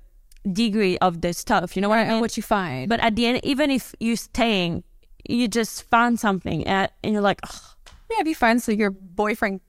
degree 0.51 0.97
of 0.99 1.22
the 1.22 1.34
stuff. 1.34 1.76
You 1.76 1.82
know 1.82 1.89
what 1.89 1.99
I 1.99 2.03
and 2.03 2.11
mean? 2.11 2.22
what 2.22 2.38
you 2.38 2.43
find. 2.43 2.89
But 2.89 2.99
at 2.99 3.15
the 3.15 3.26
end, 3.26 3.41
even 3.43 3.72
if 3.72 3.93
you're 3.99 4.15
staying, 4.15 4.84
you 5.28 5.47
just 5.47 5.89
found 5.89 6.19
something, 6.19 6.65
and, 6.65 6.89
and 7.03 7.13
you're 7.13 7.22
like, 7.22 7.39
yeah, 8.09 8.17
if 8.19 8.28
you 8.28 8.36
find 8.36 8.61
so 8.61 8.72
your 8.72 8.91
boyfriend 8.91 9.61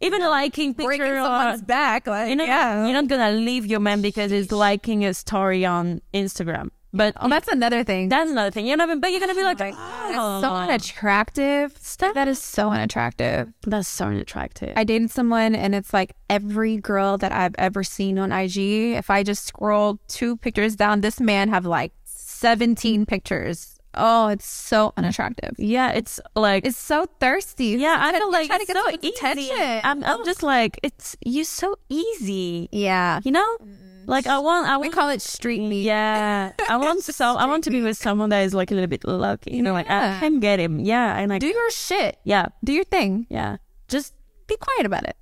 even 0.00 0.20
liking 0.22 0.72
breaking 0.72 1.00
picture 1.00 1.18
or 1.18 1.24
someone's 1.24 1.62
back, 1.62 2.06
like 2.06 2.28
You're 2.28 2.36
not, 2.36 2.46
yeah, 2.48 2.84
you're 2.84 2.94
not 2.94 3.08
gonna 3.08 3.32
leave 3.32 3.66
your 3.66 3.80
man 3.80 4.00
because 4.02 4.30
he's 4.30 4.50
liking 4.50 5.04
a 5.04 5.12
story 5.14 5.64
on 5.64 6.00
Instagram. 6.14 6.70
But 6.92 7.14
Oh, 7.20 7.28
that's 7.28 7.46
another 7.46 7.84
thing. 7.84 8.08
that's 8.08 8.30
another 8.32 8.50
thing. 8.50 8.66
You're 8.66 8.76
not, 8.76 9.00
but 9.00 9.12
you're 9.12 9.20
gonna 9.20 9.34
be 9.34 9.44
like, 9.44 9.58
That's 9.58 9.76
oh, 9.78 10.40
so 10.40 10.50
unattractive. 10.52 11.78
That 12.14 12.26
is 12.28 12.40
so 12.42 12.70
unattractive. 12.70 13.52
that's 13.64 13.86
so 13.88 14.06
unattractive. 14.06 14.72
I 14.76 14.84
dated 14.84 15.10
someone, 15.10 15.54
and 15.54 15.74
it's 15.74 15.92
like 15.94 16.14
every 16.28 16.78
girl 16.78 17.16
that 17.18 17.30
I've 17.32 17.54
ever 17.58 17.84
seen 17.84 18.18
on 18.18 18.32
IG. 18.32 18.56
If 18.96 19.08
I 19.10 19.22
just 19.22 19.44
scroll 19.46 20.00
two 20.08 20.36
pictures 20.38 20.74
down, 20.76 21.00
this 21.00 21.20
man 21.20 21.48
have 21.50 21.64
like 21.64 21.92
seventeen 22.04 23.06
pictures. 23.06 23.76
Oh, 23.94 24.28
it's 24.28 24.46
so 24.46 24.92
unattractive. 24.96 25.54
yeah, 25.58 25.90
it's 25.90 26.20
like 26.36 26.64
It's 26.64 26.76
so 26.78 27.06
thirsty. 27.18 27.66
yeah, 27.78 27.96
I 28.00 28.12
feel 28.16 28.30
like 28.30 28.46
trying 28.46 28.60
to 28.60 28.66
get 28.66 28.76
so 28.76 28.88
easy. 28.90 29.08
attention. 29.08 29.80
I'm, 29.84 30.04
I'm 30.04 30.20
oh. 30.20 30.24
just 30.24 30.42
like 30.42 30.78
it's 30.82 31.16
you're 31.24 31.44
so 31.44 31.76
easy, 31.88 32.68
yeah. 32.70 33.20
you 33.24 33.32
know. 33.32 33.56
Mm. 33.62 33.76
Like 34.06 34.26
I 34.26 34.38
want, 34.38 34.66
I 34.66 34.76
want, 34.76 34.82
We 34.82 34.94
call 34.94 35.08
it 35.10 35.20
street 35.22 35.60
meat. 35.60 35.82
yeah, 35.84 36.52
I 36.68 36.76
want 36.78 37.02
some, 37.02 37.36
I 37.36 37.46
want 37.46 37.64
to 37.64 37.70
be 37.70 37.82
with 37.82 37.96
someone 37.98 38.30
that 38.30 38.40
is 38.42 38.54
like 38.54 38.70
a 38.70 38.74
little 38.74 38.88
bit 38.88 39.04
lucky, 39.04 39.54
you 39.54 39.62
know, 39.62 39.72
like 39.72 39.88
I 39.90 40.18
can 40.20 40.40
get 40.40 40.58
him, 40.58 40.80
yeah, 40.80 41.16
and 41.18 41.28
like 41.30 41.40
Do 41.40 41.46
your 41.48 41.70
shit. 41.70 42.18
yeah, 42.24 42.46
Do 42.64 42.72
your 42.72 42.84
thing. 42.84 43.26
yeah, 43.28 43.56
just 43.88 44.14
Be 44.46 44.56
quiet 44.56 44.86
about 44.86 45.04
it. 45.04 45.16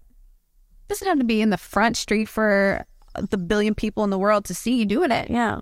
Doesn't 0.88 1.06
have 1.08 1.18
to 1.18 1.24
be 1.24 1.40
in 1.42 1.50
the 1.50 1.58
front 1.58 1.96
street 1.96 2.28
for 2.28 2.86
the 3.30 3.36
billion 3.36 3.74
people 3.74 4.04
in 4.04 4.10
the 4.10 4.18
world 4.18 4.44
to 4.46 4.54
see 4.54 4.76
you 4.76 4.86
doing 4.86 5.10
it. 5.10 5.28
yeah, 5.30 5.60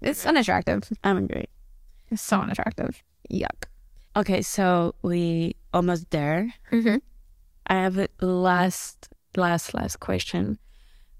It's 0.00 0.24
unattractive. 0.26 0.90
I'm 1.04 1.18
agree. 1.18 1.46
So 2.16 2.40
unattractive. 2.40 3.02
Yuck. 3.30 3.64
Okay, 4.16 4.42
so 4.42 4.94
we 5.02 5.56
almost 5.72 6.10
there. 6.10 6.54
Mm-hmm. 6.70 6.96
I 7.66 7.74
have 7.74 7.98
a 7.98 8.08
last, 8.20 9.08
last, 9.36 9.74
last 9.74 10.00
question. 10.00 10.58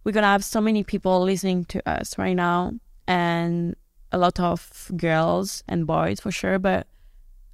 We're 0.05 0.12
gonna 0.12 0.26
have 0.26 0.45
so 0.45 0.61
many 0.61 0.84
people 0.84 1.22
listening 1.22 1.64
to 1.66 1.88
us 1.88 2.18
right 2.18 2.34
now, 2.34 2.72
and 3.09 3.74
a 4.12 4.18
lot 4.18 4.38
of 4.38 4.90
girls 4.97 5.64
and 5.66 5.86
boys 5.86 6.20
for 6.20 6.30
sure, 6.30 6.59
but 6.59 6.86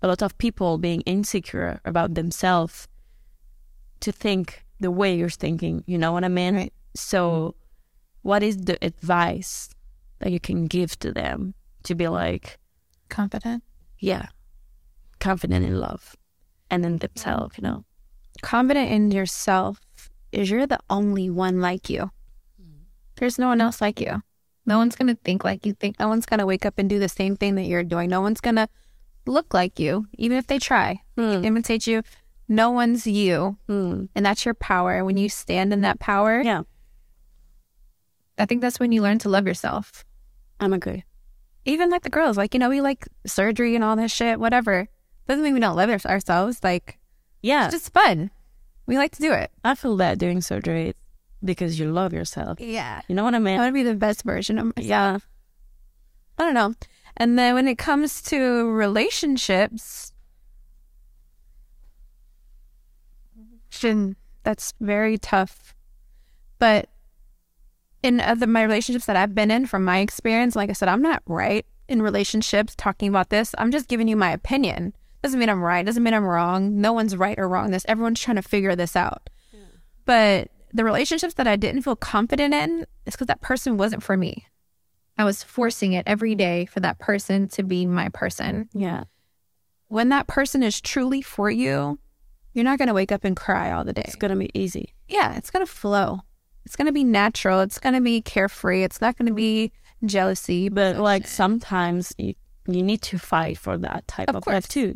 a 0.03 0.09
lot 0.09 0.23
of 0.23 0.37
people 0.39 0.79
being 0.79 1.01
insecure 1.03 1.81
about 1.85 2.15
themselves 2.15 2.89
to 4.01 4.13
think 4.13 4.65
the 4.79 4.91
way 4.91 5.15
you're 5.15 5.31
thinking. 5.31 5.85
You 5.87 5.99
know 5.99 6.13
what 6.13 6.25
I 6.25 6.29
mean? 6.29 6.57
Right. 6.57 6.73
So, 6.95 7.55
what 8.23 8.43
is 8.43 8.57
the 8.59 8.79
advice 8.85 9.71
that 10.19 10.33
you 10.33 10.41
can 10.41 10.67
give 10.67 10.99
to 11.01 11.13
them 11.13 11.55
to 11.85 11.95
be 11.95 12.09
like, 12.09 12.59
Confident. 13.11 13.63
yeah, 13.99 14.29
confident 15.19 15.67
in 15.67 15.79
love 15.79 16.17
and 16.71 16.85
in 16.87 16.97
themselves? 16.99 17.59
You 17.59 17.63
know? 17.63 17.85
Confident 18.43 18.91
in 18.91 19.11
yourself 19.11 19.81
is 20.33 20.51
you're 20.51 20.67
the 20.67 20.79
only 20.89 21.29
one 21.29 21.61
like 21.61 21.91
you. 21.91 22.11
There's 23.17 23.39
no 23.39 23.49
one 23.49 23.61
else 23.61 23.83
like 23.83 24.01
you. 24.01 24.23
No 24.65 24.79
one's 24.79 24.97
gonna 24.97 25.17
think 25.25 25.45
like 25.45 25.67
you 25.67 25.75
think. 25.75 25.99
No 26.01 26.09
one's 26.09 26.25
gonna 26.25 26.47
wake 26.47 26.65
up 26.65 26.79
and 26.79 26.89
do 26.89 26.99
the 26.99 27.09
same 27.09 27.37
thing 27.37 27.57
that 27.57 27.65
you're 27.65 27.85
doing. 27.85 28.09
No 28.09 28.23
one's 28.23 28.41
gonna 28.41 28.69
look 29.27 29.53
like 29.53 29.79
you, 29.79 30.07
even 30.17 30.39
if 30.39 30.47
they 30.47 30.59
try. 30.59 31.03
Hmm. 31.19 31.45
Imitate 31.45 31.87
you. 31.87 32.03
No 32.49 32.71
one's 32.71 33.07
you. 33.07 33.59
Hmm. 33.67 34.07
And 34.15 34.25
that's 34.25 34.45
your 34.47 34.55
power. 34.55 35.05
When 35.05 35.17
you 35.19 35.29
stand 35.29 35.73
in 35.75 35.83
that 35.83 35.99
power, 36.01 36.41
Yeah, 36.41 36.63
I 38.39 38.47
think 38.47 38.63
that's 38.63 38.81
when 38.81 38.93
you 38.93 39.03
learn 39.03 39.19
to 39.21 39.29
love 39.29 39.47
yourself. 39.47 40.05
I'm 40.59 40.73
agree. 40.73 41.05
Even 41.65 41.91
like 41.91 42.03
the 42.03 42.11
girls, 42.11 42.37
like, 42.37 42.55
you 42.55 42.61
know, 42.61 42.71
we 42.71 42.81
like 42.81 43.07
surgery 43.27 43.75
and 43.75 43.85
all 43.85 43.97
this 43.97 44.13
shit, 44.13 44.41
whatever. 44.41 44.89
Doesn't 45.29 45.45
mean 45.45 45.55
we 45.55 45.61
don't 45.61 45.77
love 45.77 45.91
ourselves. 45.91 46.61
Like, 46.63 46.99
Yeah, 47.43 47.67
it's 47.67 47.75
just 47.75 47.93
fun. 47.93 48.31
We 48.87 48.97
like 48.97 49.13
to 49.13 49.23
do 49.23 49.33
it. 49.33 49.51
I 49.65 49.75
feel 49.75 49.97
that 49.99 50.19
doing 50.19 50.41
surgery 50.41 50.95
because 51.45 51.79
you 51.79 51.91
love 51.93 52.13
yourself. 52.13 52.61
Yeah. 52.61 53.03
You 53.09 53.15
know 53.15 53.25
what 53.25 53.35
I 53.35 53.39
mean? 53.39 53.55
I 53.59 53.63
want 53.63 53.71
to 53.71 53.75
be 53.75 53.83
the 53.83 53.95
best 53.95 54.25
version 54.25 54.59
of 54.59 54.77
myself. 54.77 54.87
Yeah. 54.87 55.19
I 56.39 56.45
don't 56.45 56.55
know. 56.55 56.75
And 57.17 57.39
then 57.39 57.55
when 57.55 57.69
it 57.69 57.77
comes 57.79 58.23
to 58.23 58.71
relationships, 58.71 60.13
that's 64.43 64.75
very 64.81 65.19
tough. 65.19 65.75
But 66.59 66.89
in 68.03 68.21
uh, 68.21 68.25
other 68.25 68.47
my 68.47 68.63
relationships 68.63 69.07
that 69.07 69.17
I've 69.17 69.35
been 69.35 69.51
in, 69.51 69.67
from 69.67 69.85
my 69.85 69.99
experience, 69.99 70.57
like 70.57 70.71
I 70.71 70.75
said, 70.75 70.89
I'm 70.89 71.03
not 71.03 71.23
right 71.27 71.67
in 71.89 72.03
relationships 72.03 72.75
talking 72.77 73.09
about 73.09 73.31
this. 73.31 73.55
I'm 73.59 73.71
just 73.71 73.89
giving 73.89 74.09
you 74.09 74.17
my 74.17 74.33
opinion. 74.33 74.95
Doesn't 75.23 75.39
mean 75.39 75.51
I'm 75.51 75.63
right. 75.63 75.85
Doesn't 75.85 76.03
mean 76.03 76.15
I'm 76.15 76.25
wrong. 76.25 76.81
No 76.81 76.93
one's 76.93 77.17
right 77.17 77.39
or 77.39 77.49
wrong. 77.49 77.71
This 77.71 77.85
everyone's 77.87 78.21
trying 78.21 78.37
to 78.37 78.43
figure 78.43 78.75
this 78.75 78.97
out. 78.97 79.29
But 80.07 80.51
the 80.73 80.85
relationships 80.85 81.35
that 81.35 81.47
I 81.47 81.57
didn't 81.57 81.83
feel 81.83 81.97
confident 81.97 82.55
in 82.55 82.87
is 83.07 83.15
because 83.15 83.27
that 83.27 83.41
person 83.41 83.77
wasn't 83.77 84.03
for 84.03 84.17
me. 84.17 84.47
I 85.19 85.25
was 85.25 85.43
forcing 85.43 85.93
it 85.93 86.05
every 86.07 86.35
day 86.35 86.65
for 86.67 86.81
that 86.81 86.99
person 86.99 87.49
to 87.49 87.63
be 87.63 87.85
my 87.85 88.09
person. 88.09 88.71
Yeah. 88.73 89.05
When 89.89 90.09
that 90.09 90.27
person 90.27 90.63
is 90.63 90.81
truly 90.81 91.21
for 91.21 91.51
you, 91.51 91.99
you're 92.55 92.65
not 92.65 92.79
going 92.79 92.89
to 92.89 92.95
wake 92.95 93.13
up 93.13 93.25
and 93.25 93.37
cry 93.37 93.71
all 93.71 93.85
the 93.85 93.93
day. 93.93 94.05
It's 94.07 94.17
gonna 94.17 94.37
be 94.37 94.51
easy. 94.55 94.95
Yeah, 95.09 95.37
it's 95.37 95.51
going 95.51 95.65
to 95.65 95.71
flow. 95.71 96.21
It's 96.65 96.77
going 96.77 96.87
to 96.87 96.93
be 96.93 97.05
natural. 97.05 97.61
It's 97.61 97.79
going 97.79 97.95
to 97.95 98.01
be 98.01 98.21
carefree. 98.21 98.83
It's 98.83 99.01
not 99.01 99.17
going 99.17 99.29
to 99.29 99.35
be 99.35 99.73
jealousy. 100.05 100.69
But 100.69 100.97
like 100.97 101.27
sometimes 101.27 102.15
you 102.19 102.35
you 102.67 102.83
need 102.83 103.03
to 103.03 103.19
fight 103.19 103.59
for 103.59 103.77
that 103.79 104.07
type 104.07 104.29
Of 104.29 104.37
of, 104.37 104.45
course. 104.45 104.55
life 104.55 104.69
too. 104.69 104.95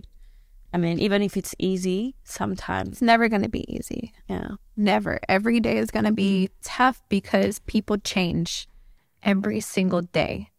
I 0.72 0.76
mean, 0.76 0.98
even 0.98 1.22
if 1.22 1.36
it's 1.36 1.54
easy, 1.58 2.16
sometimes 2.24 2.88
it's 2.88 3.02
never 3.02 3.28
going 3.28 3.42
to 3.42 3.48
be 3.48 3.64
easy. 3.72 4.12
yeah. 4.28 4.48
Never. 4.76 5.20
Every 5.28 5.60
day 5.60 5.78
is 5.78 5.92
going 5.92 6.04
to 6.04 6.12
be 6.12 6.48
mm-hmm. 6.48 6.54
tough 6.62 7.00
because 7.08 7.60
people 7.60 7.96
change 7.98 8.68
every 9.22 9.60
single 9.60 10.02
day. 10.02 10.50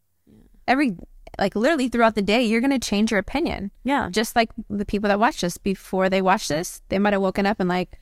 Every, 0.69 0.95
like 1.37 1.53
literally 1.53 1.89
throughout 1.89 2.15
the 2.15 2.21
day, 2.21 2.43
you're 2.43 2.61
going 2.61 2.71
to 2.71 2.79
change 2.79 3.11
your 3.11 3.19
opinion. 3.19 3.71
Yeah. 3.83 4.09
Just 4.09 4.37
like 4.37 4.51
the 4.69 4.85
people 4.85 5.09
that 5.09 5.19
watch 5.19 5.41
this 5.41 5.57
before 5.57 6.09
they 6.09 6.21
watch 6.21 6.47
this, 6.47 6.81
they 6.87 6.97
might 6.97 7.11
have 7.13 7.21
woken 7.21 7.45
up 7.45 7.59
and 7.59 7.67
like, 7.67 7.99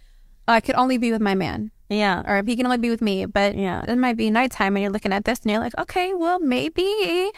I 0.48 0.60
could 0.60 0.76
only 0.76 0.98
be 0.98 1.12
with 1.12 1.22
my 1.22 1.36
man 1.36 1.72
Yeah. 1.90 2.22
or 2.26 2.44
he 2.46 2.56
can 2.56 2.66
only 2.66 2.78
be 2.78 2.90
with 2.90 3.02
me. 3.02 3.26
But 3.26 3.56
Yeah. 3.56 3.84
it 3.88 3.98
might 3.98 4.18
be 4.18 4.30
nighttime 4.30 4.76
and 4.76 4.84
you're 4.84 4.92
looking 4.92 5.14
at 5.14 5.26
this 5.26 5.40
and 5.42 5.52
you're 5.52 5.60
like, 5.62 5.78
okay, 5.78 6.14
well, 6.14 6.40
maybe, 6.40 7.32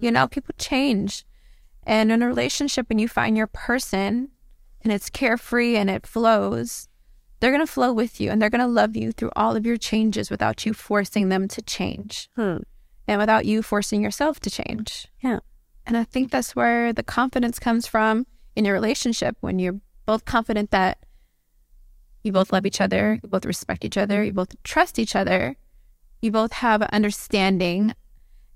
you 0.00 0.10
know, 0.10 0.26
people 0.28 0.54
change. 0.58 1.24
And 1.84 2.10
in 2.12 2.22
a 2.22 2.26
relationship, 2.26 2.88
when 2.88 2.98
you 2.98 3.08
find 3.08 3.36
your 3.36 3.46
person 3.48 4.28
and 4.82 4.92
it's 4.92 5.10
carefree 5.10 5.76
and 5.76 5.88
it 5.90 6.06
flows, 6.06 6.88
they're 7.40 7.50
going 7.52 7.64
to 7.64 7.72
flow 7.72 7.92
with 7.92 8.20
you 8.20 8.30
and 8.30 8.40
they're 8.40 8.50
going 8.50 8.60
to 8.60 8.66
love 8.66 8.96
you 8.96 9.12
through 9.12 9.30
all 9.34 9.56
of 9.56 9.66
your 9.66 9.76
changes 9.76 10.30
without 10.30 10.64
you 10.64 10.72
forcing 10.72 11.28
them 11.28 11.48
to 11.48 11.62
change 11.62 12.28
Hmm. 12.36 12.58
and 13.08 13.18
without 13.18 13.46
you 13.46 13.62
forcing 13.62 14.02
yourself 14.02 14.38
to 14.40 14.50
change. 14.50 15.08
Yeah. 15.20 15.40
And 15.86 15.96
I 15.96 16.04
think 16.04 16.30
that's 16.30 16.54
where 16.54 16.92
the 16.92 17.02
confidence 17.02 17.58
comes 17.58 17.88
from 17.88 18.26
in 18.54 18.64
your 18.64 18.74
relationship 18.74 19.36
when 19.40 19.58
you're 19.58 19.80
both 20.06 20.24
confident 20.24 20.70
that 20.70 20.98
you 22.22 22.32
both 22.32 22.52
love 22.52 22.66
each 22.66 22.80
other, 22.80 23.18
you 23.22 23.28
both 23.28 23.44
respect 23.44 23.84
each 23.84 23.96
other, 23.96 24.22
you 24.22 24.32
both 24.32 24.54
trust 24.62 24.98
each 24.98 25.16
other, 25.16 25.56
you 26.20 26.30
both 26.30 26.52
have 26.52 26.82
understanding, 26.82 27.94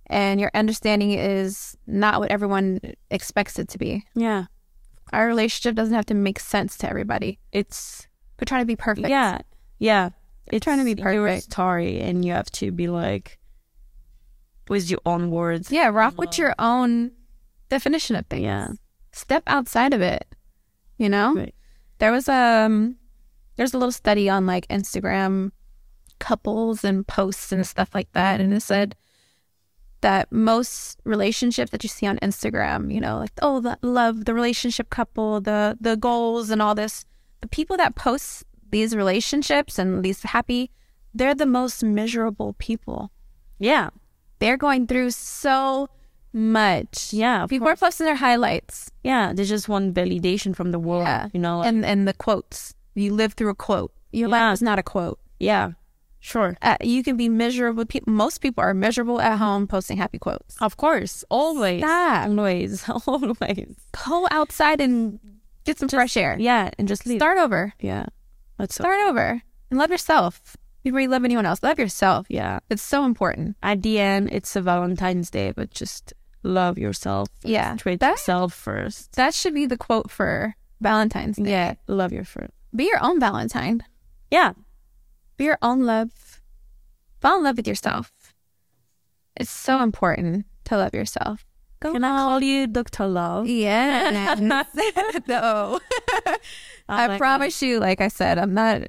and 0.09 0.41
your 0.41 0.51
understanding 0.55 1.13
is 1.13 1.77
not 1.87 2.21
what 2.21 2.31
everyone 2.31 2.81
expects 3.11 3.59
it 3.59 3.69
to 3.71 3.79
be. 3.79 4.05
Yeah. 4.15 4.45
Our 5.13 5.27
relationship 5.27 5.75
doesn't 5.75 5.95
have 5.95 6.07
to 6.07 6.15
make 6.15 6.39
sense 6.41 6.77
to 6.79 6.89
everybody. 6.89 7.39
It's 7.53 8.07
We're 8.41 8.45
trying 8.47 8.63
to 8.63 8.67
be 8.67 8.77
perfect. 8.77 9.09
yeah. 9.09 9.39
Yeah. 9.79 10.11
It's 10.53 10.63
trying 10.65 10.79
to 10.79 10.85
be 10.85 11.01
your 11.01 11.27
perfect. 11.27 11.45
story 11.53 12.01
and 12.01 12.25
you 12.25 12.33
have 12.33 12.51
to 12.53 12.71
be 12.71 12.87
like 12.89 13.39
with 14.69 14.89
your 14.91 15.01
own 15.05 15.31
words. 15.31 15.71
Yeah, 15.73 15.89
rock 15.89 16.19
with 16.19 16.39
your 16.39 16.55
own 16.59 17.13
definition 17.69 18.15
of 18.17 18.27
things. 18.27 18.43
Yeah. 18.43 18.69
Step 19.13 19.43
outside 19.47 19.93
of 19.93 20.01
it. 20.01 20.25
You 20.99 21.09
know? 21.09 21.35
Right. 21.35 21.55
There 21.99 22.13
was 22.13 22.29
um 22.29 22.97
there's 23.57 23.75
a 23.75 23.79
little 23.79 23.93
study 23.93 24.29
on 24.29 24.47
like 24.47 24.67
Instagram 24.69 25.51
couples 26.19 26.85
and 26.85 27.07
posts 27.07 27.53
and 27.53 27.67
stuff 27.67 27.95
like 27.95 28.11
that 28.13 28.41
and 28.41 28.55
it 28.55 28.63
said 28.63 28.97
that 30.07 30.31
most 30.31 31.01
relationships 31.05 31.73
that 31.73 31.83
you 31.83 31.89
see 31.89 32.07
on 32.07 32.17
Instagram, 32.19 32.95
you 32.95 33.01
know, 33.01 33.19
like 33.19 33.33
oh 33.43 33.61
the 33.61 33.77
love, 33.83 34.25
the 34.25 34.35
relationship 34.35 34.89
couple, 34.89 35.41
the 35.41 35.77
the 35.81 35.97
goals 35.97 36.51
and 36.51 36.63
all 36.63 36.77
this, 36.77 37.05
the 37.41 37.49
people 37.49 37.77
that 37.77 37.97
post 37.97 38.45
these 38.71 38.95
relationships 38.95 39.81
and 39.81 40.05
these 40.05 40.23
happy, 40.23 40.71
they're 41.13 41.35
the 41.35 41.45
most 41.47 41.83
miserable 41.83 42.55
people. 42.59 43.11
Yeah. 43.59 43.91
They're 44.39 44.59
going 44.59 44.87
through 44.87 45.11
so 45.11 45.89
much. 46.33 47.13
Yeah. 47.13 47.47
People 47.47 47.67
are 47.67 47.77
posting 47.77 48.07
their 48.07 48.17
highlights 48.17 48.93
Yeah, 49.03 49.33
they 49.33 49.45
just 49.45 49.69
want 49.69 49.95
validation 49.95 50.55
from 50.55 50.71
the 50.71 50.79
world. 50.79 51.07
Yeah. 51.07 51.29
You 51.33 51.41
know, 51.41 51.59
like, 51.59 51.69
and 51.69 51.85
and 51.85 52.07
the 52.07 52.15
quotes. 52.15 52.75
You 52.97 53.15
live 53.15 53.35
through 53.35 53.51
a 53.51 53.55
quote. 53.55 53.93
Your 54.11 54.29
Yeah. 54.29 54.47
life 54.49 54.55
is 54.55 54.63
not 54.63 54.79
a 54.79 54.83
quote. 54.83 55.21
yeah, 55.39 55.73
sure. 56.19 56.57
Uh, 56.63 56.77
you 56.83 57.03
can 57.05 57.17
be 57.17 57.29
miserable. 57.29 57.85
People, 57.85 58.13
most 58.13 58.39
people 58.39 58.63
are 58.65 58.73
miserable 58.75 59.21
at 59.21 59.37
home 59.39 59.67
posting 59.69 59.97
happy 59.99 60.19
quotes. 60.19 60.57
Of 60.61 60.77
course, 60.77 61.25
always, 61.31 61.81
Stop. 61.83 62.29
always, 62.29 62.89
always. 63.07 63.77
Go 64.07 64.27
outside 64.31 64.81
and 64.81 65.21
get 65.65 65.79
some 65.79 65.89
fresh 65.89 66.17
air. 66.17 66.37
Yeah, 66.41 66.71
and 66.79 66.89
just 66.89 67.07
leave. 67.07 67.19
Start 67.21 67.39
over. 67.39 67.73
Yeah, 67.81 68.07
Let's 68.59 68.75
Start 68.75 68.99
over 69.09 69.43
and 69.71 69.79
love 69.79 69.91
yourself 69.91 70.57
before 70.83 71.01
you 71.01 71.09
love 71.09 71.25
anyone 71.25 71.45
else. 71.45 71.63
Love 71.63 71.79
yourself. 71.79 72.27
Yeah, 72.31 72.61
It's 72.71 72.83
so 72.83 73.05
important. 73.05 73.57
at 73.63 73.83
the 73.83 73.99
end, 73.99 74.31
it's 74.33 74.57
a 74.57 74.63
Valentine's 74.63 75.29
Day, 75.31 75.53
but 75.53 75.71
just 75.71 76.15
love 76.43 76.79
yourself. 76.79 77.29
Yeah. 77.43 77.77
treat 77.77 78.01
That- 78.01 78.13
yourself 78.13 78.55
first. 78.55 79.13
That 79.17 79.35
should 79.35 79.53
be 79.53 79.67
the 79.67 79.77
quote 79.77 80.11
for 80.11 80.55
Valentine's 80.81 81.37
Day. 81.37 81.51
Yeah, 81.51 81.75
love 81.89 82.13
your 82.13 82.25
first. 82.25 82.53
Be 82.77 82.85
your 82.85 83.03
own 83.03 83.19
Valentine. 83.19 83.83
Yeah, 84.31 84.53
Be 85.37 85.45
your 85.45 85.59
own 85.63 85.85
love. 85.85 86.41
Fall 87.21 87.39
in 87.39 87.45
love 87.45 87.57
with 87.57 87.67
yourself. 87.67 88.13
It's 89.37 89.51
so 89.51 89.83
important 89.83 90.47
to 90.65 90.77
love 90.77 90.95
yourself. 90.95 91.45
Go 91.81 91.93
can 91.93 92.05
I 92.05 92.17
call 92.17 92.43
you 92.43 92.67
Doctor 92.67 93.07
Love? 93.07 93.47
Yeah. 93.47 94.35
no. 95.29 95.81
I 96.89 97.07
like 97.07 97.19
promise 97.19 97.61
you, 97.63 97.79
like 97.81 98.01
I 98.01 98.09
said, 98.09 98.39
I'm 98.39 98.55
not. 98.55 98.83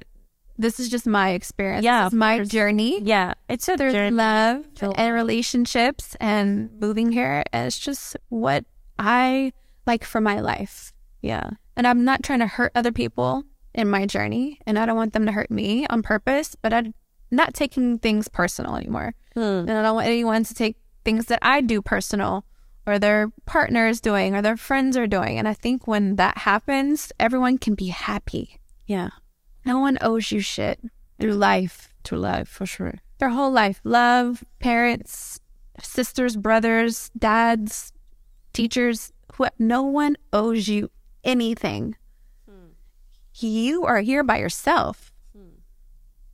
This 0.56 0.80
is 0.80 0.88
just 0.88 1.06
my 1.06 1.30
experience. 1.30 1.84
Yeah, 1.84 2.06
of 2.06 2.12
my 2.12 2.40
journey. 2.44 3.00
Yeah, 3.02 3.34
it's 3.48 3.68
a 3.68 3.76
There's 3.76 3.92
journey. 3.92 4.16
love 4.16 4.64
and 4.96 5.14
relationships 5.14 6.16
and 6.20 6.70
moving 6.80 7.12
here. 7.12 7.44
It's 7.52 7.78
just 7.78 8.16
what 8.28 8.64
I 8.98 9.52
like 9.86 10.02
for 10.04 10.20
my 10.20 10.40
life. 10.40 10.92
Yeah, 11.22 11.50
And 11.76 11.86
I'm 11.86 12.04
not 12.04 12.22
trying 12.22 12.38
to 12.40 12.46
hurt 12.46 12.72
other 12.74 12.92
people 12.92 13.44
in 13.78 13.88
my 13.88 14.04
journey. 14.06 14.58
And 14.66 14.78
I 14.78 14.84
don't 14.84 14.96
want 14.96 15.12
them 15.12 15.24
to 15.26 15.32
hurt 15.32 15.50
me 15.50 15.86
on 15.88 16.02
purpose, 16.02 16.56
but 16.60 16.72
I'm 16.72 16.94
not 17.30 17.54
taking 17.54 17.98
things 17.98 18.26
personal 18.28 18.74
anymore. 18.76 19.14
Hmm. 19.34 19.40
And 19.40 19.70
I 19.70 19.82
don't 19.82 19.94
want 19.94 20.08
anyone 20.08 20.42
to 20.44 20.52
take 20.54 20.76
things 21.04 21.26
that 21.26 21.38
I 21.42 21.60
do 21.60 21.80
personal 21.80 22.44
or 22.86 22.98
their 22.98 23.30
partner 23.46 23.86
is 23.86 24.00
doing 24.00 24.34
or 24.34 24.42
their 24.42 24.56
friends 24.56 24.96
are 24.96 25.06
doing. 25.06 25.38
And 25.38 25.46
I 25.46 25.54
think 25.54 25.86
when 25.86 26.16
that 26.16 26.38
happens, 26.38 27.12
everyone 27.20 27.58
can 27.58 27.74
be 27.74 27.88
happy. 27.88 28.58
yeah, 28.86 29.10
No 29.64 29.78
one 29.78 29.96
owes 30.00 30.32
you 30.32 30.40
shit 30.40 30.80
through 31.20 31.34
life, 31.34 31.94
to 32.04 32.16
life 32.16 32.48
for 32.48 32.66
sure. 32.66 32.94
their 33.18 33.28
whole 33.30 33.50
life. 33.52 33.80
Love, 33.84 34.42
parents, 34.58 35.38
sisters, 35.80 36.36
brothers, 36.36 37.10
dads, 37.16 37.92
teachers, 38.52 39.12
who, 39.34 39.46
no 39.58 39.82
one 39.82 40.16
owes 40.32 40.66
you 40.68 40.90
anything. 41.22 41.94
You 43.40 43.84
are 43.84 44.00
here 44.00 44.22
by 44.24 44.38
yourself. 44.38 45.12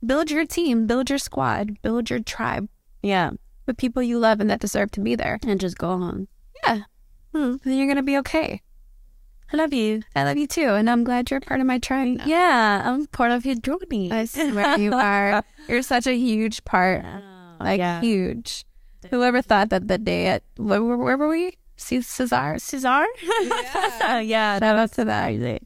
Build 0.05 0.29
your 0.29 0.45
team, 0.45 0.85
build 0.87 1.09
your 1.09 1.17
squad, 1.19 1.81
build 1.81 2.09
your 2.11 2.19
tribe 2.19 2.69
Yeah, 3.01 3.31
with 3.65 3.77
people 3.77 4.03
you 4.03 4.19
love 4.19 4.39
and 4.39 4.49
that 4.51 4.59
deserve 4.59 4.91
to 4.91 4.99
be 5.01 5.15
there. 5.15 5.39
and 5.47 5.59
just 5.59 5.77
go 5.77 5.89
on. 5.89 6.27
Yeah. 6.63 6.81
Hmm. 7.33 7.55
Then 7.63 7.77
you're 7.77 7.87
going 7.87 7.97
to 7.97 8.03
be 8.03 8.17
okay. 8.19 8.61
I 9.51 9.57
love 9.57 9.73
you. 9.73 10.03
I 10.15 10.23
love 10.23 10.37
you 10.37 10.45
too. 10.47 10.69
And 10.69 10.89
I'm 10.89 11.03
glad 11.03 11.31
you're 11.31 11.39
part 11.39 11.59
of 11.59 11.65
my 11.65 11.79
tribe. 11.79 12.17
now. 12.17 12.25
Yeah, 12.25 12.81
I'm 12.85 13.07
part 13.07 13.31
of 13.31 13.45
your 13.45 13.55
journey. 13.55 14.11
I 14.11 14.25
swear 14.25 14.77
you 14.79 14.93
are. 14.93 15.43
You're 15.67 15.81
such 15.81 16.05
a 16.07 16.15
huge 16.15 16.63
part. 16.65 17.03
Like, 17.59 17.79
yeah. 17.79 18.01
huge. 18.01 18.65
Whoever 19.09 19.41
thought 19.41 19.69
that 19.69 19.87
the 19.87 19.97
day 19.97 20.27
at, 20.27 20.43
where, 20.57 20.83
where, 20.83 20.97
where 20.97 21.17
were 21.17 21.29
we? 21.29 21.57
See 21.77 22.01
Cesar? 22.01 22.57
Cesar? 22.59 23.05
Yeah, 23.41 24.19
yeah 24.19 24.59
Shout 24.59 24.77
out 24.77 24.91
to 24.93 25.05
that. 25.05 25.61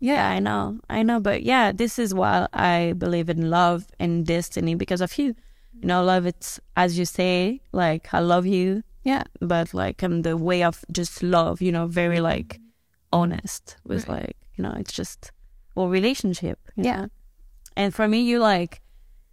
Yeah, 0.00 0.28
I 0.28 0.38
know. 0.38 0.78
I 0.90 1.02
know. 1.02 1.20
But 1.20 1.42
yeah, 1.42 1.72
this 1.72 1.98
is 1.98 2.12
why 2.14 2.46
I 2.52 2.94
believe 2.96 3.28
in 3.30 3.50
love 3.50 3.86
and 3.98 4.26
destiny 4.26 4.74
because 4.74 5.00
of 5.00 5.16
you. 5.18 5.34
You 5.80 5.88
know, 5.88 6.02
love, 6.04 6.26
it's, 6.26 6.58
as 6.76 6.98
you 6.98 7.04
say, 7.04 7.60
like, 7.72 8.12
I 8.14 8.20
love 8.20 8.46
you, 8.46 8.82
Yeah. 9.04 9.24
but 9.40 9.74
like, 9.74 10.02
um, 10.02 10.22
the 10.22 10.36
way 10.36 10.62
of 10.62 10.84
just 10.90 11.22
love, 11.22 11.60
you 11.60 11.70
know, 11.70 11.86
very 11.86 12.20
like 12.20 12.60
honest 13.12 13.76
with 13.84 14.08
like, 14.08 14.36
you 14.56 14.62
know, 14.64 14.74
it's 14.78 14.92
just, 14.92 15.30
well, 15.74 15.88
relationship. 15.88 16.58
Yeah. 16.76 16.96
know? 17.02 17.08
And 17.76 17.94
for 17.94 18.08
me, 18.08 18.20
you 18.22 18.38
like, 18.38 18.80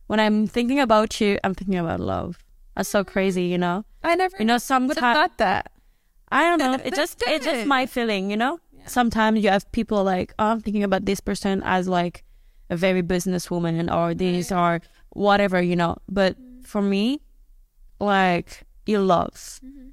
when 0.07 0.19
I'm 0.19 0.47
thinking 0.47 0.79
about 0.81 1.21
you, 1.21 1.39
I'm 1.45 1.53
thinking 1.53 1.77
about 1.77 2.01
love. 2.01 2.39
That's 2.75 2.89
so 2.89 3.03
crazy, 3.05 3.43
you 3.45 3.57
know? 3.57 3.85
I 4.03 4.15
never 4.15 4.35
You 4.37 4.45
know, 4.45 4.53
would 4.55 4.55
have 4.55 4.61
sometimes 4.63 4.99
thought 4.99 5.37
that. 5.37 5.71
I 6.29 6.43
don't 6.43 6.59
know. 6.59 6.73
It 6.83 6.95
just 6.95 7.23
it's 7.27 7.45
just 7.45 7.67
my 7.67 7.85
feeling, 7.85 8.31
you 8.31 8.37
know. 8.37 8.59
Sometimes 8.85 9.43
you 9.43 9.49
have 9.49 9.71
people 9.71 10.03
like, 10.03 10.33
oh, 10.39 10.45
I'm 10.45 10.61
thinking 10.61 10.83
about 10.83 11.05
this 11.05 11.19
person 11.19 11.61
as 11.63 11.87
like 11.87 12.23
a 12.69 12.77
very 12.77 13.03
businesswoman 13.03 13.93
or 13.93 14.13
this 14.13 14.51
or 14.51 14.81
whatever, 15.09 15.61
you 15.61 15.75
know. 15.75 15.97
But 16.09 16.39
mm-hmm. 16.39 16.61
for 16.63 16.81
me, 16.81 17.21
like 17.99 18.63
you 18.85 18.99
love. 18.99 19.33
Mm-hmm. 19.33 19.89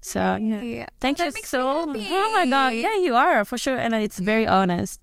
So 0.00 0.20
yeah. 0.20 0.60
Yeah. 0.60 0.86
Thank 1.00 1.18
That 1.18 1.34
you 1.34 1.42
so. 1.44 1.84
Oh 1.88 2.32
my 2.32 2.46
god, 2.46 2.74
yeah, 2.74 2.96
you 2.96 3.14
are 3.14 3.44
for 3.44 3.56
sure, 3.56 3.76
and 3.76 3.94
it's 3.94 4.18
very 4.18 4.44
mm-hmm. 4.44 4.54
honest. 4.54 5.00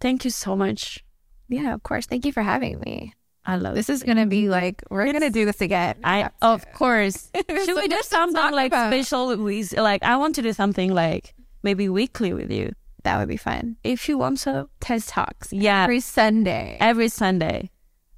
Thank 0.00 0.24
you 0.24 0.30
so 0.30 0.54
much. 0.54 1.04
Yeah, 1.48 1.74
of 1.74 1.82
course. 1.82 2.06
Thank 2.06 2.26
you 2.26 2.32
for 2.32 2.42
having 2.42 2.78
me. 2.80 3.14
I 3.48 3.56
love 3.56 3.74
This 3.74 3.88
is 3.88 4.02
gonna 4.02 4.26
be 4.26 4.50
like 4.50 4.82
we're 4.90 5.10
gonna 5.10 5.30
do 5.30 5.46
this 5.46 5.62
again. 5.62 5.96
I 6.04 6.28
of 6.42 6.70
course. 6.74 7.30
Should 7.48 7.64
so 7.64 7.76
we 7.76 7.88
do 7.88 8.02
something 8.02 8.52
like 8.52 8.72
about. 8.72 8.92
special 8.92 9.34
with 9.34 9.72
like 9.72 10.02
I 10.02 10.16
want 10.16 10.34
to 10.34 10.42
do 10.42 10.52
something 10.52 10.92
like 10.92 11.34
maybe 11.68 11.86
weekly 11.88 12.32
with 12.32 12.50
you 12.50 12.72
That 13.04 13.18
would 13.18 13.28
be 13.28 13.36
fun. 13.36 13.76
if 13.84 14.08
you 14.08 14.16
want 14.18 14.38
so. 14.40 14.68
TED 14.80 15.02
Talks. 15.04 15.52
Yeah, 15.52 15.82
Every 15.84 16.00
Sunday. 16.00 16.76
every 16.80 17.08
Sunday 17.08 17.70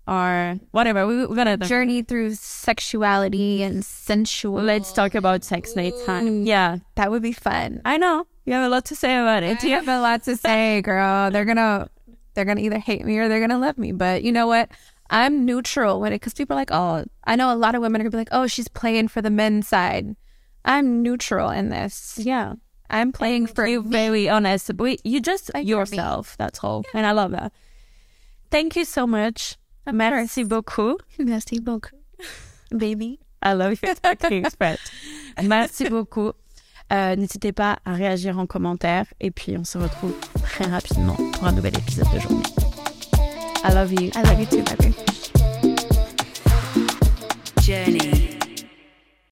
or 0.07 0.59
whatever. 0.73 1.07
We, 1.07 1.27
we're 1.27 1.37
gonna 1.43 1.57
Journey 1.59 2.03
through 2.03 2.35
sexuality 2.35 3.63
and 3.63 3.85
sensual. 3.85 4.63
let's 4.63 4.93
talk 4.93 5.15
about 5.15 5.45
sex 5.45 5.77
next 5.77 6.05
time. 6.07 6.27
Mm. 6.27 6.47
Yeah, 6.47 6.79
That 6.97 7.11
would 7.11 7.23
be 7.23 7.33
fun. 7.33 7.83
I 7.85 7.97
know 7.99 8.27
you 8.47 8.53
have 8.55 8.65
a 8.67 8.69
lot 8.69 8.85
to 8.87 8.97
say 8.97 9.15
about 9.17 9.43
it. 9.43 9.63
I 9.63 9.67
have 9.69 9.89
a 9.89 10.01
lot 10.01 10.23
to 10.25 10.37
say, 10.37 10.81
girl. 10.83 11.31
They're 11.31 11.45
gonna 11.45 11.89
they're 12.35 12.45
gonna 12.47 12.61
either 12.63 12.79
hate 12.79 13.05
me 13.05 13.19
or 13.19 13.29
they're 13.29 13.41
gonna 13.47 13.59
love 13.59 13.79
me. 13.79 13.93
But 13.93 14.23
you 14.25 14.33
know 14.33 14.47
what? 14.47 14.71
I'm 15.11 15.45
neutral 15.45 16.01
when 16.01 16.13
it 16.13 16.17
because 16.21 16.35
people 16.35 16.55
are 16.57 16.61
like, 16.61 16.71
oh, 16.73 17.05
I 17.25 17.37
know 17.37 17.53
a 17.53 17.57
lot 17.59 17.75
of 17.75 17.83
women 17.83 18.01
are 18.01 18.05
gonna 18.05 18.11
be 18.13 18.17
like, 18.25 18.29
oh, 18.33 18.47
she's 18.47 18.69
playing 18.69 19.09
for 19.09 19.21
the 19.23 19.31
men's 19.31 19.69
side. 19.69 20.17
I'm 20.65 21.03
neutral 21.03 21.51
in 21.51 21.69
this. 21.71 22.19
Yeah, 22.21 22.55
I'm 22.91 23.13
playing 23.13 23.47
for 23.47 23.67
you're 23.67 23.83
very 23.83 24.29
honest. 24.29 24.77
But 24.77 25.05
you 25.05 25.21
just 25.21 25.51
Like 25.55 25.67
yourself. 25.67 26.37
That's 26.39 26.59
all, 26.63 26.85
and 26.95 27.07
I 27.07 27.13
love 27.13 27.31
that. 27.33 27.53
Thank 28.51 28.77
you 28.77 28.85
so 28.85 29.07
much. 29.07 29.57
Merci 29.87 30.45
beaucoup. 30.45 31.01
Merci 31.19 31.61
beaucoup, 31.61 31.93
baby. 32.77 33.21
I 33.43 33.55
love 33.55 33.79
French. 34.59 34.81
Merci 35.43 35.89
beaucoup. 35.89 36.33
Euh, 36.93 37.15
N'hésitez 37.17 37.53
pas 37.53 37.79
à 37.85 37.95
réagir 37.95 38.39
en 38.39 38.47
commentaire 38.47 39.07
et 39.21 39.31
puis 39.31 39.57
on 39.57 39.65
se 39.65 39.79
retrouve 39.79 40.15
très 40.43 40.65
rapidement 40.65 41.15
pour 41.33 41.45
un 41.47 41.53
nouvel 41.53 41.77
épisode 41.79 42.13
de 42.13 42.19
journée. 42.19 42.43
I 43.65 43.73
love 43.73 43.93
you. 43.93 44.11
I 44.15 44.23
love 44.23 44.41
you 44.41 44.47
too, 44.47 44.63
baby. 44.65 44.95
Journey 47.63 48.40